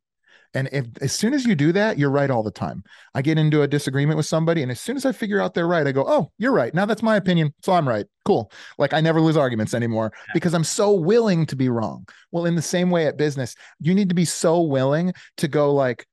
And 0.54 0.68
if 0.72 0.86
as 1.02 1.12
soon 1.12 1.34
as 1.34 1.44
you 1.44 1.54
do 1.54 1.72
that, 1.72 1.98
you're 1.98 2.10
right 2.10 2.30
all 2.30 2.42
the 2.42 2.50
time. 2.50 2.82
I 3.14 3.22
get 3.22 3.38
into 3.38 3.62
a 3.62 3.68
disagreement 3.68 4.16
with 4.16 4.26
somebody, 4.26 4.62
and 4.62 4.70
as 4.70 4.80
soon 4.80 4.96
as 4.96 5.04
I 5.04 5.12
figure 5.12 5.40
out 5.40 5.54
they're 5.54 5.68
right, 5.68 5.86
I 5.86 5.92
go, 5.92 6.04
Oh, 6.08 6.32
you're 6.38 6.52
right. 6.52 6.72
Now 6.74 6.86
that's 6.86 7.02
my 7.02 7.16
opinion. 7.16 7.52
So 7.62 7.72
I'm 7.72 7.88
right. 7.88 8.06
Cool. 8.24 8.50
Like 8.78 8.94
I 8.94 9.00
never 9.00 9.20
lose 9.20 9.36
arguments 9.36 9.74
anymore 9.74 10.12
because 10.32 10.54
I'm 10.54 10.64
so 10.64 10.92
willing 10.92 11.44
to 11.46 11.56
be 11.56 11.68
wrong. 11.68 12.06
Well, 12.32 12.46
in 12.46 12.54
the 12.54 12.62
same 12.62 12.90
way 12.90 13.06
at 13.06 13.18
business, 13.18 13.54
you 13.78 13.94
need 13.94 14.08
to 14.08 14.14
be 14.14 14.24
so 14.24 14.62
willing 14.62 15.12
to 15.36 15.48
go, 15.48 15.74
like, 15.74 16.06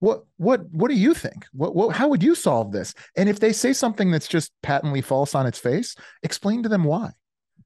what 0.00 0.24
what 0.36 0.62
what 0.70 0.88
do 0.88 0.96
you 0.96 1.14
think 1.14 1.46
what, 1.52 1.74
what 1.74 1.94
how 1.94 2.08
would 2.08 2.22
you 2.22 2.34
solve 2.34 2.72
this 2.72 2.94
and 3.16 3.28
if 3.28 3.40
they 3.40 3.52
say 3.52 3.72
something 3.72 4.10
that's 4.10 4.28
just 4.28 4.52
patently 4.62 5.00
false 5.00 5.34
on 5.34 5.46
its 5.46 5.58
face 5.58 5.96
explain 6.22 6.62
to 6.62 6.68
them 6.68 6.84
why 6.84 7.10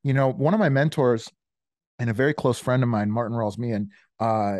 you 0.02 0.14
know 0.14 0.30
one 0.32 0.54
of 0.54 0.60
my 0.60 0.68
mentors 0.68 1.28
and 1.98 2.08
a 2.08 2.14
very 2.14 2.34
close 2.34 2.58
friend 2.58 2.82
of 2.82 2.88
mine 2.88 3.10
martin 3.10 3.36
rawls 3.36 3.58
me 3.58 3.76
uh 4.20 4.58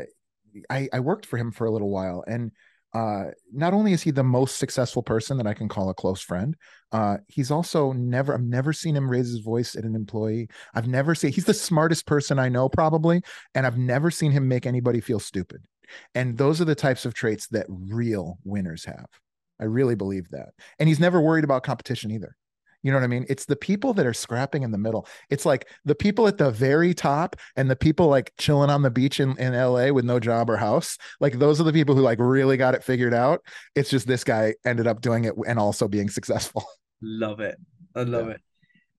I, 0.69 0.87
I 0.93 1.01
worked 1.01 1.25
for 1.25 1.39
him 1.39 1.51
for 1.51 1.67
a 1.67 1.71
little 1.71 1.89
while 1.89 2.25
and 2.27 2.53
uh, 2.95 3.25
not 3.53 3.73
only 3.73 3.93
is 3.93 4.03
he 4.03 4.11
the 4.11 4.23
most 4.23 4.59
successful 4.59 5.03
person 5.03 5.39
that 5.39 5.47
I 5.47 5.55
can 5.55 5.69
call 5.69 5.89
a 5.89 5.95
close 5.95 6.21
friend, 6.21 6.55
uh, 6.93 7.19
he's 7.27 7.51
also 7.51 7.93
never, 7.93 8.35
I've 8.35 8.43
never 8.43 8.73
seen 8.73 8.95
him 8.95 9.11
raise 9.11 9.29
his 9.29 9.39
voice 9.39 9.75
at 9.77 9.85
an 9.85 9.95
employee. 9.95 10.49
I've 10.75 10.89
never 10.89 11.15
seen, 11.15 11.33
he's 11.33 11.47
the 11.47 11.55
smartest 11.55 12.07
person 12.07 12.39
I 12.39 12.51
know 12.51 12.69
probably, 12.69 13.23
and 13.55 13.67
I've 13.67 13.79
never 13.79 14.11
seen 14.11 14.31
him 14.31 14.47
make 14.47 14.67
anybody 14.67 15.01
feel 15.01 15.21
stupid. 15.21 15.65
And 16.15 16.37
those 16.39 16.61
are 16.61 16.65
the 16.65 16.75
types 16.75 17.05
of 17.05 17.15
traits 17.15 17.47
that 17.49 17.67
real 17.69 18.39
winners 18.45 18.85
have. 18.85 19.07
I 19.61 19.65
really 19.65 19.95
believe 19.95 20.29
that. 20.31 20.51
And 20.79 20.89
he's 20.89 21.01
never 21.01 21.21
worried 21.21 21.45
about 21.45 21.63
competition 21.63 22.11
either. 22.11 22.37
You 22.83 22.91
know 22.91 22.99
what 22.99 23.05
I 23.05 23.09
mean? 23.09 23.27
It's 23.29 23.45
the 23.45 23.55
people 23.55 23.95
that 23.95 24.07
are 24.07 24.13
scrapping 24.13 24.65
in 24.65 24.73
the 24.73 24.79
middle. 24.79 25.07
It's 25.31 25.47
like 25.47 25.69
the 25.85 25.95
people 25.95 26.27
at 26.27 26.37
the 26.37 26.51
very 26.51 26.95
top 26.95 27.37
and 27.55 27.71
the 27.71 27.77
people 27.77 28.09
like 28.09 28.33
chilling 28.39 28.71
on 28.71 28.83
the 28.83 28.91
beach 28.91 29.21
in, 29.21 29.39
in 29.39 29.55
LA 29.55 29.93
with 29.93 30.05
no 30.05 30.19
job 30.19 30.51
or 30.51 30.57
house. 30.57 30.99
Like 31.21 31.39
those 31.39 31.61
are 31.61 31.65
the 31.65 31.73
people 31.73 31.95
who 31.95 32.03
like 32.03 32.19
really 32.19 32.57
got 32.57 32.75
it 32.75 32.83
figured 32.83 33.15
out. 33.15 33.41
It's 33.77 33.89
just 33.89 34.09
this 34.09 34.25
guy 34.25 34.55
ended 34.65 34.89
up 34.89 35.01
doing 35.01 35.27
it 35.27 35.35
and 35.47 35.61
also 35.61 35.87
being 35.87 36.11
successful. 36.11 36.65
Love 37.01 37.39
it. 37.39 37.57
I 37.95 38.03
love 38.03 38.27
yeah. 38.27 38.35
it. 38.35 38.41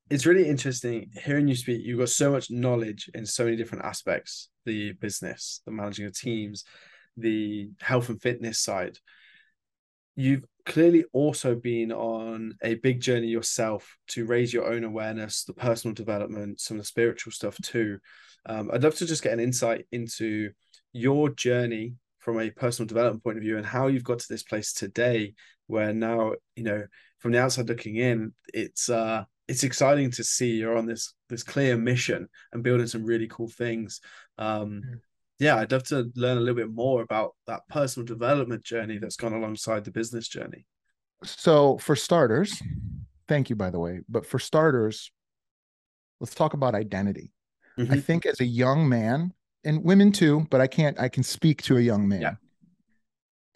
It's 0.10 0.26
really 0.26 0.48
interesting 0.48 1.10
hearing 1.24 1.48
you 1.48 1.56
speak. 1.56 1.82
You've 1.84 2.00
got 2.00 2.10
so 2.10 2.32
much 2.32 2.52
knowledge 2.52 3.10
in 3.14 3.26
so 3.26 3.46
many 3.46 3.56
different 3.56 3.86
aspects 3.86 4.50
the 4.66 4.94
business, 4.94 5.62
the 5.66 5.72
managing 5.72 6.06
of 6.06 6.18
teams, 6.18 6.64
the 7.18 7.70
health 7.82 8.10
and 8.10 8.22
fitness 8.22 8.60
side. 8.60 8.98
You've 10.16 10.46
clearly 10.66 11.06
also 11.12 11.56
been 11.56 11.92
on 11.92 12.54
a 12.64 12.76
big 12.76 13.02
journey 13.02 13.28
yourself 13.28 13.98
to 14.10 14.26
raise 14.26 14.54
your 14.54 14.72
own 14.72 14.84
awareness, 14.84 15.44
the 15.44 15.54
personal 15.54 15.94
development, 15.94 16.62
some 16.62 16.78
of 16.78 16.84
the 16.84 16.88
spiritual 16.88 17.32
stuff 17.32 17.58
too. 17.62 18.00
Um, 18.46 18.70
I'd 18.72 18.84
love 18.84 18.96
to 18.96 19.06
just 19.06 19.24
get 19.24 19.34
an 19.34 19.40
insight 19.40 19.86
into 19.92 20.52
your 20.94 21.30
journey 21.30 21.96
from 22.20 22.40
a 22.40 22.52
personal 22.52 22.88
development 22.88 23.24
point 23.24 23.38
of 23.38 23.44
view 23.44 23.58
and 23.58 23.66
how 23.66 23.88
you've 23.88 24.04
got 24.04 24.20
to 24.20 24.30
this 24.30 24.44
place 24.44 24.72
today 24.72 25.34
where 25.68 25.94
now 25.94 26.34
you 26.56 26.64
know 26.64 26.86
from 27.20 27.32
the 27.32 27.42
outside 27.42 27.68
looking 27.68 27.98
in 27.98 28.34
it's 28.54 28.90
uh 28.90 29.24
it's 29.48 29.64
exciting 29.64 30.12
to 30.12 30.24
see 30.24 30.52
you're 30.52 30.78
on 30.78 30.86
this 30.86 31.14
this 31.30 31.44
clear 31.44 31.78
mission 31.78 32.28
and 32.52 32.64
building 32.64 32.88
some 32.88 33.04
really 33.04 33.28
cool 33.28 33.50
things. 33.50 34.02
Um 34.38 35.02
yeah 35.40 35.58
i'd 35.58 35.72
love 35.72 35.84
to 35.84 36.12
learn 36.16 36.38
a 36.38 36.40
little 36.40 36.56
bit 36.56 36.72
more 36.72 37.02
about 37.02 37.36
that 37.48 37.62
personal 37.68 38.06
development 38.06 38.64
journey 38.64 39.00
that's 39.00 39.16
gone 39.16 39.34
alongside 39.34 39.84
the 39.84 39.92
business 39.92 40.28
journey. 40.28 40.66
So 41.24 41.78
for 41.80 41.96
starters 41.96 42.62
thank 43.28 43.50
you 43.50 43.56
by 43.56 43.70
the 43.70 43.80
way 43.80 44.02
but 44.08 44.26
for 44.26 44.38
starters 44.40 45.12
let's 46.20 46.36
talk 46.36 46.54
about 46.54 46.76
identity. 46.76 47.32
Mm-hmm. 47.80 47.94
i 47.94 48.00
think 48.00 48.28
as 48.28 48.40
a 48.40 48.46
young 48.46 48.88
man 48.88 49.34
and 49.66 49.84
women 49.84 50.12
too 50.12 50.46
but 50.52 50.62
i 50.62 50.68
can't 50.68 51.00
i 51.00 51.10
can 51.10 51.24
speak 51.24 51.64
to 51.64 51.78
a 51.78 51.82
young 51.82 52.08
man. 52.08 52.22
Yeah. 52.22 52.36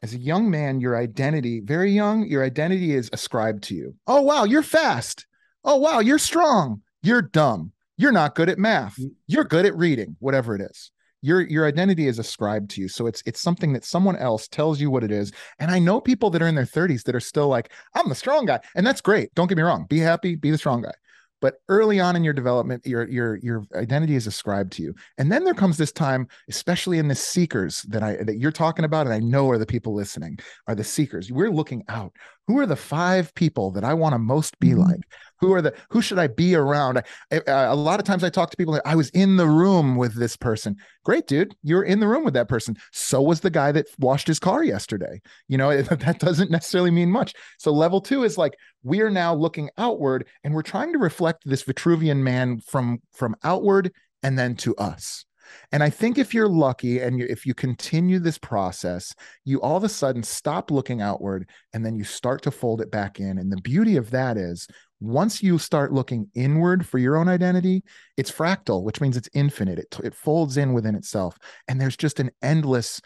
as 0.02 0.16
a 0.16 0.18
young 0.18 0.50
man 0.50 0.82
your 0.82 0.98
identity 0.98 1.60
very 1.60 1.92
young 1.92 2.26
your 2.28 2.44
identity 2.44 2.96
is 2.96 3.12
ascribed 3.14 3.64
to 3.66 3.76
you. 3.76 3.96
Oh 4.08 4.22
wow 4.24 4.46
you're 4.46 4.64
fast 4.64 5.27
oh 5.64 5.78
wow 5.78 6.00
you're 6.00 6.20
strong. 6.20 6.82
You're 7.04 7.22
dumb. 7.22 7.72
You're 7.98 8.12
not 8.12 8.36
good 8.36 8.50
at 8.50 8.60
math. 8.60 8.96
Mm. 8.98 9.12
you're 9.28 9.44
good 9.44 9.66
at 9.66 9.76
reading 9.76 10.16
whatever 10.20 10.56
it 10.56 10.62
is. 10.62 10.92
Your 11.22 11.42
your 11.42 11.66
identity 11.66 12.08
is 12.08 12.20
ascribed 12.20 12.70
to 12.72 12.82
you. 12.82 12.88
So 12.88 13.08
it's 13.08 13.24
it's 13.26 13.42
something 13.42 13.74
that 13.74 13.84
someone 13.84 14.16
else 14.16 14.48
tells 14.48 14.80
you 14.80 14.92
what 14.92 15.04
it 15.04 15.12
is. 15.12 15.32
And 15.60 15.72
i 15.72 15.80
know 15.80 16.00
people 16.00 16.30
that 16.30 16.42
are 16.42 16.48
in 16.48 16.56
their 16.56 16.66
30s 16.66 17.04
that 17.04 17.16
are 17.16 17.20
still 17.20 17.48
like 17.48 17.72
i'm 17.96 18.08
the 18.08 18.16
strong 18.16 18.46
guy. 18.46 18.60
And 18.76 18.86
that's 18.86 19.02
great. 19.02 19.34
Don't 19.34 19.48
get 19.48 19.58
me 19.58 19.64
wrong. 19.64 19.86
Be 19.90 20.00
happy 20.00 20.36
be 20.36 20.52
the 20.52 20.58
strong 20.58 20.84
guy. 20.84 20.94
But 21.40 21.56
early 21.70 22.00
on 22.00 22.16
in 22.16 22.24
your 22.24 22.34
development 22.34 22.86
your 22.86 23.08
your 23.10 23.38
your 23.38 23.66
identity 23.76 24.16
is 24.16 24.28
ascribed 24.28 24.74
to 24.74 24.84
you. 24.84 24.94
And 25.18 25.32
then 25.32 25.44
there 25.44 25.56
comes 25.56 25.78
this 25.78 25.92
time 25.92 26.28
especially 26.50 27.00
in 27.00 27.08
the 27.08 27.16
seekers 27.16 27.82
that 27.84 28.04
i 28.04 28.18
that 28.18 28.38
you're 28.38 28.52
talking 28.52 28.86
about 28.86 29.08
and 29.08 29.14
i 29.14 29.20
know 29.20 29.50
are 29.50 29.58
the 29.58 29.66
people 29.66 29.96
listening 29.96 30.38
are 30.68 30.76
the 30.76 30.84
seekers. 30.84 31.32
We're 31.32 31.52
looking 31.52 31.84
out. 31.90 32.14
Who 32.46 32.60
are 32.60 32.68
the 32.68 32.76
five 32.76 33.34
people 33.34 33.72
that 33.72 33.84
i 33.84 33.96
want 33.96 34.14
to 34.14 34.20
most 34.20 34.60
be 34.60 34.70
mm-hmm. 34.70 34.82
like 34.82 35.02
who 35.40 35.54
are 35.54 35.62
the 35.62 35.74
who 35.90 36.02
should 36.02 36.20
i 36.20 36.28
be 36.28 36.56
around? 36.56 37.04
I, 37.32 37.42
a 37.48 37.76
lot 37.76 38.00
of 38.00 38.06
times 38.06 38.24
i 38.24 38.30
talk 38.30 38.50
to 38.52 38.58
people 38.58 38.80
i 38.86 38.96
was 38.96 39.10
in 39.10 39.38
the 39.38 39.48
room 39.48 39.96
with 39.96 40.16
this 40.16 40.36
person. 40.36 40.76
Great 41.04 41.28
dude 41.28 41.56
you're 41.64 41.84
in 41.84 42.00
the 42.00 42.08
room 42.08 42.24
with 42.24 42.34
that 42.34 42.50
person. 42.50 42.76
So 42.92 43.22
was 43.22 43.42
the 43.42 43.50
guy 43.50 43.72
that 43.72 43.88
washed 44.00 44.28
his 44.28 44.40
car 44.40 44.64
yesterday. 44.64 45.22
You 45.48 45.58
know 45.58 45.82
that 45.82 46.20
doesn't 46.20 46.52
necessarily 46.52 46.92
mean 46.92 47.12
much. 47.12 47.34
So 47.58 47.72
level 47.72 48.02
two 48.02 48.24
is 48.24 48.38
like 48.38 48.56
we 48.84 49.02
are 49.02 49.12
now 49.12 49.34
looking 49.34 49.70
outward 49.78 50.28
and 50.44 50.54
we're 50.54 50.62
trying 50.62 50.94
to 50.94 51.00
reflect 51.00 51.44
this 51.46 51.64
vitruvian 51.64 52.18
man 52.18 52.60
from 52.60 53.00
from 53.14 53.36
outward 53.44 53.92
and 54.24 54.38
then 54.38 54.56
to 54.58 54.76
us. 54.78 55.26
And 55.72 55.84
I 55.84 55.90
think 55.90 56.18
if 56.18 56.34
you're 56.34 56.50
lucky 56.50 57.00
and 57.00 57.20
you, 57.20 57.26
if 57.30 57.46
you 57.46 57.54
continue 57.54 58.20
this 58.20 58.38
process, 58.38 59.14
you 59.46 59.62
all 59.62 59.78
of 59.78 59.84
a 59.84 59.90
sudden 59.90 60.24
stop 60.24 60.72
looking 60.72 61.02
outward 61.02 61.50
and 61.74 61.86
then 61.86 61.96
you 61.96 62.04
start 62.04 62.42
to 62.44 62.52
fold 62.52 62.82
it 62.82 62.92
back 62.92 63.20
in. 63.20 63.38
And 63.38 63.52
the 63.52 63.62
beauty 63.62 63.98
of 63.98 64.12
that 64.12 64.38
is 64.38 64.68
once 65.00 65.44
you 65.44 65.58
start 65.58 65.94
looking 65.94 66.30
inward 66.34 66.86
for 66.86 66.98
your 66.98 67.18
own 67.18 67.28
identity, 67.28 67.84
it's 68.18 68.32
fractal, 68.32 68.84
which 68.84 69.02
means 69.02 69.18
it's 69.18 69.30
infinite. 69.34 69.80
It, 69.80 69.98
it 70.04 70.16
folds 70.16 70.58
in 70.58 70.74
within 70.74 70.96
itself. 70.96 71.38
And 71.68 71.80
there's 71.80 71.98
just 71.98 72.20
an 72.20 72.32
endless 72.42 73.02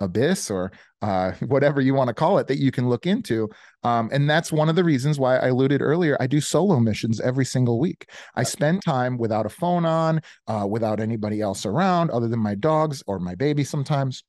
abyss 0.00 0.50
or 0.50 0.72
uh, 1.02 1.32
whatever 1.46 1.80
you 1.80 1.94
want 1.94 2.08
to 2.08 2.14
call 2.14 2.38
it 2.38 2.46
that 2.48 2.58
you 2.58 2.70
can 2.70 2.88
look 2.88 3.06
into. 3.06 3.48
Um, 3.82 4.10
and 4.12 4.28
that's 4.28 4.52
one 4.52 4.68
of 4.68 4.76
the 4.76 4.84
reasons 4.84 5.18
why 5.18 5.36
I 5.36 5.48
alluded 5.48 5.80
earlier. 5.80 6.16
I 6.20 6.26
do 6.26 6.40
solo 6.40 6.80
missions 6.80 7.20
every 7.20 7.44
single 7.44 7.78
week. 7.78 8.10
I 8.34 8.42
spend 8.42 8.82
time 8.82 9.16
without 9.16 9.46
a 9.46 9.50
phone 9.50 9.84
on, 9.84 10.20
uh, 10.46 10.66
without 10.68 11.00
anybody 11.00 11.40
else 11.40 11.64
around 11.64 12.10
other 12.10 12.28
than 12.28 12.40
my 12.40 12.54
dogs 12.54 13.02
or 13.06 13.18
my 13.18 13.34
baby 13.34 13.64
sometimes 13.64 14.24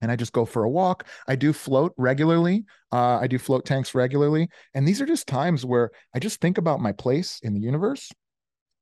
and 0.00 0.10
I 0.10 0.16
just 0.16 0.32
go 0.32 0.44
for 0.44 0.64
a 0.64 0.70
walk. 0.70 1.06
I 1.26 1.36
do 1.36 1.52
float 1.52 1.92
regularly. 1.96 2.64
Uh, 2.92 3.18
I 3.18 3.26
do 3.26 3.38
float 3.38 3.64
tanks 3.64 3.94
regularly. 3.94 4.48
And 4.74 4.86
these 4.86 5.00
are 5.00 5.06
just 5.06 5.26
times 5.26 5.64
where 5.64 5.90
I 6.14 6.18
just 6.18 6.40
think 6.40 6.58
about 6.58 6.80
my 6.80 6.92
place 6.92 7.40
in 7.42 7.54
the 7.54 7.60
universe. 7.60 8.10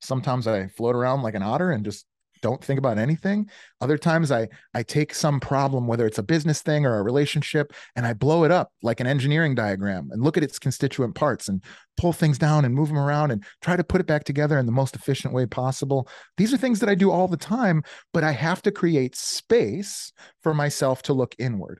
Sometimes 0.01 0.47
I 0.47 0.67
float 0.67 0.95
around 0.95 1.23
like 1.23 1.35
an 1.35 1.43
otter 1.43 1.71
and 1.71 1.83
just 1.83 2.05
don't 2.41 2.63
think 2.63 2.77
about 2.77 2.97
anything. 2.97 3.49
Other 3.81 3.97
times 3.97 4.31
I 4.31 4.47
I 4.73 4.83
take 4.83 5.13
some 5.13 5.39
problem, 5.39 5.87
whether 5.87 6.05
it's 6.05 6.17
a 6.17 6.23
business 6.23 6.61
thing 6.61 6.85
or 6.85 6.97
a 6.97 7.03
relationship, 7.03 7.73
and 7.95 8.05
I 8.05 8.13
blow 8.13 8.43
it 8.43 8.51
up 8.51 8.71
like 8.81 8.99
an 8.99 9.07
engineering 9.07 9.55
diagram 9.55 10.09
and 10.11 10.23
look 10.23 10.37
at 10.37 10.43
its 10.43 10.59
constituent 10.59 11.15
parts 11.15 11.47
and 11.47 11.63
pull 11.97 12.13
things 12.13 12.37
down 12.37 12.65
and 12.65 12.75
move 12.75 12.89
them 12.89 12.99
around 12.99 13.31
and 13.31 13.43
try 13.61 13.75
to 13.75 13.83
put 13.83 14.01
it 14.01 14.07
back 14.07 14.23
together 14.23 14.57
in 14.57 14.65
the 14.65 14.71
most 14.71 14.95
efficient 14.95 15.33
way 15.33 15.45
possible. 15.45 16.07
These 16.37 16.53
are 16.53 16.57
things 16.57 16.79
that 16.79 16.89
I 16.89 16.95
do 16.95 17.11
all 17.11 17.27
the 17.27 17.37
time, 17.37 17.83
but 18.13 18.23
I 18.23 18.31
have 18.31 18.61
to 18.63 18.71
create 18.71 19.15
space 19.15 20.11
for 20.41 20.53
myself 20.53 21.01
to 21.03 21.13
look 21.13 21.35
inward. 21.37 21.79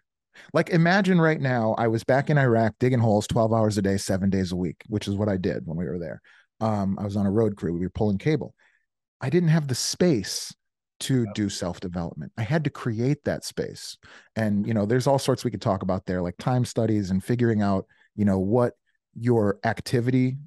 Like 0.53 0.70
imagine 0.70 1.20
right 1.20 1.39
now, 1.39 1.76
I 1.78 1.88
was 1.88 2.03
back 2.03 2.30
in 2.30 2.38
Iraq 2.38 2.76
digging 2.80 2.99
holes 2.99 3.28
12 3.28 3.53
hours 3.53 3.78
a 3.78 3.82
day, 3.82 3.97
seven 3.97 4.30
days 4.30 4.51
a 4.51 4.55
week, 4.55 4.84
which 4.88 5.08
is 5.08 5.16
what 5.16 5.30
I 5.30 5.38
did 5.38 5.66
when 5.66 5.78
we 5.78 5.86
were 5.86 5.99
there. 5.99 6.22
Um, 6.60 6.97
I 6.99 7.03
was 7.03 7.16
on 7.16 7.26
a 7.26 7.32
road 7.32 7.55
crew. 7.55 7.74
We 7.74 7.82
were 7.82 7.89
pulling 7.89 8.18
cable. 8.18 8.53
I 9.22 9.30
didn't 9.30 9.49
have 9.49 9.68
the 9.68 9.76
space 9.76 10.53
to 11.01 11.28
do 11.34 11.49
self 11.49 11.80
development. 11.80 12.32
I 12.38 12.43
had 12.43 12.63
to 12.63 12.70
create 12.70 13.24
that 13.26 13.43
space. 13.43 13.97
And, 14.36 14.65
you 14.68 14.74
know, 14.74 14.86
there's 14.86 15.07
all 15.07 15.20
sorts 15.20 15.43
we 15.43 15.51
could 15.51 15.61
talk 15.61 15.84
about 15.84 16.05
there, 16.05 16.22
like 16.22 16.38
time 16.38 16.65
studies 16.65 17.11
and 17.11 17.24
figuring 17.24 17.61
out, 17.61 17.86
you 18.15 18.26
know, 18.26 18.39
what 18.39 18.74
your 19.15 19.59
activity 19.63 20.38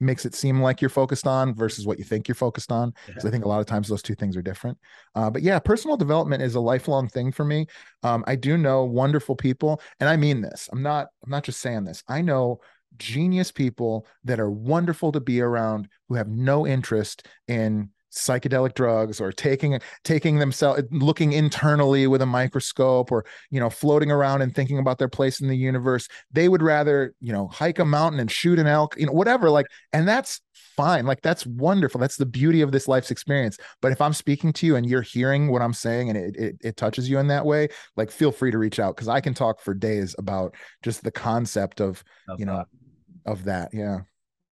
makes 0.00 0.24
it 0.24 0.34
seem 0.34 0.60
like 0.60 0.80
you're 0.80 0.88
focused 0.88 1.26
on 1.26 1.54
versus 1.54 1.86
what 1.86 1.98
you 1.98 2.04
think 2.04 2.26
you're 2.26 2.34
focused 2.34 2.72
on. 2.72 2.92
Because 3.06 3.24
yeah. 3.24 3.28
I 3.28 3.30
think 3.30 3.44
a 3.44 3.48
lot 3.48 3.60
of 3.60 3.66
times 3.66 3.86
those 3.86 4.02
two 4.02 4.14
things 4.14 4.36
are 4.36 4.42
different. 4.42 4.78
Uh, 5.14 5.30
but 5.30 5.42
yeah, 5.42 5.58
personal 5.58 5.96
development 5.96 6.42
is 6.42 6.54
a 6.54 6.60
lifelong 6.60 7.06
thing 7.06 7.30
for 7.30 7.44
me. 7.44 7.66
Um, 8.02 8.24
I 8.26 8.34
do 8.36 8.56
know 8.56 8.84
wonderful 8.84 9.36
people, 9.36 9.80
and 10.00 10.08
I 10.08 10.16
mean 10.16 10.40
this. 10.40 10.68
I'm 10.72 10.82
not. 10.82 11.08
I'm 11.24 11.30
not 11.30 11.44
just 11.44 11.60
saying 11.60 11.84
this. 11.84 12.02
I 12.08 12.22
know 12.22 12.60
genius 12.96 13.52
people 13.52 14.06
that 14.24 14.40
are 14.40 14.50
wonderful 14.50 15.12
to 15.12 15.20
be 15.20 15.40
around 15.40 15.88
who 16.08 16.14
have 16.14 16.28
no 16.28 16.66
interest 16.66 17.26
in 17.46 17.90
psychedelic 18.12 18.74
drugs 18.74 19.20
or 19.20 19.30
taking 19.30 19.78
taking 20.04 20.38
themselves 20.38 20.82
looking 20.90 21.32
internally 21.32 22.06
with 22.06 22.20
a 22.20 22.26
microscope 22.26 23.12
or 23.12 23.24
you 23.50 23.60
know 23.60 23.70
floating 23.70 24.10
around 24.10 24.42
and 24.42 24.54
thinking 24.54 24.78
about 24.78 24.98
their 24.98 25.08
place 25.08 25.40
in 25.40 25.48
the 25.48 25.56
universe 25.56 26.08
they 26.32 26.48
would 26.48 26.62
rather 26.62 27.14
you 27.20 27.32
know 27.32 27.46
hike 27.48 27.78
a 27.78 27.84
mountain 27.84 28.20
and 28.20 28.30
shoot 28.30 28.58
an 28.58 28.66
elk 28.66 28.96
you 28.98 29.06
know 29.06 29.12
whatever 29.12 29.48
like 29.48 29.66
and 29.92 30.08
that's 30.08 30.40
fine 30.76 31.06
like 31.06 31.22
that's 31.22 31.46
wonderful 31.46 32.00
that's 32.00 32.16
the 32.16 32.26
beauty 32.26 32.62
of 32.62 32.72
this 32.72 32.88
life's 32.88 33.10
experience 33.10 33.56
but 33.80 33.92
if 33.92 34.00
i'm 34.00 34.12
speaking 34.12 34.52
to 34.52 34.66
you 34.66 34.76
and 34.76 34.86
you're 34.86 35.02
hearing 35.02 35.48
what 35.50 35.62
i'm 35.62 35.72
saying 35.72 36.08
and 36.08 36.18
it 36.18 36.36
it, 36.36 36.56
it 36.62 36.76
touches 36.76 37.08
you 37.08 37.18
in 37.18 37.28
that 37.28 37.44
way 37.44 37.68
like 37.96 38.10
feel 38.10 38.32
free 38.32 38.50
to 38.50 38.58
reach 38.58 38.80
out 38.80 38.96
because 38.96 39.08
i 39.08 39.20
can 39.20 39.34
talk 39.34 39.60
for 39.60 39.74
days 39.74 40.14
about 40.18 40.54
just 40.82 41.04
the 41.04 41.10
concept 41.10 41.80
of, 41.80 42.02
of 42.28 42.40
you 42.40 42.46
know 42.46 42.56
that. 42.56 43.30
of 43.30 43.44
that 43.44 43.68
yeah 43.72 43.98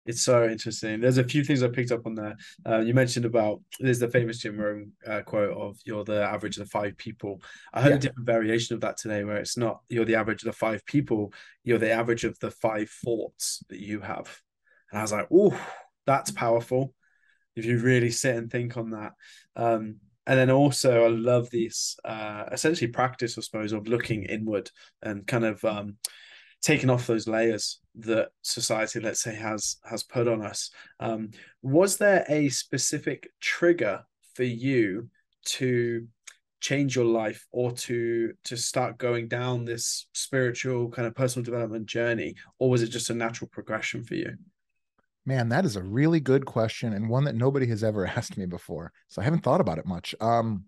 it's 0.09 0.23
so 0.23 0.49
interesting. 0.49 1.01
There's 1.01 1.19
a 1.19 1.25
few 1.25 1.45
things 1.45 1.63
I 1.63 1.69
picked 1.69 1.93
up 1.93 2.07
on 2.07 2.15
there. 2.15 2.35
Uh, 2.67 2.79
you 2.79 2.95
mentioned 2.95 3.27
about 3.27 3.61
there's 3.79 3.99
the 3.99 4.09
famous 4.09 4.39
Jim 4.39 4.57
Rohn 4.57 4.91
uh, 5.07 5.21
quote 5.21 5.55
of 5.55 5.77
"You're 5.85 6.03
the 6.03 6.23
average 6.23 6.57
of 6.57 6.65
the 6.65 6.71
five 6.71 6.97
people." 6.97 7.43
I 7.75 7.83
heard 7.83 7.91
yeah. 7.91 7.97
a 7.97 8.01
different 8.01 8.27
variation 8.27 8.75
of 8.75 8.81
that 8.81 8.97
today, 8.97 9.23
where 9.25 9.37
it's 9.37 9.59
not 9.59 9.83
"You're 9.91 10.07
the 10.07 10.15
average 10.15 10.43
of 10.43 10.47
the 10.47 10.55
five 10.55 10.85
people." 10.87 11.35
You're 11.63 11.79
the 11.79 11.93
average 11.93 12.25
of 12.25 12.39
the 12.39 12.51
five 12.51 12.89
thoughts 12.89 13.63
that 13.69 13.81
you 13.81 14.01
have. 14.01 14.35
And 14.91 14.99
I 14.99 15.03
was 15.03 15.13
like, 15.13 15.29
"Oh, 15.31 15.61
that's 16.07 16.31
powerful." 16.31 16.95
If 17.55 17.67
you 17.67 17.79
really 17.79 18.11
sit 18.11 18.35
and 18.35 18.51
think 18.51 18.79
on 18.79 18.91
that. 18.91 19.13
Um, 19.57 19.97
and 20.27 20.39
then 20.39 20.51
also, 20.51 21.05
I 21.05 21.09
love 21.09 21.51
this 21.51 21.99
uh, 22.05 22.45
essentially 22.51 22.91
practice, 22.91 23.37
I 23.37 23.43
suppose, 23.43 23.73
of 23.73 23.89
looking 23.89 24.23
inward 24.23 24.71
and 25.03 25.27
kind 25.27 25.45
of 25.45 25.63
um, 25.67 25.97
taking 26.63 26.91
off 26.91 27.07
those 27.07 27.29
layers 27.29 27.81
that 27.97 28.29
society, 28.43 29.01
let's 29.01 29.21
say, 29.21 29.35
has 29.35 29.77
has 29.85 30.03
put 30.03 30.29
on 30.29 30.43
us. 30.43 30.71
Um, 31.01 31.31
was 31.63 31.97
there 31.97 32.25
a 32.29 32.49
specific 32.49 33.31
trigger 33.41 34.05
for 34.35 34.45
you 34.45 35.11
to 35.45 36.07
change 36.61 36.97
your 36.97 37.05
life 37.05 37.47
or 37.53 37.71
to 37.73 38.33
to 38.45 38.57
start 38.57 38.99
going 38.99 39.29
down 39.29 39.65
this 39.65 40.07
spiritual 40.13 40.91
kind 40.91 41.07
of 41.07 41.15
personal 41.15 41.45
development 41.45 41.87
journey, 41.87 42.35
or 42.59 42.71
was 42.71 42.83
it 42.83 42.89
just 42.89 43.11
a 43.11 43.15
natural 43.15 43.49
progression 43.49 44.03
for 44.03 44.15
you? 44.15 44.37
Man, 45.25 45.51
that 45.51 45.67
is 45.67 45.77
a 45.77 45.83
really 45.83 46.21
good 46.21 46.47
question 46.47 46.95
and 46.95 47.11
one 47.11 47.25
that 47.25 47.35
nobody 47.35 47.67
has 47.67 47.85
ever 47.85 48.07
asked 48.17 48.37
me 48.37 48.47
before. 48.47 48.93
So 49.09 49.21
I 49.21 49.25
haven't 49.25 49.43
thought 49.43 49.61
about 49.61 49.79
it 49.79 49.87
much. 49.87 50.15
Um, 50.21 50.65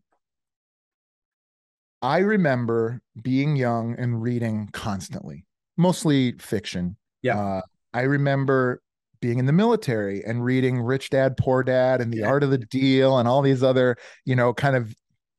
I 2.03 2.19
remember 2.19 3.01
being 3.21 3.57
young 3.57 3.95
and 3.99 4.23
reading 4.23 4.69
constantly 4.73 5.47
mostly 5.81 6.33
fiction. 6.39 6.97
Yeah. 7.23 7.39
Uh, 7.39 7.61
I 7.93 8.03
remember 8.03 8.83
being 9.21 9.39
in 9.39 9.47
the 9.47 9.53
military 9.53 10.25
and 10.25 10.45
reading 10.45 10.81
Rich 10.81 11.11
Dad 11.11 11.37
Poor 11.37 11.63
Dad 11.63 12.01
and 12.01 12.13
The 12.13 12.19
yeah. 12.19 12.27
Art 12.27 12.43
of 12.43 12.51
the 12.51 12.59
Deal 12.59 13.19
and 13.19 13.29
all 13.29 13.43
these 13.43 13.63
other, 13.63 13.97
you 14.25 14.37
know, 14.37 14.55
kind 14.55 14.77
of 14.77 14.95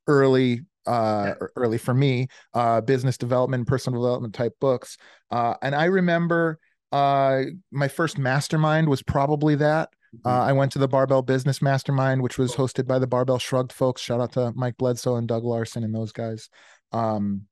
early 0.08 0.62
uh 0.88 1.36
yeah. 1.40 1.48
early 1.56 1.78
for 1.78 1.94
me 1.94 2.28
uh 2.56 2.82
business 2.82 3.16
development 3.16 3.68
personal 3.68 4.02
development 4.02 4.34
type 4.34 4.54
books 4.60 4.98
uh 5.30 5.54
and 5.62 5.76
i 5.76 5.86
remember 5.86 6.58
uh 6.92 7.44
my 7.70 7.88
first 7.88 8.18
mastermind 8.18 8.90
was 8.90 9.04
probably 9.04 9.54
that 9.54 9.90
mm-hmm. 10.16 10.28
uh, 10.28 10.44
I 10.44 10.54
went 10.54 10.72
to 10.72 10.80
the 10.80 10.88
Barbell 10.88 11.22
Business 11.22 11.62
Mastermind, 11.62 12.22
which 12.22 12.38
was 12.38 12.56
hosted 12.56 12.88
by 12.88 13.00
the 13.00 13.08
Barbell 13.08 13.40
Shrugged 13.40 13.72
folks. 13.72 14.02
Shout 14.02 14.20
out 14.20 14.34
to 14.34 14.52
Mike 14.56 14.78
Bledsoe 14.78 15.16
and 15.16 15.28
Doug 15.28 15.44
Larson 15.44 15.84
and 15.84 15.94
those 15.94 16.12
guys. 16.12 16.50
Um, 16.92 17.44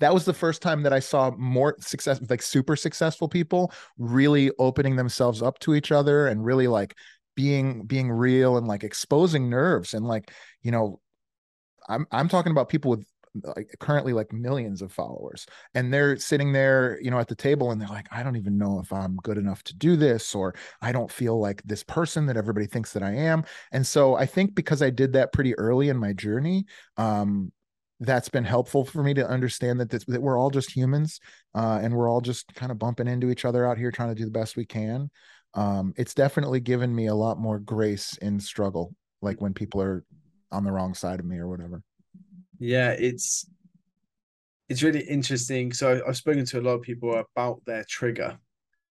that 0.00 0.12
was 0.12 0.24
the 0.24 0.34
first 0.34 0.62
time 0.62 0.82
that 0.82 0.92
I 0.92 1.00
saw 1.00 1.30
more 1.36 1.76
success, 1.80 2.20
like 2.28 2.42
super 2.42 2.76
successful 2.76 3.28
people 3.28 3.72
really 3.98 4.50
opening 4.58 4.96
themselves 4.96 5.42
up 5.42 5.58
to 5.60 5.74
each 5.74 5.92
other 5.92 6.26
and 6.28 6.44
really 6.44 6.68
like 6.68 6.94
being 7.36 7.84
being 7.84 8.10
real 8.10 8.56
and 8.56 8.66
like 8.66 8.84
exposing 8.84 9.50
nerves 9.50 9.94
and 9.94 10.06
like 10.06 10.30
you 10.62 10.70
know 10.70 11.00
i'm 11.88 12.06
i'm 12.12 12.28
talking 12.28 12.52
about 12.52 12.68
people 12.68 12.90
with 12.90 13.04
like 13.56 13.68
currently 13.80 14.12
like 14.12 14.32
millions 14.32 14.80
of 14.80 14.92
followers 14.92 15.44
and 15.74 15.92
they're 15.92 16.16
sitting 16.16 16.52
there 16.52 17.00
you 17.02 17.10
know 17.10 17.18
at 17.18 17.26
the 17.26 17.34
table 17.34 17.72
and 17.72 17.80
they're 17.80 17.88
like 17.88 18.06
i 18.12 18.22
don't 18.22 18.36
even 18.36 18.56
know 18.56 18.78
if 18.78 18.92
i'm 18.92 19.16
good 19.16 19.38
enough 19.38 19.62
to 19.64 19.74
do 19.74 19.96
this 19.96 20.34
or 20.36 20.54
i 20.80 20.92
don't 20.92 21.10
feel 21.10 21.40
like 21.40 21.60
this 21.64 21.82
person 21.82 22.26
that 22.26 22.36
everybody 22.36 22.66
thinks 22.66 22.92
that 22.92 23.02
i 23.02 23.10
am. 23.12 23.44
And 23.72 23.84
so 23.84 24.14
i 24.14 24.24
think 24.24 24.54
because 24.54 24.82
i 24.82 24.90
did 24.90 25.14
that 25.14 25.32
pretty 25.32 25.58
early 25.58 25.88
in 25.88 25.96
my 25.96 26.12
journey 26.12 26.66
um 26.96 27.50
that's 28.00 28.28
been 28.28 28.44
helpful 28.44 28.84
for 28.84 29.02
me 29.02 29.14
to 29.14 29.26
understand 29.26 29.80
that 29.80 29.90
this, 29.90 30.04
that 30.06 30.20
we're 30.20 30.38
all 30.38 30.50
just 30.50 30.74
humans 30.74 31.20
uh, 31.54 31.80
and 31.82 31.94
we're 31.94 32.08
all 32.08 32.20
just 32.20 32.52
kind 32.54 32.72
of 32.72 32.78
bumping 32.78 33.06
into 33.06 33.30
each 33.30 33.44
other 33.44 33.66
out 33.66 33.78
here 33.78 33.90
trying 33.90 34.08
to 34.08 34.14
do 34.14 34.24
the 34.24 34.30
best 34.30 34.56
we 34.56 34.66
can. 34.66 35.10
Um, 35.54 35.94
it's 35.96 36.14
definitely 36.14 36.60
given 36.60 36.94
me 36.94 37.06
a 37.06 37.14
lot 37.14 37.38
more 37.38 37.58
grace 37.58 38.16
in 38.20 38.40
struggle 38.40 38.94
like 39.22 39.40
when 39.40 39.54
people 39.54 39.80
are 39.80 40.04
on 40.50 40.64
the 40.64 40.72
wrong 40.72 40.94
side 40.94 41.20
of 41.20 41.26
me 41.26 41.38
or 41.38 41.48
whatever. 41.48 41.82
Yeah 42.58 42.90
it's 42.90 43.46
it's 44.68 44.82
really 44.82 45.02
interesting. 45.02 45.72
So 45.72 46.02
i've 46.06 46.16
spoken 46.16 46.44
to 46.46 46.60
a 46.60 46.62
lot 46.62 46.74
of 46.74 46.82
people 46.82 47.22
about 47.36 47.64
their 47.64 47.84
trigger 47.88 48.38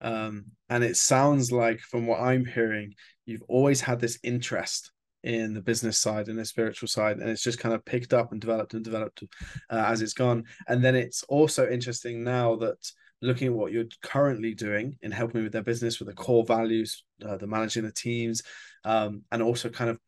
um, 0.01 0.46
and 0.68 0.84
it 0.84 0.96
sounds 0.96 1.51
like 1.51 1.80
from 1.80 2.07
what 2.07 2.20
i'm 2.20 2.44
hearing 2.44 2.94
you've 3.26 3.42
always 3.49 3.80
had 3.80 4.01
this 4.01 4.18
interest 4.22 4.92
in 5.24 5.52
the 5.52 5.60
business 5.60 5.98
side 5.98 6.28
and 6.28 6.38
the 6.38 6.44
spiritual 6.44 6.88
side 6.88 7.18
and 7.18 7.28
it's 7.28 7.42
just 7.42 7.58
kind 7.58 7.74
of 7.74 7.84
picked 7.84 8.14
up 8.14 8.30
and 8.32 8.40
developed 8.40 8.74
and 8.74 8.84
developed 8.84 9.24
uh, 9.70 9.84
as 9.86 10.00
it's 10.00 10.12
gone 10.12 10.44
and 10.68 10.82
then 10.82 10.94
it's 10.94 11.24
also 11.24 11.68
interesting 11.68 12.22
now 12.22 12.54
that 12.54 12.76
looking 13.20 13.48
at 13.48 13.52
what 13.52 13.72
you're 13.72 13.84
currently 14.02 14.54
doing 14.54 14.96
in 15.02 15.10
helping 15.10 15.42
with 15.42 15.52
their 15.52 15.62
business 15.62 15.98
with 15.98 16.08
the 16.08 16.14
core 16.14 16.44
values 16.44 17.04
uh, 17.26 17.36
the 17.36 17.46
managing 17.46 17.82
the 17.82 17.92
teams 17.92 18.42
um, 18.84 19.22
and 19.32 19.42
also 19.42 19.68
kind 19.68 19.90
of 19.90 19.98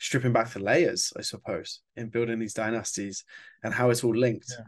stripping 0.00 0.32
back 0.32 0.52
the 0.52 0.58
layers 0.58 1.12
i 1.16 1.22
suppose 1.22 1.80
in 1.96 2.08
building 2.08 2.40
these 2.40 2.54
dynasties 2.54 3.24
and 3.62 3.72
how 3.72 3.90
it's 3.90 4.02
all 4.02 4.14
linked 4.14 4.52
yeah. 4.58 4.64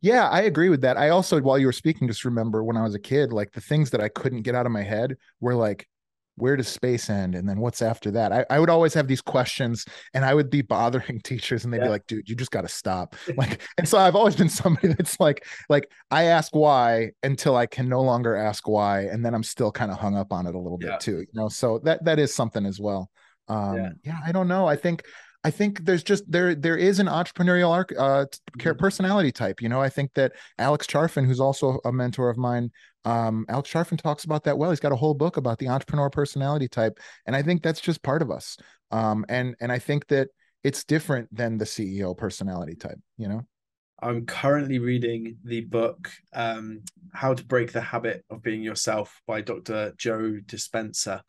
Yeah, 0.00 0.28
I 0.28 0.42
agree 0.42 0.68
with 0.68 0.82
that. 0.82 0.96
I 0.96 1.08
also, 1.08 1.40
while 1.40 1.58
you 1.58 1.66
were 1.66 1.72
speaking, 1.72 2.06
just 2.06 2.24
remember 2.24 2.62
when 2.62 2.76
I 2.76 2.84
was 2.84 2.94
a 2.94 3.00
kid, 3.00 3.32
like 3.32 3.50
the 3.50 3.60
things 3.60 3.90
that 3.90 4.00
I 4.00 4.08
couldn't 4.08 4.42
get 4.42 4.54
out 4.54 4.64
of 4.64 4.70
my 4.70 4.82
head 4.84 5.16
were 5.40 5.56
like 5.56 5.88
where 6.38 6.56
does 6.56 6.68
space 6.68 7.10
end 7.10 7.34
and 7.34 7.48
then 7.48 7.58
what's 7.58 7.82
after 7.82 8.10
that 8.10 8.32
I, 8.32 8.44
I 8.50 8.58
would 8.58 8.70
always 8.70 8.94
have 8.94 9.06
these 9.06 9.20
questions 9.20 9.84
and 10.14 10.24
i 10.24 10.34
would 10.34 10.50
be 10.50 10.62
bothering 10.78 11.20
teachers 11.20 11.64
and 11.64 11.72
they'd 11.72 11.78
yeah. 11.78 11.84
be 11.84 11.90
like 11.90 12.06
dude 12.06 12.28
you 12.28 12.34
just 12.34 12.50
got 12.50 12.62
to 12.62 12.68
stop 12.68 13.16
like 13.36 13.62
and 13.76 13.88
so 13.88 13.98
i've 13.98 14.16
always 14.16 14.36
been 14.36 14.48
somebody 14.48 14.88
that's 14.88 15.18
like 15.20 15.44
like 15.68 15.90
i 16.10 16.24
ask 16.24 16.54
why 16.54 17.10
until 17.22 17.56
i 17.56 17.66
can 17.66 17.88
no 17.88 18.02
longer 18.02 18.34
ask 18.34 18.68
why 18.68 19.02
and 19.02 19.24
then 19.24 19.34
i'm 19.34 19.42
still 19.42 19.72
kind 19.72 19.90
of 19.90 19.98
hung 19.98 20.16
up 20.16 20.32
on 20.32 20.46
it 20.46 20.54
a 20.54 20.58
little 20.58 20.78
yeah. 20.80 20.90
bit 20.90 21.00
too 21.00 21.18
you 21.18 21.34
know 21.34 21.48
so 21.48 21.78
that 21.84 22.04
that 22.04 22.18
is 22.18 22.34
something 22.34 22.66
as 22.66 22.80
well 22.80 23.10
um 23.48 23.76
yeah. 23.76 23.90
yeah 24.04 24.18
i 24.26 24.32
don't 24.32 24.48
know 24.48 24.66
i 24.66 24.76
think 24.76 25.02
I 25.44 25.50
think 25.50 25.84
there's 25.84 26.02
just 26.02 26.30
there 26.30 26.54
there 26.54 26.76
is 26.76 26.98
an 26.98 27.06
entrepreneurial 27.06 27.70
arc, 27.70 27.92
uh, 27.96 28.26
mm-hmm. 28.58 28.76
personality 28.76 29.30
type. 29.30 29.62
You 29.62 29.68
know, 29.68 29.80
I 29.80 29.88
think 29.88 30.12
that 30.14 30.32
Alex 30.58 30.86
Charfen, 30.86 31.24
who's 31.24 31.40
also 31.40 31.78
a 31.84 31.92
mentor 31.92 32.28
of 32.28 32.36
mine, 32.36 32.70
um, 33.04 33.46
Alex 33.48 33.70
Charfen 33.70 34.00
talks 34.00 34.24
about 34.24 34.44
that 34.44 34.58
well. 34.58 34.70
He's 34.70 34.80
got 34.80 34.92
a 34.92 34.96
whole 34.96 35.14
book 35.14 35.36
about 35.36 35.58
the 35.58 35.68
entrepreneur 35.68 36.10
personality 36.10 36.68
type, 36.68 36.98
and 37.26 37.34
I 37.34 37.42
think 37.42 37.62
that's 37.62 37.80
just 37.80 38.02
part 38.02 38.22
of 38.22 38.30
us. 38.30 38.56
Um, 38.90 39.24
and 39.28 39.54
and 39.60 39.70
I 39.70 39.78
think 39.78 40.08
that 40.08 40.28
it's 40.64 40.84
different 40.84 41.34
than 41.34 41.58
the 41.58 41.64
CEO 41.64 42.16
personality 42.16 42.74
type. 42.74 42.98
You 43.16 43.28
know. 43.28 43.42
I'm 44.00 44.26
currently 44.26 44.78
reading 44.78 45.38
the 45.44 45.62
book 45.62 46.10
um, 46.32 46.82
"How 47.12 47.34
to 47.34 47.44
Break 47.44 47.72
the 47.72 47.80
Habit 47.80 48.24
of 48.30 48.42
Being 48.42 48.62
Yourself" 48.62 49.20
by 49.26 49.40
Dr. 49.40 49.92
Joe 49.96 50.38
Dispenza. 50.44 51.22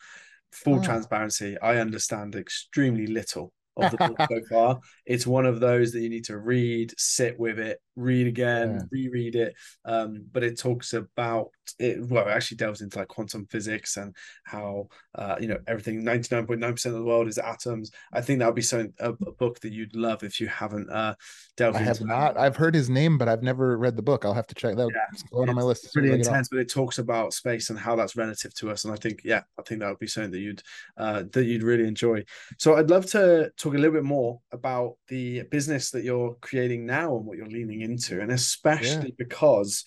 Full 0.51 0.79
oh. 0.79 0.83
transparency, 0.83 1.57
I 1.59 1.77
understand 1.77 2.35
extremely 2.35 3.05
little 3.05 3.53
of 3.83 3.91
the 3.91 3.97
book 3.97 4.27
so 4.29 4.41
far. 4.49 4.79
It's 5.05 5.27
one 5.27 5.45
of 5.45 5.59
those 5.59 5.91
that 5.91 6.01
you 6.01 6.09
need 6.09 6.25
to 6.25 6.37
read, 6.37 6.93
sit 6.97 7.39
with 7.39 7.59
it, 7.59 7.79
read 7.95 8.27
again, 8.27 8.75
yeah. 8.75 8.81
reread 8.91 9.35
it. 9.35 9.55
Um, 9.85 10.25
but 10.31 10.43
it 10.43 10.57
talks 10.57 10.93
about 10.93 11.49
it. 11.77 12.03
Well, 12.07 12.27
it 12.27 12.31
actually 12.31 12.57
delves 12.57 12.81
into 12.81 12.99
like 12.99 13.07
quantum 13.07 13.45
physics 13.47 13.97
and 13.97 14.15
how 14.43 14.87
uh, 15.15 15.35
you 15.39 15.47
know 15.47 15.59
everything. 15.67 16.03
Ninety 16.03 16.33
nine 16.33 16.47
point 16.47 16.59
nine 16.59 16.73
percent 16.73 16.95
of 16.95 17.01
the 17.01 17.05
world 17.05 17.27
is 17.27 17.37
atoms. 17.37 17.91
I 18.13 18.21
think 18.21 18.39
that 18.39 18.45
would 18.47 18.55
be 18.55 18.61
something 18.61 18.93
a, 18.99 19.11
a, 19.11 19.31
book 19.39 19.59
that 19.61 19.73
you'd 19.73 19.95
love 19.95 20.23
if 20.23 20.39
you 20.39 20.47
haven't 20.47 20.89
uh, 20.89 21.15
delved. 21.57 21.77
I 21.77 21.81
have 21.81 22.01
not. 22.01 22.37
I've 22.37 22.55
heard 22.55 22.73
his 22.73 22.89
name, 22.89 23.17
but 23.17 23.27
I've 23.27 23.43
never 23.43 23.77
read 23.77 23.95
the 23.95 24.01
book. 24.01 24.25
I'll 24.25 24.33
have 24.33 24.47
to 24.47 24.55
check 24.55 24.75
that. 24.75 24.89
Yeah. 24.93 25.01
It's 25.13 25.23
going 25.23 25.49
on 25.49 25.55
my 25.55 25.61
list. 25.61 25.85
It's 25.85 25.93
pretty 25.93 26.11
intense, 26.11 26.49
but 26.49 26.59
it 26.59 26.71
talks 26.71 26.97
about 26.97 27.33
space 27.33 27.69
and 27.69 27.77
how 27.77 27.95
that's 27.95 28.15
relative 28.15 28.53
to 28.55 28.71
us. 28.71 28.85
And 28.85 28.93
I 28.93 28.97
think, 28.97 29.21
yeah, 29.23 29.41
I 29.57 29.61
think 29.63 29.81
that 29.81 29.89
would 29.89 29.99
be 29.99 30.07
something 30.07 30.31
that 30.31 30.39
you'd 30.39 30.63
uh, 30.97 31.23
that 31.31 31.45
you'd 31.45 31.63
really 31.63 31.87
enjoy. 31.87 32.23
So 32.57 32.75
I'd 32.75 32.89
love 32.89 33.05
to 33.07 33.51
talk 33.57 33.68
a 33.73 33.77
little 33.77 33.93
bit 33.93 34.03
more 34.03 34.41
about 34.51 34.95
the 35.07 35.43
business 35.43 35.91
that 35.91 36.03
you're 36.03 36.35
creating 36.41 36.85
now 36.85 37.15
and 37.17 37.25
what 37.25 37.37
you're 37.37 37.47
leaning 37.47 37.81
into, 37.81 38.21
and 38.21 38.31
especially 38.31 39.09
yeah. 39.09 39.15
because 39.17 39.83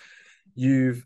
you've 0.54 1.04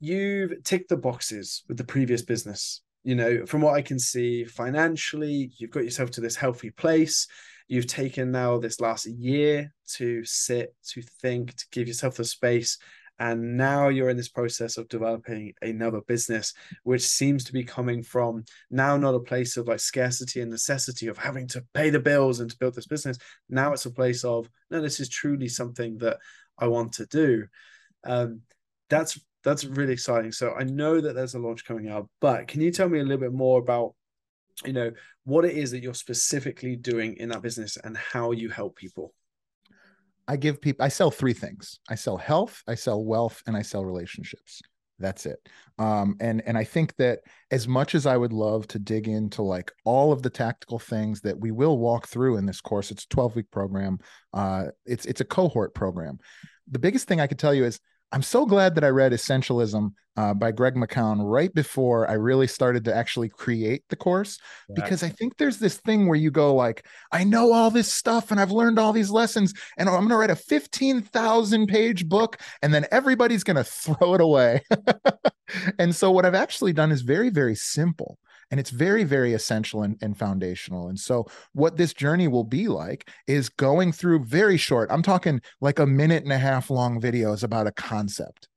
you've 0.00 0.62
ticked 0.64 0.88
the 0.88 0.96
boxes 0.96 1.62
with 1.68 1.76
the 1.76 1.84
previous 1.84 2.22
business. 2.22 2.82
You 3.04 3.14
know, 3.14 3.46
from 3.46 3.60
what 3.60 3.74
I 3.74 3.82
can 3.82 3.98
see, 3.98 4.44
financially, 4.44 5.52
you've 5.58 5.70
got 5.70 5.84
yourself 5.84 6.10
to 6.12 6.20
this 6.20 6.36
healthy 6.36 6.70
place. 6.70 7.26
You've 7.68 7.86
taken 7.86 8.30
now 8.30 8.58
this 8.58 8.80
last 8.80 9.06
year 9.06 9.72
to 9.94 10.24
sit, 10.24 10.74
to 10.90 11.02
think, 11.20 11.54
to 11.56 11.64
give 11.72 11.88
yourself 11.88 12.16
the 12.16 12.24
space 12.24 12.78
and 13.18 13.56
now 13.56 13.88
you're 13.88 14.08
in 14.08 14.16
this 14.16 14.28
process 14.28 14.76
of 14.76 14.88
developing 14.88 15.52
another 15.62 16.00
business 16.02 16.52
which 16.82 17.02
seems 17.02 17.44
to 17.44 17.52
be 17.52 17.62
coming 17.62 18.02
from 18.02 18.44
now 18.70 18.96
not 18.96 19.14
a 19.14 19.20
place 19.20 19.56
of 19.56 19.68
like 19.68 19.80
scarcity 19.80 20.40
and 20.40 20.50
necessity 20.50 21.06
of 21.06 21.16
having 21.16 21.46
to 21.46 21.64
pay 21.74 21.90
the 21.90 22.00
bills 22.00 22.40
and 22.40 22.50
to 22.50 22.58
build 22.58 22.74
this 22.74 22.86
business. 22.86 23.18
Now 23.48 23.72
it's 23.72 23.86
a 23.86 23.90
place 23.90 24.24
of 24.24 24.48
no 24.70 24.80
this 24.80 25.00
is 25.00 25.08
truly 25.08 25.48
something 25.48 25.98
that 25.98 26.18
i 26.58 26.66
want 26.66 26.92
to 26.94 27.06
do. 27.06 27.46
Um, 28.04 28.42
that's 28.90 29.18
that's 29.42 29.64
really 29.64 29.92
exciting. 29.92 30.32
So 30.32 30.54
i 30.54 30.64
know 30.64 31.00
that 31.00 31.14
there's 31.14 31.34
a 31.34 31.38
launch 31.38 31.64
coming 31.64 31.88
out 31.88 32.08
but 32.20 32.48
can 32.48 32.60
you 32.60 32.70
tell 32.70 32.88
me 32.88 32.98
a 32.98 33.02
little 33.02 33.18
bit 33.18 33.32
more 33.32 33.60
about 33.60 33.94
you 34.64 34.72
know 34.72 34.90
what 35.24 35.44
it 35.44 35.56
is 35.56 35.70
that 35.70 35.82
you're 35.82 35.94
specifically 35.94 36.76
doing 36.76 37.16
in 37.16 37.30
that 37.30 37.42
business 37.42 37.76
and 37.82 37.96
how 37.96 38.30
you 38.32 38.48
help 38.48 38.76
people 38.76 39.12
I 40.26 40.36
give 40.36 40.60
people 40.60 40.84
I 40.84 40.88
sell 40.88 41.10
three 41.10 41.34
things. 41.34 41.80
I 41.88 41.94
sell 41.94 42.16
health, 42.16 42.62
I 42.66 42.74
sell 42.74 43.04
wealth, 43.04 43.42
and 43.46 43.56
I 43.56 43.62
sell 43.62 43.84
relationships. 43.84 44.62
That's 44.98 45.26
it. 45.26 45.38
Um, 45.78 46.16
and 46.20 46.42
and 46.46 46.56
I 46.56 46.64
think 46.64 46.94
that 46.96 47.20
as 47.50 47.66
much 47.66 47.94
as 47.94 48.06
I 48.06 48.16
would 48.16 48.32
love 48.32 48.66
to 48.68 48.78
dig 48.78 49.08
into 49.08 49.42
like 49.42 49.72
all 49.84 50.12
of 50.12 50.22
the 50.22 50.30
tactical 50.30 50.78
things 50.78 51.20
that 51.22 51.38
we 51.38 51.50
will 51.50 51.78
walk 51.78 52.06
through 52.06 52.36
in 52.36 52.46
this 52.46 52.60
course, 52.60 52.90
it's 52.90 53.04
a 53.04 53.08
12 53.08 53.36
week 53.36 53.50
program. 53.50 53.98
Uh, 54.32 54.66
it's 54.86 55.04
it's 55.06 55.20
a 55.20 55.24
cohort 55.24 55.74
program. 55.74 56.18
The 56.70 56.78
biggest 56.78 57.08
thing 57.08 57.20
I 57.20 57.26
could 57.26 57.38
tell 57.38 57.54
you 57.54 57.64
is 57.64 57.80
I'm 58.12 58.22
so 58.22 58.46
glad 58.46 58.74
that 58.76 58.84
I 58.84 58.88
read 58.88 59.12
Essentialism 59.12 59.90
uh, 60.16 60.34
by 60.34 60.52
Greg 60.52 60.74
McKeown 60.74 61.18
right 61.20 61.52
before 61.52 62.08
I 62.08 62.14
really 62.14 62.46
started 62.46 62.84
to 62.84 62.94
actually 62.94 63.28
create 63.28 63.82
the 63.88 63.96
course 63.96 64.38
because 64.72 65.02
I 65.02 65.08
think 65.08 65.36
there's 65.36 65.58
this 65.58 65.78
thing 65.78 66.06
where 66.06 66.16
you 66.16 66.30
go 66.30 66.54
like, 66.54 66.86
I 67.10 67.24
know 67.24 67.52
all 67.52 67.70
this 67.70 67.92
stuff 67.92 68.30
and 68.30 68.38
I've 68.38 68.52
learned 68.52 68.78
all 68.78 68.92
these 68.92 69.10
lessons 69.10 69.52
and 69.76 69.88
I'm 69.88 69.96
going 69.96 70.10
to 70.10 70.16
write 70.16 70.30
a 70.30 70.36
15,000 70.36 71.66
page 71.66 72.08
book 72.08 72.38
and 72.62 72.72
then 72.72 72.86
everybody's 72.92 73.42
going 73.42 73.56
to 73.62 73.64
throw 73.64 74.14
it 74.14 74.20
away. 74.20 74.62
and 75.78 75.94
so 75.94 76.10
what 76.10 76.24
I've 76.24 76.34
actually 76.34 76.72
done 76.72 76.92
is 76.92 77.02
very 77.02 77.30
very 77.30 77.54
simple 77.54 78.18
and 78.50 78.60
it's 78.60 78.70
very 78.70 79.04
very 79.04 79.32
essential 79.32 79.82
and, 79.82 79.96
and, 80.00 80.16
foundational. 80.16 80.88
And 80.88 80.98
so 80.98 81.26
what 81.52 81.76
this 81.76 81.92
journey 81.92 82.28
will 82.28 82.44
be 82.44 82.68
like 82.68 83.08
is 83.26 83.48
going 83.48 83.92
through 83.92 84.24
very 84.24 84.56
short 84.56 84.90
i'm 84.90 85.02
talking 85.02 85.40
like 85.60 85.78
a 85.78 85.86
minute 85.86 86.22
and 86.22 86.32
a 86.32 86.38
half 86.38 86.70
long 86.70 87.00
videos 87.00 87.42
about 87.42 87.66
a 87.66 87.72
concept 87.72 88.48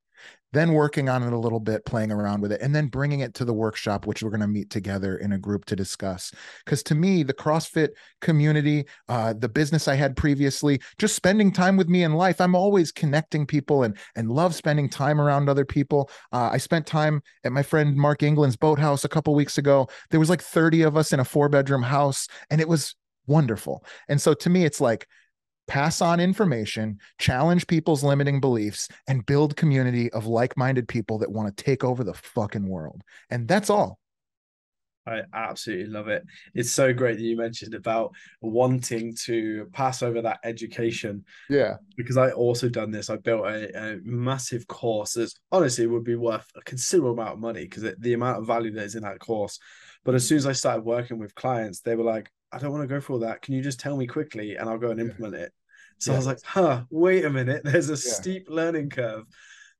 then 0.58 0.74
working 0.74 1.10
on 1.10 1.24
it 1.24 1.34
a 1.34 1.38
little 1.38 1.60
bit, 1.60 1.86
playing 1.86 2.12
around 2.12 2.41
with 2.41 2.51
it, 2.51 2.62
and 2.62 2.76
then 2.76 2.88
bringing 2.88 3.20
it 3.20 3.34
to 3.36 3.45
the 3.45 3.53
workshop, 3.53 4.08
which 4.08 4.24
we're 4.24 4.30
going 4.30 4.41
to 4.41 4.47
meet 4.47 4.70
together 4.70 5.18
in 5.18 5.34
a 5.34 5.38
group 5.38 5.66
to 5.66 5.76
discuss. 5.76 6.34
Because 6.66 6.82
to 6.84 6.95
me, 6.95 7.24
the 7.24 7.34
CrossFit 7.34 7.89
community, 8.22 8.86
uh, 9.08 9.34
the 9.34 9.49
business 9.49 9.88
I 9.88 9.95
had 9.95 10.16
previously, 10.16 10.82
just 10.97 11.16
spending 11.16 11.51
time 11.51 11.78
with 11.78 11.89
me 11.89 12.03
in 12.03 12.14
life, 12.14 12.41
I'm 12.41 12.55
always 12.55 12.91
connecting 12.91 13.45
people 13.45 13.84
and 13.84 13.97
and 14.16 14.32
love 14.32 14.55
spending 14.55 14.89
time 14.89 15.22
around 15.22 15.49
other 15.49 15.66
people. 15.66 16.10
Uh, 16.32 16.49
I 16.51 16.58
spent 16.58 16.86
time 16.86 17.22
at 17.43 17.51
my 17.51 17.64
friend 17.64 17.95
Mark 17.95 18.24
England's 18.24 18.55
boathouse 18.55 19.03
a 19.03 19.10
couple 19.10 19.36
weeks 19.36 19.58
ago. 19.58 19.88
There 20.10 20.20
was 20.20 20.30
like 20.30 20.41
30 20.41 20.84
of 20.84 20.97
us 20.97 21.14
in 21.14 21.20
a 21.20 21.26
four 21.26 21.49
bedroom 21.49 21.84
house, 21.84 22.28
and 22.49 22.60
it 22.62 22.68
was 22.68 22.95
wonderful. 23.28 23.84
And 24.08 24.22
so 24.22 24.34
to 24.34 24.49
me, 24.49 24.66
it's 24.66 24.82
like 24.82 25.08
pass 25.68 26.01
on 26.01 26.20
information, 26.20 26.99
challenge 27.20 27.68
people's 27.68 28.03
limiting 28.03 28.39
beliefs, 28.39 28.88
and 29.07 29.26
build 29.26 29.55
community 29.55 30.11
of 30.13 30.26
like-minded 30.26 30.88
people 30.88 31.18
that 31.20 31.32
want 31.32 31.55
to 31.55 31.63
take 31.63 31.84
over 31.84 32.03
the 32.03 32.13
fucking 32.13 32.68
world. 32.68 33.01
And 33.30 33.47
that's 33.47 33.70
all. 33.70 33.99
I 35.07 35.22
absolutely 35.34 35.86
love 35.86 36.09
it. 36.09 36.26
It's 36.53 36.72
so 36.72 36.93
great 36.93 37.18
that 37.18 37.24
you 37.24 37.38
mentioned 37.38 37.74
about 37.74 38.11
wanting 38.41 39.15
to 39.24 39.68
pass 39.72 40.03
over 40.03 40.22
that 40.22 40.39
education. 40.43 41.24
Yeah. 41.49 41.76
Because 41.95 42.18
I 42.18 42.32
also 42.32 42.68
done 42.68 42.91
this. 42.91 43.09
I 43.09 43.15
built 43.15 43.45
a, 43.45 43.93
a 43.93 43.99
massive 44.03 44.68
course 44.68 45.13
that 45.13 45.32
honestly 45.49 45.88
would 45.88 46.03
be 46.03 46.15
worth 46.15 46.45
a 46.57 46.61
considerable 46.61 47.13
amount 47.13 47.36
of 47.36 47.39
money 47.39 47.61
because 47.63 47.86
the 47.97 48.13
amount 48.13 48.39
of 48.39 48.47
value 48.47 48.72
that 48.72 48.84
is 48.84 48.95
in 48.95 49.03
that 49.03 49.20
course. 49.20 49.59
But 50.03 50.15
as 50.15 50.28
soon 50.28 50.39
as 50.39 50.45
I 50.45 50.51
started 50.51 50.84
working 50.84 51.20
with 51.20 51.36
clients, 51.36 51.80
they 51.80 51.95
were 51.95 52.03
like, 52.03 52.30
I 52.52 52.60
don't 52.60 52.72
want 52.72 52.84
to 52.84 52.88
go 52.88 53.02
for 53.02 53.14
all 53.14 53.20
that. 53.20 53.41
Can 53.41 53.54
you 53.54 53.62
just 53.62 53.80
tell 53.80 53.98
me 53.98 54.08
quickly 54.08 54.56
and 54.56 54.70
I'll 54.70 54.78
go 54.78 54.91
and 54.91 55.00
implement 55.00 55.36
it? 55.36 55.52
So 56.00 56.12
yeah. 56.12 56.16
I 56.16 56.20
was 56.20 56.28
like, 56.28 56.39
huh, 56.43 56.84
wait 56.89 57.26
a 57.26 57.30
minute. 57.30 57.62
There's 57.66 57.89
a 57.89 57.93
yeah. 57.93 58.14
steep 58.14 58.48
learning 58.50 58.89
curve 58.89 59.26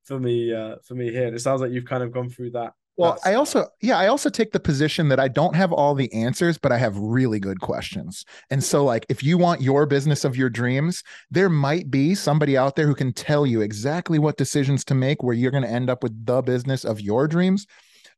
for 0.04 0.20
me, 0.20 0.54
uh, 0.54 0.78
for 0.84 0.96
me 0.96 1.12
here. 1.12 1.28
And 1.28 1.36
it 1.36 1.40
sounds 1.40 1.62
like 1.62 1.72
you've 1.72 1.86
kind 1.86 2.04
of 2.04 2.12
gone 2.12 2.30
through 2.30 2.52
that. 2.52 2.74
Well, 3.00 3.20
I 3.24 3.36
also, 3.36 3.68
yeah, 3.80 4.00
I 4.00 4.08
also 4.08 4.28
take 4.28 4.52
the 4.52 4.60
position 4.60 5.08
that 5.10 5.20
I 5.20 5.28
don't 5.28 5.56
have 5.56 5.72
all 5.72 5.94
the 5.94 6.12
answers, 6.14 6.58
but 6.58 6.72
I 6.72 6.80
have 6.80 6.98
really 6.98 7.40
good 7.40 7.62
questions. 7.62 8.26
And 8.50 8.64
so, 8.64 8.84
like, 8.84 9.06
if 9.08 9.24
you 9.24 9.38
want 9.38 9.62
your 9.62 9.86
business 9.86 10.26
of 10.26 10.36
your 10.36 10.50
dreams, 10.50 11.04
there 11.30 11.48
might 11.48 11.92
be 11.92 12.16
somebody 12.16 12.58
out 12.58 12.76
there 12.76 12.88
who 12.88 12.96
can 12.96 13.14
tell 13.14 13.46
you 13.46 13.62
exactly 13.62 14.18
what 14.18 14.38
decisions 14.38 14.84
to 14.86 14.96
make 14.96 15.22
where 15.22 15.36
you're 15.36 15.52
going 15.52 15.64
to 15.64 15.70
end 15.70 15.92
up 15.92 16.02
with 16.02 16.26
the 16.26 16.42
business 16.42 16.84
of 16.84 17.00
your 17.00 17.28
dreams. 17.28 17.68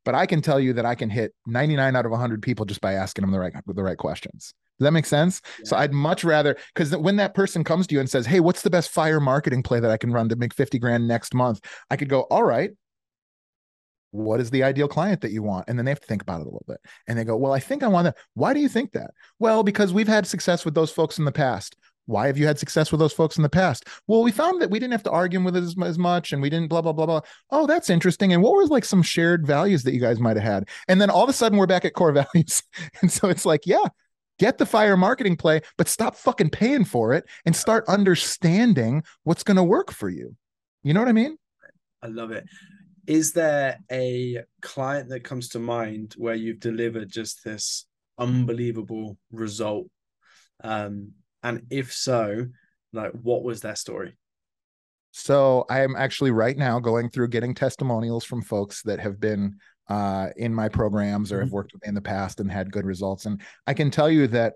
But 0.04 0.14
I 0.14 0.26
can 0.26 0.40
tell 0.40 0.58
you 0.58 0.72
that 0.74 0.86
I 0.86 0.94
can 0.94 1.10
hit 1.10 1.34
99 1.46 1.94
out 1.94 2.06
of 2.06 2.10
100 2.10 2.42
people 2.42 2.64
just 2.64 2.80
by 2.80 2.94
asking 2.94 3.22
them 3.22 3.32
the 3.32 3.38
right 3.38 3.52
the 3.66 3.82
right 3.82 3.98
questions. 3.98 4.54
Does 4.78 4.86
that 4.86 4.92
make 4.92 5.04
sense? 5.04 5.42
Yeah. 5.58 5.64
So 5.66 5.76
I'd 5.76 5.92
much 5.92 6.24
rather 6.24 6.56
because 6.74 6.96
when 6.96 7.16
that 7.16 7.34
person 7.34 7.64
comes 7.64 7.86
to 7.88 7.94
you 7.94 8.00
and 8.00 8.08
says, 8.08 8.24
"Hey, 8.24 8.40
what's 8.40 8.62
the 8.62 8.70
best 8.70 8.90
fire 8.90 9.20
marketing 9.20 9.62
play 9.62 9.78
that 9.78 9.90
I 9.90 9.98
can 9.98 10.12
run 10.12 10.28
to 10.30 10.36
make 10.36 10.54
50 10.54 10.78
grand 10.78 11.06
next 11.06 11.34
month?" 11.34 11.60
I 11.90 11.96
could 11.96 12.08
go, 12.08 12.22
"All 12.22 12.44
right, 12.44 12.70
what 14.12 14.40
is 14.40 14.50
the 14.50 14.62
ideal 14.62 14.88
client 14.88 15.20
that 15.20 15.30
you 15.30 15.42
want 15.42 15.64
and 15.68 15.78
then 15.78 15.84
they 15.84 15.90
have 15.90 16.00
to 16.00 16.06
think 16.06 16.22
about 16.22 16.40
it 16.40 16.42
a 16.42 16.44
little 16.44 16.64
bit 16.66 16.80
and 17.06 17.18
they 17.18 17.24
go 17.24 17.36
well 17.36 17.52
i 17.52 17.60
think 17.60 17.82
i 17.82 17.88
want 17.88 18.04
that 18.04 18.16
why 18.34 18.52
do 18.52 18.60
you 18.60 18.68
think 18.68 18.92
that 18.92 19.10
well 19.38 19.62
because 19.62 19.92
we've 19.92 20.08
had 20.08 20.26
success 20.26 20.64
with 20.64 20.74
those 20.74 20.90
folks 20.90 21.18
in 21.18 21.24
the 21.24 21.32
past 21.32 21.76
why 22.10 22.26
have 22.26 22.36
you 22.36 22.46
had 22.46 22.58
success 22.58 22.90
with 22.90 22.98
those 22.98 23.12
folks 23.12 23.36
in 23.36 23.42
the 23.42 23.48
past 23.48 23.86
well 24.06 24.22
we 24.22 24.32
found 24.32 24.60
that 24.60 24.70
we 24.70 24.78
didn't 24.78 24.92
have 24.92 25.02
to 25.02 25.10
argue 25.10 25.42
with 25.42 25.56
it 25.56 25.62
as, 25.62 25.74
as 25.84 25.98
much 25.98 26.32
and 26.32 26.42
we 26.42 26.50
didn't 26.50 26.68
blah 26.68 26.82
blah 26.82 26.92
blah 26.92 27.06
blah 27.06 27.20
oh 27.50 27.66
that's 27.66 27.90
interesting 27.90 28.32
and 28.32 28.42
what 28.42 28.54
were 28.54 28.66
like 28.66 28.84
some 28.84 29.02
shared 29.02 29.46
values 29.46 29.82
that 29.82 29.94
you 29.94 30.00
guys 30.00 30.18
might 30.18 30.36
have 30.36 30.44
had 30.44 30.68
and 30.88 31.00
then 31.00 31.10
all 31.10 31.22
of 31.22 31.30
a 31.30 31.32
sudden 31.32 31.58
we're 31.58 31.66
back 31.66 31.84
at 31.84 31.94
core 31.94 32.12
values 32.34 32.62
and 33.00 33.10
so 33.10 33.28
it's 33.28 33.46
like 33.46 33.66
yeah 33.66 33.86
get 34.40 34.56
the 34.56 34.66
fire 34.66 34.96
marketing 34.96 35.36
play, 35.36 35.60
but 35.76 35.86
stop 35.86 36.16
fucking 36.16 36.48
paying 36.48 36.84
for 36.84 37.12
it 37.12 37.26
and 37.44 37.54
start 37.54 37.84
understanding 37.86 39.02
what's 39.22 39.42
going 39.42 39.58
to 39.58 39.62
work 39.62 39.92
for 39.92 40.08
you. 40.08 40.34
You 40.82 40.94
know 40.94 41.00
what 41.00 41.10
I 41.10 41.12
mean? 41.12 41.36
I 42.02 42.06
love 42.06 42.30
it. 42.30 42.44
Is 43.06 43.34
there 43.34 43.78
a 43.92 44.38
client 44.62 45.10
that 45.10 45.24
comes 45.24 45.50
to 45.50 45.58
mind 45.58 46.14
where 46.16 46.34
you've 46.34 46.60
delivered 46.60 47.10
just 47.10 47.44
this 47.44 47.86
unbelievable 48.18 49.18
result? 49.30 49.88
Um, 50.64 51.12
and 51.42 51.66
if 51.70 51.92
so, 51.92 52.46
like 52.92 53.12
what 53.12 53.42
was 53.42 53.60
their 53.60 53.76
story? 53.76 54.16
So 55.12 55.64
I 55.68 55.80
am 55.80 55.96
actually 55.96 56.30
right 56.30 56.56
now 56.56 56.78
going 56.78 57.10
through 57.10 57.28
getting 57.28 57.54
testimonials 57.54 58.24
from 58.24 58.42
folks 58.42 58.82
that 58.82 59.00
have 59.00 59.18
been 59.18 59.56
uh, 59.88 60.28
in 60.36 60.54
my 60.54 60.68
programs 60.68 61.32
or 61.32 61.36
mm-hmm. 61.36 61.44
have 61.44 61.52
worked 61.52 61.72
with 61.72 61.82
me 61.82 61.88
in 61.88 61.94
the 61.94 62.00
past 62.00 62.38
and 62.40 62.50
had 62.50 62.70
good 62.70 62.86
results. 62.86 63.26
And 63.26 63.40
I 63.66 63.74
can 63.74 63.90
tell 63.90 64.08
you 64.08 64.28
that 64.28 64.54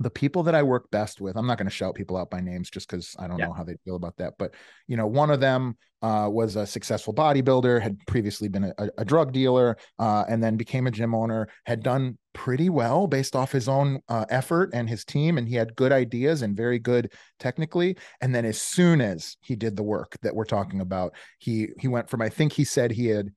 the 0.00 0.10
people 0.10 0.44
that 0.44 0.54
I 0.54 0.62
work 0.62 0.90
best 0.90 1.20
with, 1.20 1.36
I'm 1.36 1.46
not 1.46 1.58
going 1.58 1.66
to 1.66 1.74
shout 1.74 1.94
people 1.94 2.16
out 2.16 2.30
by 2.30 2.40
names 2.40 2.70
just 2.70 2.88
because 2.88 3.16
I 3.18 3.26
don't 3.26 3.38
yeah. 3.38 3.46
know 3.46 3.52
how 3.52 3.64
they 3.64 3.76
feel 3.84 3.96
about 3.96 4.16
that. 4.18 4.34
But 4.38 4.54
you 4.86 4.96
know, 4.96 5.06
one 5.06 5.30
of 5.30 5.40
them 5.40 5.76
uh, 6.02 6.28
was 6.30 6.54
a 6.54 6.66
successful 6.66 7.12
bodybuilder, 7.12 7.80
had 7.80 7.98
previously 8.06 8.48
been 8.48 8.72
a, 8.78 8.88
a 8.98 9.04
drug 9.04 9.32
dealer, 9.32 9.76
uh, 9.98 10.24
and 10.28 10.42
then 10.42 10.56
became 10.56 10.86
a 10.86 10.90
gym 10.92 11.14
owner. 11.14 11.48
Had 11.66 11.82
done 11.82 12.16
pretty 12.32 12.70
well 12.70 13.08
based 13.08 13.34
off 13.34 13.50
his 13.50 13.68
own 13.68 14.00
uh, 14.08 14.24
effort 14.30 14.70
and 14.72 14.88
his 14.88 15.04
team, 15.04 15.36
and 15.36 15.48
he 15.48 15.56
had 15.56 15.74
good 15.74 15.90
ideas 15.90 16.42
and 16.42 16.56
very 16.56 16.78
good 16.78 17.12
technically. 17.40 17.96
And 18.20 18.32
then 18.32 18.44
as 18.44 18.60
soon 18.60 19.00
as 19.00 19.36
he 19.40 19.56
did 19.56 19.76
the 19.76 19.82
work 19.82 20.16
that 20.22 20.34
we're 20.34 20.44
talking 20.44 20.80
about, 20.80 21.14
he 21.38 21.68
he 21.78 21.88
went 21.88 22.08
from 22.08 22.22
I 22.22 22.28
think 22.28 22.52
he 22.52 22.64
said 22.64 22.92
he 22.92 23.06
had 23.06 23.30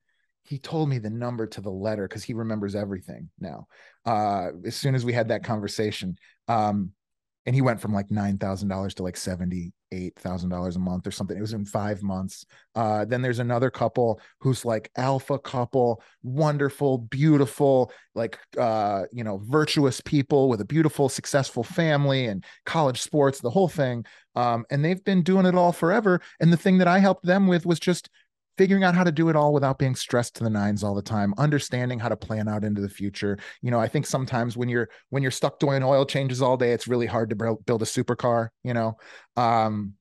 he 0.44 0.58
told 0.58 0.88
me 0.88 0.98
the 0.98 1.10
number 1.10 1.46
to 1.46 1.60
the 1.60 1.70
letter 1.70 2.08
because 2.08 2.24
he 2.24 2.34
remembers 2.34 2.74
everything 2.74 3.30
now. 3.38 3.66
Uh, 4.04 4.48
as 4.66 4.74
soon 4.74 4.94
as 4.94 5.04
we 5.04 5.12
had 5.12 5.28
that 5.28 5.44
conversation, 5.44 6.16
um, 6.48 6.90
and 7.46 7.54
he 7.54 7.62
went 7.62 7.80
from 7.80 7.92
like 7.92 8.10
nine 8.10 8.38
thousand 8.38 8.68
dollars 8.68 8.94
to 8.94 9.02
like 9.02 9.16
seventy 9.16 9.72
eight 9.90 10.14
thousand 10.16 10.50
dollars 10.50 10.76
a 10.76 10.80
month 10.80 11.06
or 11.06 11.10
something. 11.10 11.36
It 11.36 11.40
was 11.40 11.52
in 11.52 11.64
five 11.64 12.02
months. 12.02 12.46
Uh, 12.74 13.04
then 13.04 13.20
there's 13.20 13.40
another 13.40 13.70
couple 13.70 14.20
who's 14.40 14.64
like 14.64 14.90
alpha 14.96 15.38
couple, 15.38 16.02
wonderful, 16.22 16.98
beautiful, 16.98 17.92
like 18.14 18.38
uh, 18.58 19.02
you 19.12 19.24
know, 19.24 19.40
virtuous 19.44 20.00
people 20.00 20.48
with 20.48 20.60
a 20.60 20.64
beautiful, 20.64 21.08
successful 21.08 21.64
family 21.64 22.26
and 22.26 22.44
college 22.64 23.00
sports, 23.00 23.40
the 23.40 23.50
whole 23.50 23.68
thing. 23.68 24.04
Um, 24.36 24.64
and 24.70 24.84
they've 24.84 25.02
been 25.04 25.22
doing 25.22 25.46
it 25.46 25.54
all 25.54 25.72
forever. 25.72 26.20
And 26.40 26.52
the 26.52 26.56
thing 26.56 26.78
that 26.78 26.88
I 26.88 27.00
helped 27.00 27.26
them 27.26 27.48
with 27.48 27.66
was 27.66 27.80
just 27.80 28.08
figuring 28.58 28.84
out 28.84 28.94
how 28.94 29.04
to 29.04 29.12
do 29.12 29.28
it 29.28 29.36
all 29.36 29.52
without 29.52 29.78
being 29.78 29.94
stressed 29.94 30.34
to 30.36 30.44
the 30.44 30.50
nines 30.50 30.82
all 30.82 30.94
the 30.94 31.02
time 31.02 31.34
understanding 31.38 31.98
how 31.98 32.08
to 32.08 32.16
plan 32.16 32.48
out 32.48 32.64
into 32.64 32.80
the 32.80 32.88
future. 32.88 33.38
You 33.60 33.70
know 33.70 33.80
i 33.80 33.88
think 33.88 34.06
sometimes 34.06 34.56
when 34.56 34.68
you're 34.68 34.88
when 35.10 35.22
you're 35.22 35.30
stuck 35.32 35.58
doing 35.58 35.82
oil 35.82 36.04
changes 36.04 36.42
all 36.42 36.56
day 36.56 36.72
it's 36.72 36.88
really 36.88 37.06
hard 37.06 37.30
to 37.30 37.36
build 37.36 37.82
a 37.82 37.86
supercar 37.86 38.48
you 38.64 38.74
know? 38.74 38.96
Um 39.36 39.94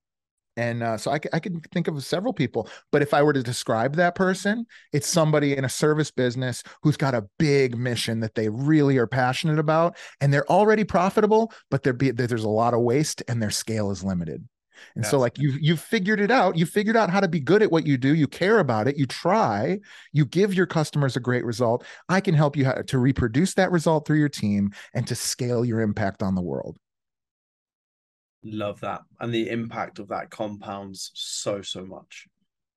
and 0.58 0.84
uh, 0.84 0.98
so 0.98 1.12
I, 1.12 1.20
I 1.32 1.40
can 1.40 1.62
think 1.74 1.88
of 1.88 2.04
several 2.04 2.34
people 2.34 2.68
but 2.92 3.02
if 3.02 3.14
i 3.14 3.24
were 3.24 3.34
to 3.34 3.44
describe 3.44 3.96
that 3.96 4.16
person 4.16 4.66
it's 4.92 5.08
somebody 5.08 5.56
in 5.56 5.66
a 5.66 5.70
service 5.70 6.12
business 6.12 6.64
who's 6.84 6.98
got 6.98 7.16
a 7.16 7.28
big 7.40 7.78
mission 7.78 8.20
that 8.20 8.36
they 8.36 8.50
really 8.50 8.98
are 8.98 9.08
passionate 9.08 9.60
about 9.60 9.98
and 10.20 10.34
they're 10.34 10.50
already 10.52 10.84
profitable 10.84 11.54
but 11.70 11.98
be, 11.98 12.12
there's 12.12 12.44
a 12.44 12.50
lot 12.50 12.74
of 12.74 12.82
waste 12.82 13.24
and 13.28 13.42
their 13.42 13.50
scale 13.50 13.92
is 13.92 14.04
limited 14.04 14.48
and 14.96 15.06
so 15.06 15.20
like 15.20 15.38
you 15.38 15.58
you've 15.60 15.80
figured 15.80 16.20
it 16.20 16.32
out. 16.32 16.58
You 16.58 16.66
figured 16.66 16.98
out 16.98 17.10
how 17.10 17.20
to 17.20 17.28
be 17.28 17.40
good 17.40 17.62
at 17.62 17.72
what 17.72 17.86
you 17.86 17.98
do. 17.98 18.16
You 18.16 18.28
care 18.28 18.60
about 18.60 18.88
it. 18.88 18.98
You 18.98 19.06
try. 19.06 19.80
You 20.12 20.26
give 20.26 20.54
your 20.54 20.66
customers 20.66 21.16
a 21.16 21.20
great 21.20 21.46
result. 21.46 21.86
I 22.10 22.22
can 22.22 22.34
help 22.34 22.56
you 22.56 22.72
to 22.88 22.98
reproduce 22.98 23.54
that 23.56 23.72
result 23.72 24.06
through 24.06 24.20
your 24.20 24.30
team 24.30 24.72
and 24.94 25.08
to 25.08 25.16
scale 25.16 25.66
your 25.66 25.82
impact 25.82 26.24
on 26.24 26.36
the 26.36 26.42
world. 26.42 26.78
Love 28.44 28.80
that. 28.82 29.02
And 29.20 29.34
the 29.34 29.50
impact 29.50 30.00
of 30.00 30.08
that 30.10 30.30
compounds 30.30 31.12
so 31.14 31.62
so 31.62 31.86
much. 31.86 32.28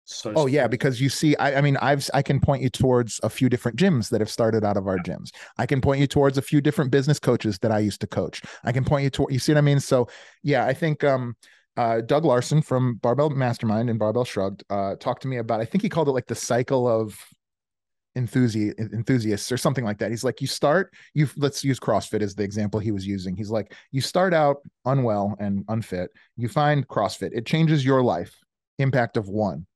So 0.06 0.34
oh 0.36 0.46
yeah, 0.46 0.66
because 0.66 1.00
you 1.00 1.08
see, 1.08 1.34
I, 1.36 1.56
I, 1.56 1.60
mean, 1.62 1.78
I've 1.78 2.08
I 2.12 2.20
can 2.20 2.38
point 2.38 2.62
you 2.62 2.68
towards 2.68 3.18
a 3.22 3.30
few 3.30 3.48
different 3.48 3.78
gyms 3.78 4.10
that 4.10 4.20
have 4.20 4.28
started 4.28 4.62
out 4.62 4.76
of 4.76 4.86
our 4.86 4.98
gyms. 4.98 5.30
I 5.56 5.64
can 5.64 5.80
point 5.80 6.00
you 6.00 6.06
towards 6.06 6.36
a 6.36 6.42
few 6.42 6.60
different 6.60 6.90
business 6.90 7.18
coaches 7.18 7.58
that 7.60 7.72
I 7.72 7.78
used 7.78 8.02
to 8.02 8.06
coach. 8.06 8.42
I 8.64 8.72
can 8.72 8.84
point 8.84 9.04
you 9.04 9.10
to 9.10 9.26
you 9.30 9.38
see 9.38 9.52
what 9.52 9.58
I 9.58 9.62
mean. 9.62 9.80
So 9.80 10.08
yeah, 10.42 10.66
I 10.66 10.74
think 10.74 11.04
um, 11.04 11.36
uh, 11.76 12.00
Doug 12.00 12.24
Larson 12.24 12.62
from 12.62 12.96
Barbell 12.96 13.30
Mastermind 13.30 13.90
and 13.90 13.98
Barbell 13.98 14.24
Shrugged 14.24 14.64
uh, 14.70 14.96
talked 14.96 15.22
to 15.22 15.28
me 15.28 15.38
about. 15.38 15.60
I 15.60 15.64
think 15.64 15.82
he 15.82 15.88
called 15.88 16.08
it 16.08 16.12
like 16.12 16.26
the 16.26 16.34
cycle 16.34 16.88
of 16.88 17.18
enthusiast 18.16 18.78
enthusiasts 18.78 19.50
or 19.50 19.56
something 19.56 19.84
like 19.84 19.98
that. 19.98 20.10
He's 20.10 20.22
like, 20.22 20.40
you 20.40 20.46
start, 20.46 20.94
you 21.14 21.28
let's 21.36 21.64
use 21.64 21.80
CrossFit 21.80 22.22
as 22.22 22.34
the 22.34 22.44
example 22.44 22.78
he 22.78 22.92
was 22.92 23.06
using. 23.06 23.36
He's 23.36 23.50
like, 23.50 23.74
you 23.90 24.00
start 24.00 24.32
out 24.32 24.58
unwell 24.84 25.34
and 25.40 25.64
unfit. 25.68 26.10
You 26.36 26.48
find 26.48 26.86
CrossFit. 26.86 27.30
It 27.32 27.46
changes 27.46 27.84
your 27.84 28.02
life. 28.02 28.34
Impact 28.78 29.16
of 29.16 29.28
one. 29.28 29.66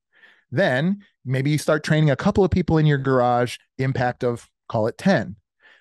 Then 0.50 1.04
maybe 1.24 1.50
you 1.50 1.58
start 1.58 1.84
training 1.84 2.10
a 2.10 2.16
couple 2.16 2.44
of 2.44 2.50
people 2.50 2.78
in 2.78 2.86
your 2.86 2.98
garage. 2.98 3.56
Impact 3.78 4.22
of 4.22 4.48
call 4.68 4.86
it 4.86 4.98
ten. 4.98 5.36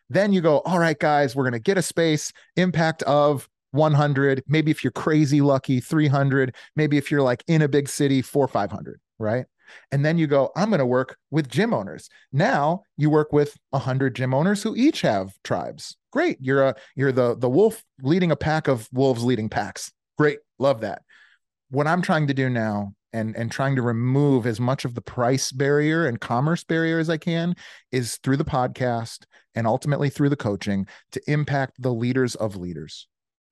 Then 0.10 0.34
you 0.34 0.42
go, 0.42 0.60
all 0.60 0.80
right, 0.80 0.98
guys, 0.98 1.36
we're 1.36 1.44
to 1.54 1.60
get 1.60 1.78
a 1.78 1.82
space. 1.82 2.32
Impact 2.56 3.04
of 3.04 3.48
100 3.78 4.44
maybe 4.48 4.72
if 4.72 4.84
you're 4.84 4.92
crazy 4.92 5.42
lucky 5.42 5.80
300 5.80 6.56
maybe 6.76 6.98
if 6.98 7.10
you're 7.10 7.22
like 7.22 7.44
in 7.48 7.62
a 7.62 7.68
big 7.68 7.88
city 7.88 8.22
4 8.22 8.48
500 8.48 9.00
right? 9.20 9.46
And 9.92 10.06
then 10.06 10.18
you 10.18 10.28
go 10.28 10.52
i'm 10.56 10.70
going 10.70 10.80
to 10.80 10.86
work 10.86 11.18
with 11.32 11.50
gym 11.50 11.74
owners. 11.74 12.10
Now 12.32 12.84
you 12.98 13.10
work 13.10 13.34
with 13.34 13.58
100 13.72 14.16
gym 14.16 14.34
owners 14.34 14.64
who 14.64 14.76
each 14.76 15.02
have 15.02 15.34
tribes. 15.44 15.98
Great 16.12 16.38
you're 16.40 16.64
a 16.64 16.76
you're 16.96 17.12
the 17.12 17.36
the 17.36 17.50
wolf 17.50 17.84
leading 18.02 18.32
a 18.32 18.36
pack 18.36 18.68
of 18.68 18.88
wolves 18.92 19.24
leading 19.24 19.50
packs. 19.50 19.92
Great 20.18 20.40
love 20.60 20.82
that. 20.82 21.02
What 21.70 21.88
i'm 21.88 22.02
trying 22.02 22.28
to 22.28 22.34
do 22.34 22.50
now 22.50 22.94
and 23.14 23.36
and 23.36 23.52
trying 23.52 23.76
to 23.76 23.82
remove 23.82 24.46
as 24.46 24.60
much 24.60 24.86
of 24.86 24.96
the 24.96 25.02
price 25.02 25.52
barrier 25.52 26.06
and 26.06 26.20
commerce 26.20 26.64
barrier 26.64 27.00
as 27.00 27.10
I 27.10 27.18
can 27.18 27.56
is 27.92 28.18
through 28.18 28.38
the 28.38 28.46
podcast 28.46 29.26
and 29.56 29.66
ultimately 29.66 30.10
through 30.10 30.30
the 30.30 30.36
coaching 30.36 30.88
to 31.12 31.22
impact 31.28 31.82
the 31.82 31.94
leaders 31.94 32.36
of 32.36 32.56
leaders 32.56 33.08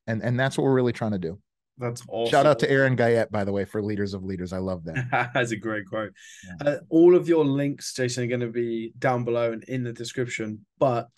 and 0.08 0.22
and 0.22 0.39
that's 0.39 0.58
what 0.58 0.64
we're 0.64 0.74
really 0.74 0.93
trying 0.93 1.12
to 1.12 1.20
do. 1.20 1.39
That's 1.78 2.03
awesome. 2.08 2.32
Shout 2.32 2.45
out 2.45 2.60
to 2.60 2.72
Aaron 2.72 2.95
Guyette, 2.95 3.32
by 3.32 3.43
the 3.43 3.51
way, 3.51 3.66
for 3.66 3.82
Leaders 3.82 4.14
of 4.14 4.24
Leaders. 4.24 4.53
I 4.53 4.60
love 4.60 4.86
that. 4.86 5.32
that's 5.34 5.51
a 5.51 5.58
great 5.58 5.86
quote. 5.86 6.14
Yeah. 6.45 6.70
Uh, 6.70 6.78
all 6.89 7.16
of 7.16 7.28
your 7.28 7.43
links, 7.43 7.93
Jason, 7.93 8.24
are 8.24 8.28
going 8.28 8.39
to 8.39 8.47
be 8.47 8.93
down 8.97 9.26
below 9.26 9.51
and 9.51 9.64
in 9.66 9.84
the 9.84 9.91
description. 9.91 10.66
But 10.80 11.10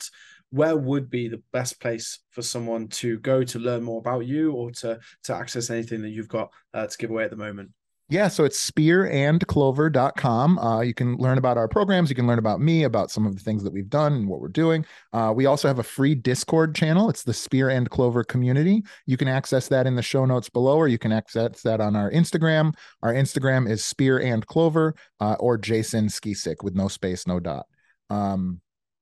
where 0.50 0.76
would 0.76 1.10
be 1.10 1.28
the 1.28 1.44
best 1.52 1.80
place 1.80 2.20
for 2.32 2.42
someone 2.42 2.88
to 2.88 3.20
go 3.20 3.44
to 3.44 3.60
learn 3.60 3.84
more 3.84 4.00
about 4.00 4.26
you 4.26 4.54
or 4.54 4.72
to 4.72 5.00
to 5.24 5.36
access 5.36 5.70
anything 5.70 6.02
that 6.02 6.10
you've 6.10 6.30
got 6.30 6.52
uh, 6.74 6.88
to 6.88 6.98
give 6.98 7.12
away 7.12 7.24
at 7.24 7.30
the 7.30 7.38
moment? 7.38 7.70
Yeah, 8.10 8.30
so 8.30 8.45
it's 8.45 8.72
spearandclover.com. 8.72 10.60
Uh, 10.60 10.80
you 10.80 10.93
can 10.93 11.18
learn 11.18 11.38
about 11.38 11.58
our 11.58 11.68
programs. 11.68 12.10
You 12.10 12.16
can 12.16 12.26
learn 12.26 12.39
about 12.39 12.62
me, 12.62 12.86
about 12.86 13.12
some 13.12 13.26
of 13.26 13.36
the 13.36 13.41
things 13.41 13.64
that 13.64 13.74
we've 13.74 13.89
done 13.89 14.14
and 14.14 14.30
what 14.30 14.39
we're 14.39 14.47
doing. 14.47 14.86
Uh, 15.12 15.34
we 15.36 15.45
also 15.45 15.68
have 15.68 15.80
a 15.80 15.84
free 15.84 16.16
Discord 16.16 16.74
channel. 16.74 17.10
It's 17.10 17.24
the 17.24 17.34
Spear 17.34 17.68
and 17.68 17.89
Clover 17.89 18.24
community. 18.24 18.82
You 19.08 19.18
can 19.18 19.28
access 19.28 19.68
that 19.68 19.88
in 19.88 19.95
the 19.95 20.01
show 20.01 20.24
notes 20.24 20.49
below, 20.49 20.78
or 20.78 20.88
you 20.88 20.97
can 20.97 21.12
access 21.12 21.62
that 21.64 21.82
on 21.82 21.97
our 21.97 22.10
Instagram. 22.12 22.74
Our 23.03 23.14
Instagram 23.14 23.70
is 23.70 23.84
Spear 23.84 24.20
and 24.20 24.47
Clover 24.47 24.95
uh, 25.20 25.36
or 25.41 25.58
Jason 25.58 26.08
Skeesick 26.08 26.64
with 26.64 26.76
no 26.76 26.88
space, 26.88 27.28
no 27.28 27.41
dot. 27.41 27.66
Um, 28.10 28.62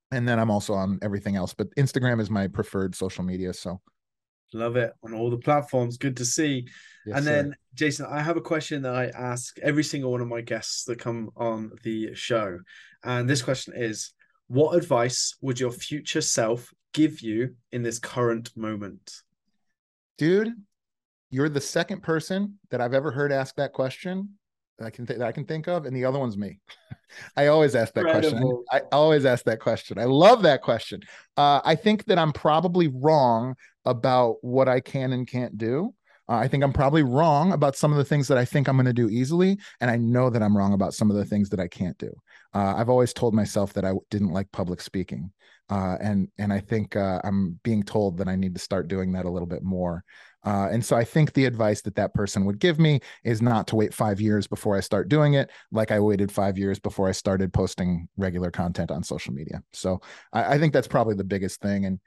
and 0.09 0.27
then 0.27 0.39
I'm 0.39 0.49
also 0.49 0.73
on 0.73 0.97
everything 1.03 1.35
else, 1.35 1.53
but 1.53 1.69
Instagram 1.75 2.19
is 2.19 2.31
my 2.31 2.47
preferred 2.47 2.95
social 2.95 3.23
media. 3.23 3.53
So 3.53 3.81
love 4.55 4.75
it 4.75 4.93
on 5.03 5.13
all 5.13 5.29
the 5.29 5.37
platforms. 5.37 5.97
Good 5.97 6.17
to 6.17 6.25
see. 6.25 6.67
Yes, 7.05 7.17
and 7.17 7.27
then, 7.27 7.49
sir. 7.51 7.57
Jason, 7.75 8.05
I 8.09 8.21
have 8.21 8.37
a 8.37 8.41
question 8.41 8.81
that 8.83 8.95
I 8.95 9.07
ask 9.07 9.57
every 9.59 9.83
single 9.83 10.11
one 10.11 10.21
of 10.21 10.27
my 10.27 10.41
guests 10.41 10.85
that 10.85 10.99
come 10.99 11.29
on 11.35 11.71
the 11.83 12.15
show. 12.15 12.59
And 13.03 13.29
this 13.29 13.41
question 13.41 13.73
is 13.75 14.13
What 14.47 14.75
advice 14.75 15.35
would 15.41 15.59
your 15.59 15.71
future 15.71 16.21
self 16.21 16.73
give 16.93 17.21
you 17.21 17.55
in 17.71 17.83
this 17.83 17.99
current 17.99 18.55
moment? 18.55 19.11
Dude, 20.17 20.53
you're 21.29 21.49
the 21.49 21.61
second 21.61 22.01
person 22.01 22.57
that 22.71 22.81
I've 22.81 22.93
ever 22.93 23.11
heard 23.11 23.31
ask 23.31 23.55
that 23.55 23.73
question 23.73 24.29
that 24.79 24.85
I 24.85 24.89
can 24.89 25.05
th- 25.05 25.19
that 25.19 25.27
I 25.27 25.31
can 25.31 25.45
think 25.45 25.67
of, 25.67 25.85
and 25.85 25.95
the 25.95 26.05
other 26.05 26.19
one's 26.19 26.37
me. 26.37 26.59
I 27.35 27.47
always 27.47 27.75
ask 27.75 27.93
that 27.93 28.05
Incredible. 28.05 28.63
question. 28.63 28.63
I, 28.71 28.95
I, 28.95 28.97
always 28.97 29.25
ask 29.25 29.45
that 29.45 29.59
question. 29.59 29.97
I 29.99 30.05
love 30.05 30.43
that 30.43 30.61
question. 30.61 31.01
Uh, 31.37 31.61
I 31.63 31.75
think 31.75 32.05
that 32.05 32.17
I'm 32.17 32.31
probably 32.31 32.87
wrong 32.87 33.55
about 33.85 34.37
what 34.41 34.67
I 34.67 34.79
can 34.79 35.13
and 35.13 35.27
can't 35.27 35.57
do. 35.57 35.93
Uh, 36.27 36.37
I 36.37 36.47
think 36.47 36.63
I'm 36.63 36.73
probably 36.73 37.03
wrong 37.03 37.51
about 37.51 37.75
some 37.75 37.91
of 37.91 37.97
the 37.97 38.05
things 38.05 38.27
that 38.27 38.37
I 38.37 38.45
think 38.45 38.67
I'm 38.67 38.77
going 38.77 38.87
to 38.87 38.93
do 38.93 39.09
easily, 39.09 39.59
and 39.79 39.91
I 39.91 39.97
know 39.97 40.29
that 40.29 40.41
I'm 40.41 40.57
wrong 40.57 40.73
about 40.73 40.93
some 40.93 41.11
of 41.11 41.17
the 41.17 41.25
things 41.25 41.49
that 41.49 41.59
I 41.59 41.67
can't 41.67 41.97
do. 41.99 42.11
Uh, 42.53 42.73
I've 42.75 42.89
always 42.89 43.13
told 43.13 43.35
myself 43.35 43.73
that 43.73 43.85
I 43.85 43.91
didn't 44.09 44.31
like 44.31 44.51
public 44.51 44.81
speaking, 44.81 45.31
uh, 45.69 45.97
and 46.01 46.27
and 46.39 46.51
I 46.51 46.61
think 46.61 46.95
uh, 46.95 47.21
I'm 47.23 47.59
being 47.63 47.83
told 47.83 48.17
that 48.17 48.27
I 48.27 48.35
need 48.35 48.55
to 48.55 48.61
start 48.61 48.87
doing 48.87 49.11
that 49.11 49.25
a 49.25 49.29
little 49.29 49.47
bit 49.47 49.61
more. 49.61 50.03
Uh, 50.45 50.69
and 50.71 50.85
so 50.85 50.95
I 50.95 51.03
think 51.03 51.33
the 51.33 51.45
advice 51.45 51.81
that 51.81 51.95
that 51.95 52.13
person 52.13 52.45
would 52.45 52.59
give 52.59 52.79
me 52.79 52.99
is 53.23 53.41
not 53.41 53.67
to 53.67 53.75
wait 53.75 53.93
five 53.93 54.21
years 54.21 54.45
before 54.47 54.77
I 54.77 54.79
start 54.79 55.09
doing 55.09 55.33
it, 55.33 55.49
like 55.71 55.91
I 55.91 55.99
waited 55.99 56.31
five 56.31 56.57
years 56.57 56.79
before 56.79 57.09
I 57.09 57.13
started 57.13 57.51
posting 57.51 58.07
regular 58.15 58.51
content 58.51 58.91
on 58.91 59.03
social 59.03 59.33
media. 59.33 59.63
So 59.73 60.01
I, 60.31 60.55
I 60.55 60.59
think 60.59 60.71
that's 60.71 60.87
probably 60.87 61.15
the 61.15 61.23
biggest 61.23 61.61
thing, 61.61 61.85
and 61.85 61.99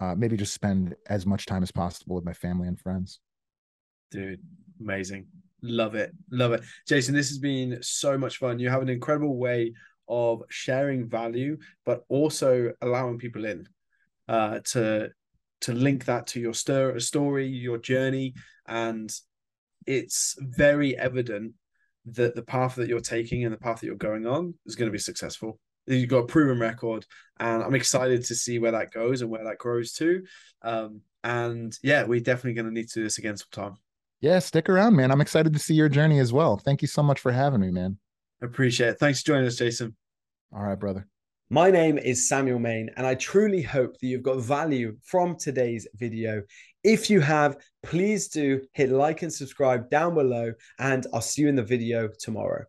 uh, 0.00 0.14
maybe 0.16 0.36
just 0.36 0.54
spend 0.54 0.96
as 1.08 1.24
much 1.24 1.46
time 1.46 1.62
as 1.62 1.70
possible 1.70 2.16
with 2.16 2.24
my 2.24 2.32
family 2.32 2.66
and 2.66 2.78
friends. 2.78 3.20
Dude, 4.10 4.40
amazing. 4.80 5.26
Love 5.62 5.94
it. 5.94 6.12
Love 6.30 6.52
it. 6.52 6.62
Jason, 6.86 7.14
this 7.14 7.28
has 7.28 7.38
been 7.38 7.78
so 7.80 8.18
much 8.18 8.38
fun. 8.38 8.58
You 8.58 8.70
have 8.70 8.82
an 8.82 8.88
incredible 8.88 9.36
way 9.36 9.72
of 10.08 10.42
sharing 10.50 11.08
value, 11.08 11.56
but 11.86 12.04
also 12.08 12.72
allowing 12.82 13.18
people 13.18 13.44
in 13.44 13.66
uh, 14.28 14.58
to 14.64 15.10
to 15.64 15.72
link 15.72 16.04
that 16.06 16.26
to 16.28 16.40
your 16.40 16.54
st- 16.54 17.00
story, 17.02 17.46
your 17.46 17.78
journey, 17.78 18.34
and 18.66 19.10
it's 19.86 20.36
very 20.38 20.96
evident 20.96 21.52
that 22.06 22.34
the 22.34 22.42
path 22.42 22.74
that 22.76 22.88
you're 22.88 23.00
taking 23.00 23.44
and 23.44 23.52
the 23.52 23.58
path 23.58 23.80
that 23.80 23.86
you're 23.86 23.96
going 23.96 24.26
on 24.26 24.54
is 24.66 24.76
going 24.76 24.88
to 24.88 24.92
be 24.92 24.98
successful. 24.98 25.58
You've 25.86 26.08
got 26.08 26.18
a 26.18 26.26
proven 26.26 26.58
record, 26.58 27.04
and 27.40 27.62
I'm 27.62 27.74
excited 27.74 28.24
to 28.24 28.34
see 28.34 28.58
where 28.58 28.72
that 28.72 28.92
goes 28.92 29.20
and 29.20 29.30
where 29.30 29.44
that 29.44 29.58
grows 29.58 29.92
to. 29.94 30.22
Um, 30.62 31.00
and 31.22 31.76
yeah, 31.82 32.04
we're 32.04 32.20
definitely 32.20 32.54
going 32.54 32.66
to 32.66 32.72
need 32.72 32.88
to 32.88 33.00
do 33.00 33.04
this 33.04 33.18
again 33.18 33.36
sometime. 33.36 33.76
Yeah, 34.20 34.38
stick 34.38 34.68
around, 34.68 34.96
man. 34.96 35.10
I'm 35.10 35.20
excited 35.20 35.52
to 35.52 35.58
see 35.58 35.74
your 35.74 35.88
journey 35.88 36.18
as 36.18 36.32
well. 36.32 36.56
Thank 36.56 36.80
you 36.82 36.88
so 36.88 37.02
much 37.02 37.20
for 37.20 37.32
having 37.32 37.60
me, 37.60 37.70
man. 37.70 37.98
Appreciate 38.42 38.90
it. 38.90 38.98
Thanks 38.98 39.20
for 39.20 39.28
joining 39.28 39.46
us, 39.46 39.56
Jason. 39.56 39.96
All 40.54 40.62
right, 40.62 40.78
brother. 40.78 41.06
My 41.50 41.70
name 41.70 41.98
is 41.98 42.26
Samuel 42.26 42.58
Main, 42.58 42.88
and 42.96 43.06
I 43.06 43.16
truly 43.16 43.60
hope 43.60 43.98
that 43.98 44.06
you've 44.06 44.22
got 44.22 44.40
value 44.40 44.96
from 45.02 45.36
today's 45.36 45.86
video. 45.94 46.42
If 46.82 47.10
you 47.10 47.20
have, 47.20 47.58
please 47.82 48.28
do 48.28 48.62
hit 48.72 48.88
like 48.88 49.20
and 49.20 49.30
subscribe 49.32 49.90
down 49.90 50.14
below, 50.14 50.54
and 50.78 51.06
I'll 51.12 51.20
see 51.20 51.42
you 51.42 51.48
in 51.48 51.54
the 51.54 51.62
video 51.62 52.08
tomorrow. 52.18 52.64